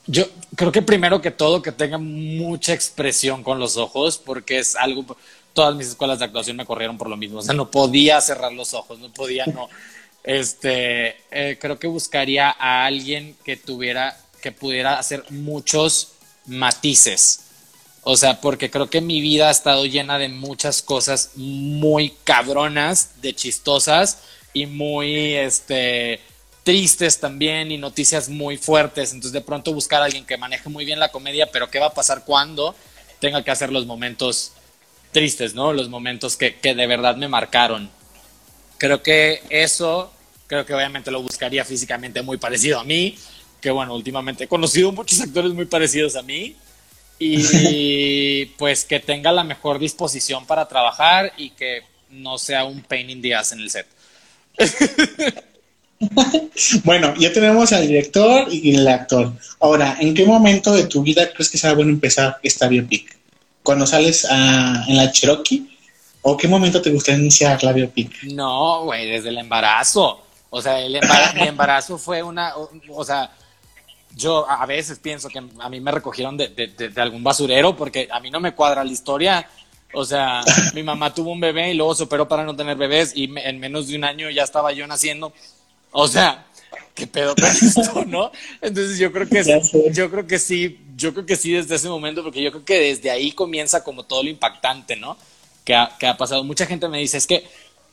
Yo 0.07 0.25
creo 0.57 0.73
que 0.73 0.83
primero 0.83 1.21
que 1.21 1.31
todo 1.31 1.63
que 1.63 1.71
tenga 1.71 1.99
mucha 1.99 2.73
expresión 2.73 3.43
con 3.43 3.61
los 3.61 3.77
ojos, 3.77 4.19
porque 4.19 4.59
es 4.59 4.75
algo, 4.75 5.17
todas 5.53 5.77
mis 5.77 5.89
escuelas 5.89 6.19
de 6.19 6.25
actuación 6.25 6.57
me 6.57 6.67
corrieron 6.67 6.99
por 6.99 7.09
lo 7.09 7.17
mismo, 7.17 7.39
o 7.39 7.43
sea, 7.43 7.55
no 7.55 7.71
podía 7.71 8.21
cerrar 8.21 8.53
los 8.53 8.75
ojos, 8.75 8.99
no 8.99 9.13
podía, 9.13 9.47
no. 9.47 9.69
Este, 10.25 11.17
eh, 11.33 11.59
creo 11.61 11.81
que 11.81 11.89
buscaría 11.89 12.55
a 12.57 12.87
alguien 12.87 13.35
que 13.45 13.57
tuviera 13.57 14.17
que 14.43 14.53
pudiera 14.53 14.99
hacer 14.99 15.25
muchos 15.31 16.13
matices. 16.45 17.45
O 18.03 18.17
sea, 18.17 18.41
porque 18.41 18.71
creo 18.71 18.91
que 18.91 19.01
mi 19.01 19.21
vida 19.21 19.49
ha 19.49 19.53
estado 19.53 19.87
llena 19.87 20.19
de 20.19 20.29
muchas 20.29 20.83
cosas 20.83 21.31
muy 21.37 22.15
cabronas, 22.25 23.23
de 23.23 23.33
chistosas 23.35 24.19
y 24.53 24.67
muy 24.67 25.35
este, 25.37 26.21
tristes 26.65 27.21
también 27.21 27.71
y 27.71 27.79
noticias 27.79 28.29
muy 28.29 28.57
fuertes. 28.57 29.13
Entonces, 29.13 29.33
de 29.33 29.41
pronto 29.41 29.73
buscar 29.73 30.03
a 30.03 30.07
alguien 30.07 30.27
que 30.27 30.37
maneje 30.37 30.69
muy 30.69 30.85
bien 30.85 30.99
la 30.99 31.13
comedia, 31.13 31.51
pero 31.51 31.71
¿qué 31.71 31.79
va 31.79 31.87
a 31.87 31.95
pasar 31.95 32.25
cuando 32.25 32.75
tenga 33.21 33.45
que 33.45 33.53
hacer 33.53 33.71
los 33.71 33.87
momentos 33.87 34.53
tristes, 35.13 35.55
¿no? 35.55 35.73
Los 35.73 35.89
momentos 35.89 36.37
que, 36.37 36.57
que 36.57 36.75
de 36.75 36.87
verdad 36.89 37.17
me 37.17 37.29
marcaron. 37.29 37.89
Creo 38.79 39.01
que 39.01 39.43
eso, 39.49 40.13
creo 40.49 40.67
que 40.67 40.75
obviamente 40.75 41.13
lo 41.13 41.23
buscaría 41.23 41.65
físicamente 41.65 42.21
muy 42.23 42.37
parecido 42.37 42.81
a 42.81 42.85
mí, 42.85 43.17
que 43.63 43.71
bueno, 43.71 43.95
últimamente 43.95 44.45
he 44.45 44.49
conocido 44.49 44.93
muchos 44.93 45.21
actores 45.21 45.53
muy 45.53 45.65
parecidos 45.65 46.17
a 46.17 46.23
mí 46.23 46.57
y 47.19 48.47
pues 48.59 48.85
que 48.85 49.01
tenga 49.01 49.33
la 49.33 49.45
mejor 49.45 49.79
disposición 49.79 50.45
para 50.45 50.69
trabajar 50.69 51.33
y 51.39 51.51
que 51.51 51.83
no 52.11 52.37
sea 52.37 52.65
un 52.65 52.83
pain 52.83 53.09
in 53.09 53.23
the 53.23 53.35
ass 53.35 53.53
en 53.53 53.61
el 53.61 53.71
set. 53.71 53.87
bueno, 56.85 57.15
ya 57.17 57.33
tenemos 57.33 57.73
al 57.73 57.87
director 57.87 58.53
y 58.53 58.75
el 58.75 58.87
actor. 58.89 59.33
Ahora, 59.61 59.97
¿en 60.01 60.13
qué 60.13 60.27
momento 60.27 60.75
de 60.75 60.87
tu 60.87 61.03
vida 61.03 61.33
crees 61.33 61.49
que 61.49 61.57
sea 61.57 61.73
bueno 61.73 61.91
empezar 61.91 62.39
esta 62.43 62.67
biopic? 62.67 63.17
¿Cuando 63.63 63.87
sales 63.87 64.25
en 64.25 64.97
la 64.97 65.13
Cherokee? 65.13 65.69
¿O 66.23 66.37
qué 66.37 66.49
momento 66.49 66.83
te 66.83 66.91
gustaría 66.91 67.21
iniciar 67.21 67.63
la 67.63 67.73
biopic? 67.73 68.25
No, 68.25 68.85
güey, 68.85 69.09
desde 69.09 69.29
el 69.29 69.39
embarazo. 69.39 70.21
O 70.51 70.61
sea, 70.61 70.81
el 70.81 70.97
embarazo, 70.97 71.35
mi 71.37 71.47
embarazo 71.47 71.99
fue 71.99 72.23
una, 72.23 72.53
o 72.89 73.05
sea, 73.05 73.31
yo 74.17 74.49
a 74.49 74.65
veces 74.67 74.99
pienso 74.99 75.29
que 75.29 75.39
a 75.39 75.69
mí 75.69 75.81
me 75.81 75.91
recogieron 75.91 76.37
de, 76.37 76.93
algún 76.97 77.25
basurero 77.25 77.77
porque 77.77 78.09
a 78.11 78.21
mí 78.21 78.31
no 78.31 78.41
me 78.41 78.55
cuadra 78.55 78.85
la 78.85 78.93
historia. 78.93 79.49
O 79.95 80.05
sea, 80.05 80.43
mi 80.75 80.83
mamá 80.83 81.15
tuvo 81.15 81.33
un 81.33 81.41
bebé 81.41 81.71
y 81.73 81.75
luego 81.75 81.95
se 81.95 82.05
operó 82.05 82.29
para 82.29 82.45
no 82.45 82.55
tener 82.57 82.77
bebés 82.77 83.13
y 83.15 83.31
en 83.39 83.59
menos 83.59 83.89
de 83.89 83.97
un 83.97 84.05
año 84.05 84.31
ya 84.31 84.43
estaba 84.43 84.73
yo 84.73 84.87
naciendo. 84.87 85.33
O 85.91 86.09
sea, 86.09 86.47
qué 86.95 87.07
pedo 87.07 87.35
con 87.35 87.45
esto, 87.51 88.05
¿no? 88.07 88.31
Entonces 88.61 88.99
yo 88.99 89.13
creo 89.13 89.29
que 89.29 89.43
yo 89.93 90.11
creo 90.11 90.27
que 90.27 90.39
sí, 90.39 90.81
yo 90.97 91.13
creo 91.13 91.27
que 91.27 91.37
sí 91.37 91.53
desde 91.53 91.75
ese 91.75 91.89
momento 91.89 92.23
porque 92.23 92.43
yo 92.43 92.51
creo 92.51 92.65
que 92.65 92.81
desde 92.81 93.11
ahí 93.11 93.33
comienza 93.33 93.83
como 93.83 94.05
todo 94.05 94.23
lo 94.23 94.29
impactante, 94.29 94.97
¿no? 94.97 95.17
Que 95.65 95.75
ha, 95.75 95.97
que 95.99 96.07
ha 96.07 96.17
pasado. 96.17 96.45
Mucha 96.45 96.67
gente 96.67 96.89
me 96.89 96.99
dice, 96.99 97.19
es 97.19 97.27
que 97.27 97.47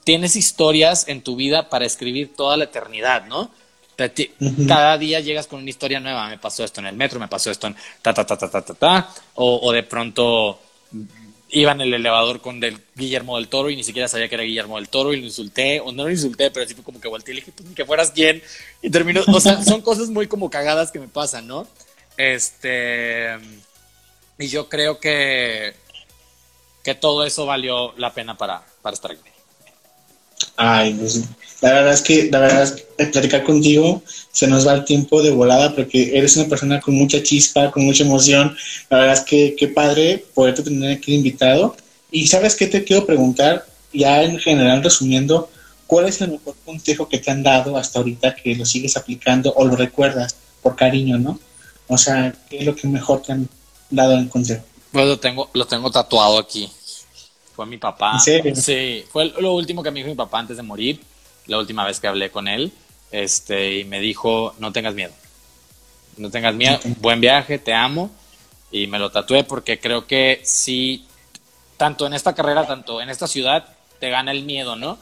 tienes 0.03 0.36
historias 0.36 1.08
en 1.08 1.21
tu 1.21 1.36
vida 1.36 1.69
para 1.69 1.86
escribir 1.86 2.34
toda 2.36 2.58
la 2.58 2.65
eternidad, 2.65 3.25
¿no? 3.25 3.51
Cada 4.67 4.97
día 4.97 5.19
llegas 5.19 5.47
con 5.47 5.62
una 5.62 5.69
historia 5.69 5.99
nueva. 5.99 6.29
Me 6.29 6.38
pasó 6.38 6.63
esto 6.63 6.79
en 6.79 6.88
el 6.88 6.95
metro, 6.95 7.19
me 7.19 7.27
pasó 7.27 7.51
esto 7.51 7.67
en 7.67 7.75
ta, 8.01 8.13
ta, 8.13 8.25
ta, 8.25 8.38
ta, 8.38 8.49
ta, 8.49 8.62
ta, 8.62 8.73
ta. 8.73 9.13
O, 9.35 9.71
de 9.71 9.83
pronto 9.83 10.59
iba 11.51 11.71
en 11.71 11.81
el 11.81 11.93
elevador 11.93 12.41
con 12.41 12.59
del 12.59 12.79
Guillermo 12.95 13.38
del 13.38 13.47
Toro 13.47 13.69
y 13.69 13.75
ni 13.75 13.83
siquiera 13.83 14.07
sabía 14.07 14.29
que 14.29 14.35
era 14.35 14.43
Guillermo 14.43 14.77
del 14.77 14.88
Toro 14.88 15.13
y 15.13 15.19
lo 15.19 15.25
insulté, 15.25 15.79
o 15.79 15.91
no 15.91 16.03
lo 16.03 16.12
insulté, 16.12 16.51
pero 16.51 16.65
así 16.65 16.75
fue 16.75 16.83
como 16.83 17.01
que 17.01 17.07
volteé 17.07 17.33
y 17.33 17.35
le 17.35 17.41
dije, 17.41 17.51
pues, 17.55 17.69
que 17.75 17.85
fueras 17.85 18.12
quién. 18.12 18.41
Y 18.81 18.89
terminó, 18.89 19.21
o 19.27 19.39
sea, 19.39 19.63
son 19.63 19.81
cosas 19.81 20.09
muy 20.09 20.27
como 20.27 20.49
cagadas 20.49 20.91
que 20.91 20.99
me 20.99 21.07
pasan, 21.07 21.47
¿no? 21.47 21.67
Este. 22.17 23.38
Y 24.38 24.47
yo 24.47 24.69
creo 24.69 24.99
que, 24.99 25.73
que 26.83 26.95
todo 26.95 27.25
eso 27.25 27.45
valió 27.45 27.93
la 27.97 28.13
pena 28.13 28.38
para, 28.38 28.63
para 28.81 28.93
estar 28.93 29.12
aquí. 29.12 29.29
Ay, 30.62 30.93
pues, 30.93 31.24
la 31.62 31.72
verdad 31.72 31.93
es 31.93 32.02
que, 32.02 32.30
la 32.30 32.39
verdad 32.39 32.63
es 32.63 32.72
que 32.72 33.06
platicar 33.06 33.45
contigo 33.45 34.04
se 34.34 34.45
nos 34.45 34.67
va 34.67 34.74
el 34.74 34.84
tiempo 34.84 35.22
de 35.22 35.32
volada 35.32 35.74
porque 35.74 36.17
eres 36.17 36.36
una 36.36 36.50
persona 36.50 36.82
con 36.82 36.95
mucha 36.95 37.24
chispa, 37.24 37.72
con 37.72 37.86
mucha 37.86 38.04
emoción. 38.04 38.58
La 38.90 38.98
verdad 38.98 39.13
es 39.13 39.21
que 39.21 39.56
qué 39.58 39.69
padre 39.69 40.25
poderte 40.33 40.63
tener 40.63 40.98
aquí 40.98 41.15
invitado. 41.15 41.77
Y 42.12 42.27
sabes 42.27 42.58
qué 42.58 42.67
te 42.67 42.83
quiero 42.83 43.06
preguntar, 43.06 43.65
ya 43.94 44.21
en 44.21 44.38
general 44.38 44.83
resumiendo, 44.83 45.50
¿cuál 45.88 46.10
es 46.10 46.19
el 46.19 46.31
mejor 46.31 46.56
consejo 46.65 47.08
que 47.08 47.19
te 47.19 47.31
han 47.31 47.42
dado 47.42 47.77
hasta 47.77 48.00
ahorita 48.00 48.36
que 48.36 48.54
lo 48.56 48.65
sigues 48.65 48.98
aplicando 48.98 49.54
o 49.54 49.63
lo 49.63 49.77
recuerdas 49.77 50.36
por 50.62 50.75
cariño, 50.75 51.17
no? 51.17 51.40
O 51.88 51.98
sea, 51.98 52.36
¿qué 52.50 52.60
es 52.60 52.65
lo 52.65 52.75
que 52.75 52.86
mejor 52.90 53.21
te 53.21 53.31
han 53.31 53.48
dado 53.90 54.17
en 54.17 54.27
consejo? 54.27 54.63
Pues 54.92 55.08
lo 55.08 55.17
tengo, 55.19 55.50
lo 55.54 55.65
tengo 55.65 55.90
tatuado 55.90 56.38
aquí. 56.38 56.69
Fue 57.60 57.65
mi 57.65 57.77
papá. 57.77 58.17
Sí, 58.19 59.03
fue 59.12 59.33
lo 59.37 59.51
último 59.53 59.83
que 59.83 59.91
me 59.91 59.99
dijo 59.99 60.07
mi 60.07 60.15
papá 60.15 60.39
antes 60.39 60.55
de 60.55 60.63
morir, 60.63 61.01
la 61.45 61.57
última 61.57 61.83
vez 61.83 61.99
que 61.99 62.07
hablé 62.07 62.31
con 62.31 62.47
él, 62.47 62.71
este, 63.12 63.79
y 63.79 63.83
me 63.83 63.99
dijo, 63.99 64.55
no 64.60 64.71
tengas 64.71 64.93
miedo, 64.93 65.12
no 66.15 66.31
tengas 66.31 66.55
miedo, 66.55 66.79
buen 67.01 67.19
viaje, 67.19 67.60
te 67.60 67.73
amo, 67.73 68.12
y 68.71 68.87
me 68.87 68.97
lo 68.97 69.12
tatué 69.12 69.43
porque 69.43 69.77
creo 69.77 70.07
que 70.07 70.39
sí 70.45 71.05
tanto 71.75 72.07
en 72.07 72.13
esta 72.13 72.33
carrera, 72.33 72.65
tanto 72.65 73.01
en 73.01 73.10
esta 73.10 73.27
ciudad, 73.27 73.65
te 73.99 74.10
gana 74.10 74.31
el 74.31 74.45
miedo, 74.45 74.77
¿no? 74.77 74.97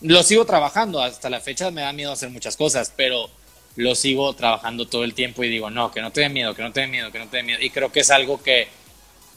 Lo 0.00 0.22
sigo 0.22 0.46
trabajando, 0.46 1.02
hasta 1.02 1.28
la 1.28 1.40
fecha 1.40 1.70
me 1.70 1.82
da 1.82 1.92
miedo 1.92 2.12
hacer 2.12 2.30
muchas 2.30 2.56
cosas, 2.56 2.94
pero 2.96 3.28
lo 3.76 3.94
sigo 3.94 4.32
trabajando 4.32 4.88
todo 4.88 5.04
el 5.04 5.12
tiempo 5.12 5.44
y 5.44 5.50
digo, 5.50 5.68
no, 5.68 5.90
que 5.90 6.00
no 6.00 6.12
te 6.12 6.22
dé 6.22 6.30
miedo, 6.30 6.54
que 6.54 6.62
no 6.62 6.72
te 6.72 6.80
dé 6.80 6.86
miedo, 6.86 7.12
que 7.12 7.18
no 7.18 7.28
te 7.28 7.36
dé 7.36 7.42
miedo. 7.42 7.60
Y 7.60 7.68
creo 7.68 7.92
que 7.92 8.00
es 8.00 8.10
algo 8.10 8.42
que, 8.42 8.68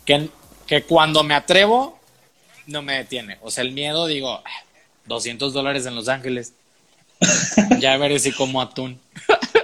que, 0.06 0.30
que 0.66 0.84
cuando 0.84 1.26
me 1.26 1.34
atrevo, 1.34 2.00
no 2.68 2.82
me 2.82 2.98
detiene. 2.98 3.38
O 3.42 3.52
sea, 3.52 3.64
el 3.64 3.72
miedo, 3.72 4.08
digo, 4.08 4.42
200 5.06 5.52
ah, 5.52 5.54
dólares 5.54 5.86
en 5.86 5.96
Los 5.96 6.08
Ángeles. 6.08 6.54
ya 7.80 7.98
veré 7.98 8.20
si 8.20 8.32
como 8.32 8.62
atún. 8.62 9.00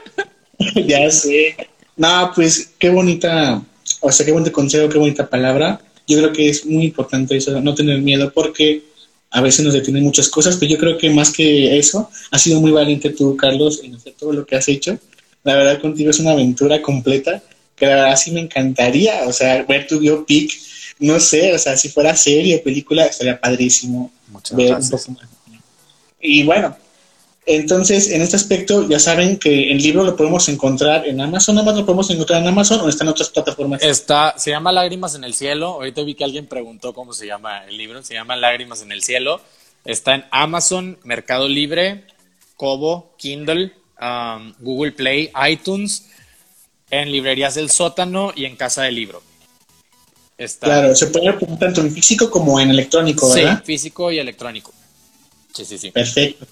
ya 0.88 1.10
sé. 1.12 1.56
No, 1.96 2.32
pues 2.34 2.72
qué 2.80 2.90
bonita, 2.90 3.62
o 4.00 4.12
sea, 4.12 4.26
qué 4.26 4.32
bonito 4.32 4.52
consejo, 4.52 4.90
qué 4.90 4.98
bonita 4.98 5.30
palabra. 5.30 5.82
Yo 6.08 6.18
creo 6.18 6.34
que 6.34 6.50
es 6.50 6.66
muy 6.66 6.86
importante 6.86 7.38
eso, 7.38 7.60
no 7.62 7.76
tener 7.76 8.00
miedo, 8.00 8.32
porque 8.34 8.84
a 9.32 9.42
veces 9.42 9.64
nos 9.64 9.74
detienen 9.74 10.04
muchas 10.04 10.30
cosas, 10.30 10.58
pero 10.58 10.72
yo 10.72 10.78
creo 10.78 10.98
que 10.98 11.10
más 11.10 11.32
que 11.32 11.78
eso, 11.78 12.10
has 12.32 12.42
sido 12.42 12.60
muy 12.62 12.72
valiente 12.72 13.12
tú, 13.12 13.36
Carlos, 13.36 13.82
en 13.84 13.96
hacer 13.96 14.14
todo 14.18 14.34
lo 14.34 14.46
que 14.46 14.56
has 14.56 14.68
hecho. 14.68 14.98
La 15.44 15.56
verdad, 15.56 15.80
contigo 15.80 16.10
es 16.10 16.20
una 16.20 16.32
aventura 16.32 16.82
completa, 16.82 17.44
que 17.76 17.86
la 17.86 17.96
verdad 17.96 18.18
sí 18.18 18.32
me 18.32 18.42
encantaría, 18.42 19.24
o 19.28 19.34
sea, 19.34 19.64
ver 19.64 19.88
tu 19.88 20.00
biopic, 20.00 20.52
no 21.00 21.20
sé, 21.20 21.54
o 21.54 21.58
sea, 21.58 21.78
si 21.78 21.90
fuera 21.90 22.16
serie 22.16 22.58
o 22.58 22.64
película, 22.64 23.06
estaría 23.06 23.40
padrísimo. 23.40 24.12
Muchas 24.28 24.58
gracias. 24.58 25.08
Y 26.22 26.44
bueno, 26.44 26.76
entonces, 27.46 28.12
en 28.12 28.22
este 28.22 28.36
aspecto, 28.36 28.88
ya 28.88 29.00
saben 29.00 29.40
que 29.40 29.72
el 29.72 29.80
libro 29.80 30.04
lo 30.04 30.16
podemos 30.16 30.48
encontrar 30.50 31.08
en 31.08 31.20
Amazon. 31.20 31.56
¿Nada 31.56 31.66
más 31.66 31.78
lo 31.78 31.86
podemos 31.86 32.10
encontrar 32.12 32.42
en 32.42 32.48
Amazon 32.48 32.82
o 32.82 32.90
está 32.90 33.06
en 33.06 33.10
otras 33.10 33.30
plataformas? 33.30 33.82
Está, 33.82 34.36
se 34.38 34.52
llama 34.52 34.72
Lágrimas 34.72 35.16
en 35.16 35.24
el 35.24 35.34
Cielo. 35.34 35.70
Ahorita 35.70 36.04
vi 36.04 36.14
que 36.14 36.24
alguien 36.24 36.46
preguntó 36.46 36.94
cómo 36.94 37.12
se 37.12 37.26
llama 37.26 37.66
el 37.66 37.76
libro. 37.76 38.04
Se 38.04 38.14
llama 38.14 38.36
Lágrimas 38.36 38.84
en 38.84 38.92
el 38.92 39.02
Cielo. 39.02 39.42
Está 39.84 40.14
en 40.14 40.26
Amazon, 40.30 41.00
Mercado 41.04 41.48
Libre, 41.48 42.04
Kobo, 42.56 43.16
Kindle, 43.18 43.74
um, 44.00 44.54
Google 44.60 44.92
Play, 44.92 45.32
iTunes, 45.50 46.08
en 46.92 47.12
librerías 47.12 47.56
del 47.56 47.72
sótano 47.72 48.32
y 48.36 48.46
en 48.46 48.58
Casa 48.58 48.84
del 48.84 48.94
Libro. 48.94 49.24
Está... 50.40 50.68
Claro, 50.68 50.96
se 50.96 51.08
puede 51.08 51.34
tanto 51.60 51.82
en 51.82 51.92
físico 51.92 52.32
como 52.32 52.60
en 52.62 52.70
electrónico, 52.70 53.30
¿verdad? 53.30 53.60
Sí, 53.60 53.66
físico 53.66 54.10
y 54.10 54.20
electrónico. 54.20 54.74
Sí, 55.54 55.66
sí, 55.66 55.78
sí. 55.78 55.92
Perfecto. 55.92 56.48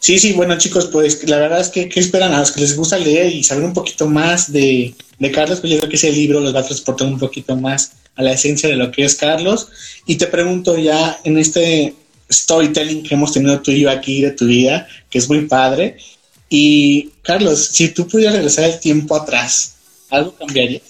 Sí, 0.00 0.18
sí, 0.18 0.32
bueno 0.32 0.58
chicos, 0.58 0.86
pues 0.92 1.28
la 1.28 1.38
verdad 1.38 1.60
es 1.60 1.68
que 1.68 1.88
¿qué 1.88 2.00
esperan 2.00 2.32
a 2.32 2.40
los 2.40 2.52
que 2.52 2.60
les 2.60 2.76
gusta 2.76 2.98
leer 2.98 3.32
y 3.32 3.42
saber 3.42 3.64
un 3.64 3.72
poquito 3.72 4.08
más 4.08 4.52
de, 4.52 4.94
Carlos? 5.32 5.60
Pues 5.60 5.72
yo 5.72 5.78
creo 5.78 5.88
que 5.88 5.96
ese 5.96 6.12
libro 6.12 6.40
los 6.40 6.54
va 6.54 6.60
a 6.60 6.66
transportar 6.66 7.06
un 7.06 7.18
poquito 7.18 7.56
más 7.56 7.92
a 8.16 8.22
la 8.22 8.32
esencia 8.32 8.68
de 8.68 8.76
lo 8.76 8.90
que 8.90 9.04
es 9.04 9.14
Carlos. 9.14 9.68
Y 10.06 10.16
te 10.16 10.26
pregunto 10.26 10.76
ya 10.76 11.18
en 11.24 11.38
este 11.38 11.94
storytelling 12.30 13.04
que 13.04 13.14
hemos 13.14 13.32
tenido 13.32 13.60
tú 13.60 13.70
y 13.70 13.80
yo 13.80 13.90
aquí 13.90 14.22
de 14.22 14.32
tu 14.32 14.46
vida, 14.46 14.88
que 15.10 15.18
es 15.18 15.28
muy 15.28 15.46
padre. 15.46 15.96
Y 16.48 17.10
Carlos, 17.22 17.66
si 17.66 17.88
tú 17.88 18.08
pudieras 18.08 18.34
regresar 18.34 18.64
el 18.64 18.80
tiempo 18.80 19.16
atrás, 19.16 19.74
¿algo 20.10 20.34
cambiaría? 20.34 20.80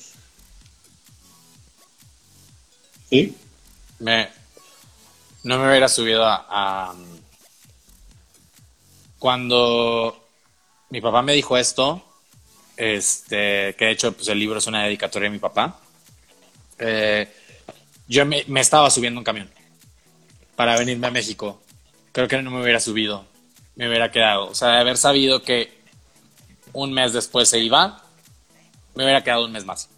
¿Sí? 3.11 3.37
Me, 3.99 4.29
no 5.43 5.59
me 5.59 5.69
hubiera 5.69 5.89
subido 5.89 6.25
a 6.25 6.95
cuando 9.19 10.25
mi 10.91 11.01
papá 11.01 11.23
me 11.23 11.33
dijo 11.33 11.57
esto, 11.57 12.03
este, 12.77 13.75
que 13.77 13.87
de 13.87 13.91
hecho 13.91 14.13
pues, 14.13 14.29
el 14.29 14.39
libro 14.39 14.59
es 14.59 14.67
una 14.67 14.85
dedicatoria 14.85 15.29
de 15.29 15.33
mi 15.33 15.39
papá, 15.39 15.79
eh, 16.79 17.29
yo 18.07 18.25
me, 18.25 18.45
estaba 18.57 18.89
subiendo 18.91 19.21
un 19.21 19.25
camión 19.25 19.51
para 20.57 20.79
venirme 20.79 21.09
a 21.09 21.11
México. 21.11 21.61
Creo 22.13 22.29
que 22.29 22.41
no 22.41 22.51
me 22.51 22.63
hubiera 22.63 22.81
subido, 22.81 23.27
me 23.77 23.89
hubiera 23.89 24.11
quedado. 24.11 24.47
O 24.47 24.55
sea, 24.55 24.69
de 24.69 24.79
haber 24.79 24.97
sabido 24.97 25.43
que 25.43 25.77
un 26.73 26.93
mes 26.93 27.13
después 27.13 27.49
se 27.49 27.59
iba, 27.59 28.03
me 28.95 29.05
hubiera 29.05 29.23
quedado 29.23 29.45
un 29.45 29.53
mes 29.53 29.65
más. 29.65 29.89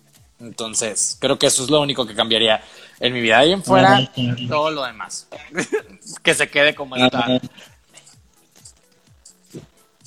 Entonces, 0.40 1.18
creo 1.20 1.38
que 1.38 1.46
eso 1.46 1.62
es 1.62 1.70
lo 1.70 1.80
único 1.80 2.06
que 2.06 2.14
cambiaría 2.14 2.64
en 3.00 3.12
mi 3.12 3.20
vida. 3.20 3.44
Y 3.44 3.52
en 3.52 3.64
fuera, 3.64 4.10
todo 4.48 4.70
lo 4.70 4.84
demás. 4.84 5.26
que 6.22 6.34
se 6.34 6.48
quede 6.48 6.74
como 6.74 6.96
está. 6.96 7.40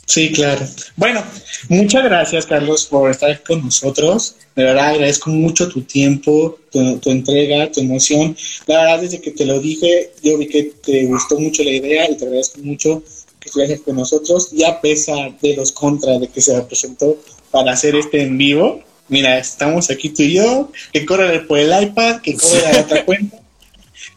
Sí, 0.05 0.31
claro. 0.31 0.65
Bueno, 0.95 1.23
muchas 1.69 2.03
gracias, 2.03 2.45
Carlos, 2.45 2.85
por 2.85 3.09
estar 3.09 3.41
con 3.43 3.63
nosotros. 3.63 4.35
De 4.55 4.63
verdad, 4.63 4.89
agradezco 4.89 5.29
mucho 5.29 5.69
tu 5.69 5.81
tiempo, 5.81 6.59
tu, 6.71 7.09
entrega, 7.09 7.71
tu 7.71 7.79
emoción. 7.79 8.35
La 8.67 8.81
verdad, 8.81 9.01
desde 9.01 9.21
que 9.21 9.31
te 9.31 9.45
lo 9.45 9.59
dije, 9.59 10.11
yo 10.21 10.37
vi 10.37 10.47
que 10.47 10.73
te 10.83 11.05
gustó 11.05 11.39
mucho 11.39 11.63
la 11.63 11.71
idea 11.71 12.11
y 12.11 12.17
te 12.17 12.25
agradezco 12.25 12.59
mucho 12.61 13.01
que 13.39 13.49
estuvieras 13.49 13.79
con 13.79 13.95
nosotros. 13.95 14.49
Y 14.51 14.63
a 14.63 14.81
pesar 14.81 15.39
de 15.39 15.55
los 15.55 15.71
contras 15.71 16.19
de 16.19 16.27
que 16.27 16.41
se 16.41 16.61
presentó 16.63 17.17
para 17.49 17.71
hacer 17.71 17.95
este 17.95 18.21
en 18.21 18.37
vivo, 18.37 18.83
mira, 19.07 19.37
estamos 19.37 19.89
aquí 19.89 20.09
tú 20.09 20.23
y 20.23 20.33
yo, 20.33 20.71
que 20.91 21.05
corre 21.05 21.41
por 21.41 21.59
el 21.59 21.83
iPad, 21.83 22.21
que 22.21 22.35
corre 22.35 22.61
la 22.73 22.81
otra 22.81 23.05
cuenta. 23.05 23.37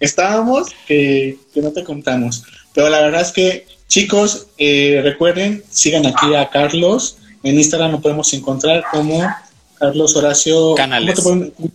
Estábamos 0.00 0.68
que, 0.86 1.38
que 1.54 1.62
no 1.62 1.72
te 1.72 1.84
contamos. 1.84 2.44
Pero 2.74 2.88
la 2.88 3.00
verdad 3.00 3.22
es 3.22 3.32
que 3.32 3.66
Chicos, 3.88 4.48
eh, 4.58 5.00
recuerden, 5.02 5.62
sigan 5.70 6.06
aquí 6.06 6.34
a 6.34 6.50
Carlos. 6.50 7.18
En 7.42 7.56
Instagram 7.56 7.92
lo 7.92 8.00
podemos 8.00 8.32
encontrar 8.34 8.84
como 8.90 9.22
Carlos 9.78 10.16
Horacio 10.16 10.74
Canales. 10.74 11.22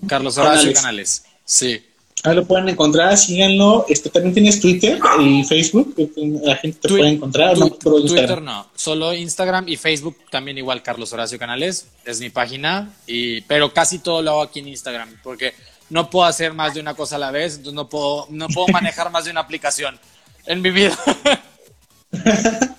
Carlos 0.08 0.38
Horacio 0.38 0.74
Canales. 0.74 1.24
Sí. 1.46 1.82
Ahí 2.24 2.36
lo 2.36 2.46
pueden 2.46 2.70
encontrar, 2.70 3.18
síganlo. 3.18 3.86
Este, 3.90 4.10
también 4.10 4.34
tienes 4.34 4.60
Twitter 4.60 5.00
y 5.20 5.44
Facebook, 5.44 5.96
la 6.44 6.56
gente 6.58 6.80
te 6.80 6.88
puede 6.90 7.10
encontrar. 7.10 7.58
no, 7.58 7.70
Twitter 7.72 8.42
no, 8.42 8.68
solo 8.76 9.14
Instagram 9.14 9.68
y 9.68 9.78
Facebook 9.78 10.18
también 10.30 10.58
igual 10.58 10.84
Carlos 10.84 11.12
Horacio 11.14 11.40
Canales, 11.40 11.88
es 12.06 12.20
mi 12.20 12.30
página, 12.30 12.94
y, 13.08 13.42
pero 13.42 13.74
casi 13.74 14.00
todo 14.00 14.22
lo 14.22 14.32
hago 14.32 14.42
aquí 14.44 14.60
en 14.60 14.68
Instagram, 14.68 15.18
porque 15.24 15.54
no 15.90 16.10
puedo 16.10 16.26
hacer 16.26 16.54
más 16.54 16.76
de 16.76 16.80
una 16.80 16.94
cosa 16.94 17.16
a 17.16 17.20
la 17.20 17.32
vez, 17.32 17.54
entonces 17.54 17.74
no 17.74 17.90
puedo, 17.90 18.28
no 18.30 18.48
puedo 18.48 18.68
manejar 18.72 19.12
más 19.12 19.26
de 19.26 19.32
una 19.32 19.42
aplicación 19.42 20.00
en 20.46 20.62
mi 20.62 20.70
vida. 20.70 20.98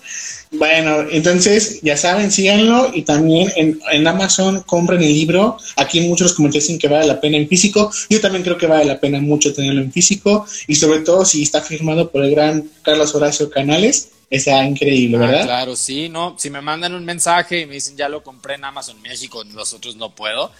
bueno, 0.53 1.05
entonces 1.09 1.81
ya 1.81 1.97
saben, 1.97 2.31
síganlo 2.31 2.91
y 2.93 3.01
también 3.01 3.51
en, 3.55 4.07
Amazon 4.07 4.61
compren 4.61 5.01
el 5.01 5.11
libro. 5.11 5.57
Aquí 5.77 6.01
muchos 6.01 6.33
comentarios 6.33 6.65
dicen 6.65 6.79
que 6.79 6.87
vale 6.87 7.07
la 7.07 7.19
pena 7.19 7.37
en 7.37 7.47
físico. 7.47 7.91
Yo 8.09 8.21
también 8.21 8.43
creo 8.43 8.57
que 8.57 8.67
vale 8.67 8.85
la 8.85 8.99
pena 8.99 9.19
mucho 9.19 9.53
tenerlo 9.53 9.81
en 9.81 9.91
físico 9.91 10.45
y 10.67 10.75
sobre 10.75 10.99
todo 10.99 11.25
si 11.25 11.41
está 11.41 11.61
firmado 11.61 12.11
por 12.11 12.23
el 12.23 12.31
gran 12.31 12.69
Carlos 12.83 13.15
Horacio 13.15 13.49
Canales. 13.49 14.09
Está 14.29 14.63
increíble, 14.63 15.17
ah, 15.17 15.19
¿verdad? 15.19 15.43
claro, 15.43 15.75
sí, 15.75 16.09
no. 16.09 16.35
Si 16.37 16.49
me 16.49 16.61
mandan 16.61 16.93
un 16.93 17.05
mensaje 17.05 17.61
y 17.61 17.65
me 17.65 17.75
dicen 17.75 17.97
ya 17.97 18.09
lo 18.09 18.23
compré 18.23 18.55
en 18.55 18.65
Amazon 18.65 19.01
México, 19.01 19.43
nosotros 19.43 19.95
no 19.95 20.13
puedo. 20.13 20.51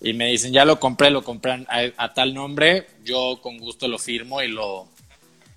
Y 0.00 0.12
me 0.14 0.28
dicen 0.28 0.52
ya 0.52 0.64
lo 0.64 0.80
compré, 0.80 1.10
lo 1.10 1.22
compré 1.22 1.66
a 1.68 2.14
tal 2.14 2.34
nombre, 2.34 2.86
yo 3.04 3.38
con 3.42 3.58
gusto 3.58 3.88
lo 3.88 3.98
firmo 3.98 4.42
y 4.42 4.48
lo, 4.48 4.88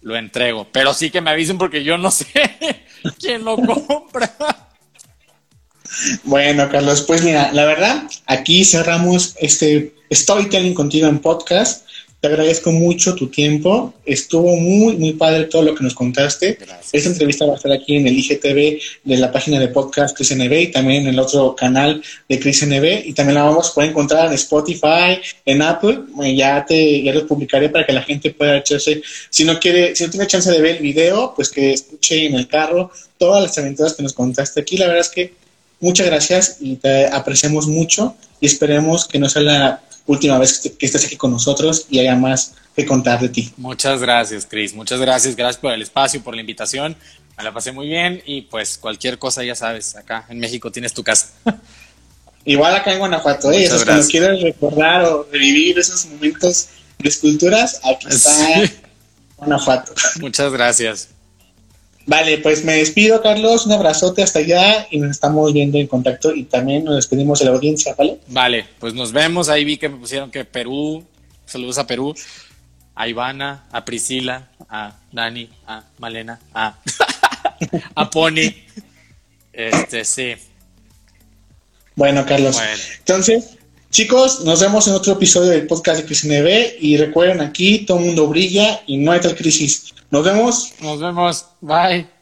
lo 0.07 0.15
entrego. 0.15 0.67
Pero 0.71 0.93
sí 0.93 1.11
que 1.11 1.19
me 1.21 1.31
avisen 1.31 1.57
porque 1.57 1.83
yo 1.83 1.97
no 1.97 2.09
sé 2.11 2.25
quién 3.19 3.43
lo 3.43 3.57
compra. 3.57 4.33
Bueno, 6.23 6.69
Carlos, 6.69 7.01
pues 7.01 7.23
mira, 7.23 7.51
la 7.51 7.65
verdad, 7.65 8.03
aquí 8.25 8.63
cerramos 8.63 9.35
este 9.39 9.93
storytelling 10.11 10.73
contigo 10.73 11.07
en 11.07 11.19
podcast. 11.19 11.86
Te 12.19 12.29
agradezco 12.29 12.71
mucho 12.71 13.13
tu 13.13 13.27
tiempo. 13.27 13.93
Estuvo 14.03 14.55
muy, 14.55 14.97
muy 14.97 15.13
padre 15.13 15.43
todo 15.43 15.61
lo 15.61 15.75
que 15.75 15.83
nos 15.83 15.93
contaste. 15.93 16.57
Esta 16.91 17.09
entrevista 17.09 17.45
va 17.45 17.53
a 17.53 17.55
estar 17.57 17.71
aquí 17.71 17.95
en 17.95 18.07
el 18.07 18.17
IGTV 18.17 18.79
de 19.03 19.17
la 19.17 19.31
página 19.31 19.59
de 19.59 19.67
podcast 19.67 20.17
Cris 20.17 20.35
NB 20.35 20.51
y 20.51 20.67
también 20.71 21.03
en 21.03 21.09
el 21.09 21.19
otro 21.19 21.55
canal 21.55 22.01
de 22.27 22.39
Cris 22.39 22.65
NB. 22.65 23.05
Y 23.05 23.13
también 23.13 23.35
la 23.35 23.43
vamos 23.43 23.69
a 23.69 23.73
poder 23.75 23.91
encontrar 23.91 24.27
en 24.27 24.33
Spotify, 24.33 25.21
en 25.45 25.61
Apple. 25.61 25.99
Ya 26.35 26.65
te 26.65 27.03
ya 27.03 27.13
lo 27.13 27.27
publicaré 27.27 27.69
para 27.69 27.85
que 27.85 27.93
la 27.93 28.01
gente 28.01 28.31
pueda 28.31 28.57
echarse. 28.57 28.99
Si 29.29 29.43
no 29.43 29.59
quiere, 29.59 29.95
si 29.95 30.05
no 30.05 30.09
tiene 30.09 30.25
chance 30.25 30.51
de 30.51 30.59
ver 30.59 30.77
el 30.77 30.81
video, 30.81 31.33
pues 31.35 31.49
que 31.49 31.73
escuche 31.73 32.25
en 32.25 32.33
el 32.33 32.47
carro 32.47 32.89
todas 33.19 33.43
las 33.43 33.55
aventuras 33.59 33.93
que 33.93 34.01
nos 34.01 34.13
contaste 34.13 34.61
aquí. 34.61 34.75
La 34.77 34.87
verdad 34.87 35.01
es 35.01 35.09
que 35.09 35.33
muchas 35.79 36.07
gracias 36.07 36.57
y 36.61 36.77
te 36.77 37.05
apreciamos 37.05 37.67
mucho 37.67 38.15
y 38.41 38.47
esperemos 38.47 39.07
que 39.07 39.19
no 39.19 39.29
sea 39.29 39.43
la 39.43 39.83
última 40.07 40.39
vez 40.39 40.59
que 40.79 40.85
estés 40.85 41.05
aquí 41.05 41.15
con 41.15 41.31
nosotros 41.31 41.85
y 41.89 41.99
haya 41.99 42.15
más 42.15 42.55
que 42.75 42.85
contar 42.85 43.19
de 43.19 43.29
ti. 43.29 43.53
Muchas 43.57 44.01
gracias, 44.01 44.45
Cris. 44.45 44.73
Muchas 44.73 44.99
gracias. 44.99 45.35
Gracias 45.35 45.61
por 45.61 45.73
el 45.73 45.81
espacio, 45.81 46.23
por 46.23 46.33
la 46.33 46.41
invitación. 46.41 46.95
Me 47.37 47.43
la 47.43 47.53
pasé 47.53 47.71
muy 47.71 47.87
bien 47.87 48.23
y 48.25 48.41
pues 48.43 48.77
cualquier 48.77 49.19
cosa 49.19 49.43
ya 49.43 49.53
sabes, 49.53 49.95
acá 49.95 50.25
en 50.29 50.39
México 50.39 50.71
tienes 50.71 50.93
tu 50.93 51.03
casa. 51.03 51.27
Igual 52.45 52.75
acá 52.75 52.93
en 52.93 52.99
Guanajuato, 52.99 53.51
¿eh? 53.51 53.69
cuando 53.69 54.07
quieres 54.07 54.41
recordar 54.41 55.03
o 55.03 55.27
revivir 55.31 55.77
esos 55.77 56.05
momentos 56.05 56.69
de 56.97 57.09
esculturas, 57.09 57.81
aquí 57.83 58.07
está 58.09 58.31
Guanajuato. 59.37 59.93
Muchas 60.21 60.51
gracias. 60.53 61.09
Vale, 62.07 62.37
pues 62.37 62.63
me 62.63 62.73
despido, 62.73 63.21
Carlos. 63.21 63.65
Un 63.65 63.73
abrazote 63.73 64.23
hasta 64.23 64.39
allá 64.39 64.87
y 64.89 64.97
nos 64.97 65.11
estamos 65.11 65.51
viendo 65.51 65.77
en 65.77 65.87
contacto 65.87 66.33
y 66.33 66.45
también 66.45 66.85
nos 66.85 66.95
despedimos 66.95 67.39
de 67.39 67.45
la 67.45 67.51
audiencia, 67.51 67.93
¿vale? 67.97 68.17
Vale, 68.27 68.65
pues 68.79 68.93
nos 68.93 69.11
vemos. 69.11 69.49
Ahí 69.49 69.65
vi 69.65 69.77
que 69.77 69.89
me 69.89 69.97
pusieron 69.97 70.31
que 70.31 70.45
Perú, 70.45 71.03
saludos 71.45 71.77
a 71.77 71.85
Perú. 71.85 72.15
a 72.95 73.07
Ivana, 73.09 73.65
a 73.71 73.83
Priscila, 73.83 74.47
a 74.69 74.95
Dani, 75.11 75.49
a 75.67 75.83
Malena, 75.99 76.39
a, 76.53 76.77
a 77.95 78.09
Pony. 78.09 78.55
Este, 79.51 80.05
sí. 80.05 80.35
Bueno, 81.95 82.25
Carlos. 82.25 82.55
Bueno. 82.55 82.83
Entonces, 82.99 83.56
chicos, 83.89 84.43
nos 84.43 84.61
vemos 84.61 84.87
en 84.87 84.93
otro 84.93 85.13
episodio 85.13 85.51
del 85.51 85.67
podcast 85.67 85.99
de 86.01 86.05
Crisis 86.05 86.29
NB 86.29 86.81
y 86.81 86.97
recuerden 86.97 87.41
aquí, 87.41 87.85
todo 87.85 87.99
el 87.99 88.05
mundo 88.05 88.27
brilla 88.27 88.81
y 88.87 88.97
no 88.97 89.11
hay 89.11 89.21
tal 89.21 89.35
crisis. 89.35 89.93
Nos 90.09 90.23
vemos. 90.23 90.73
Nos 90.81 90.99
vemos. 90.99 91.45
Bye. 91.61 92.16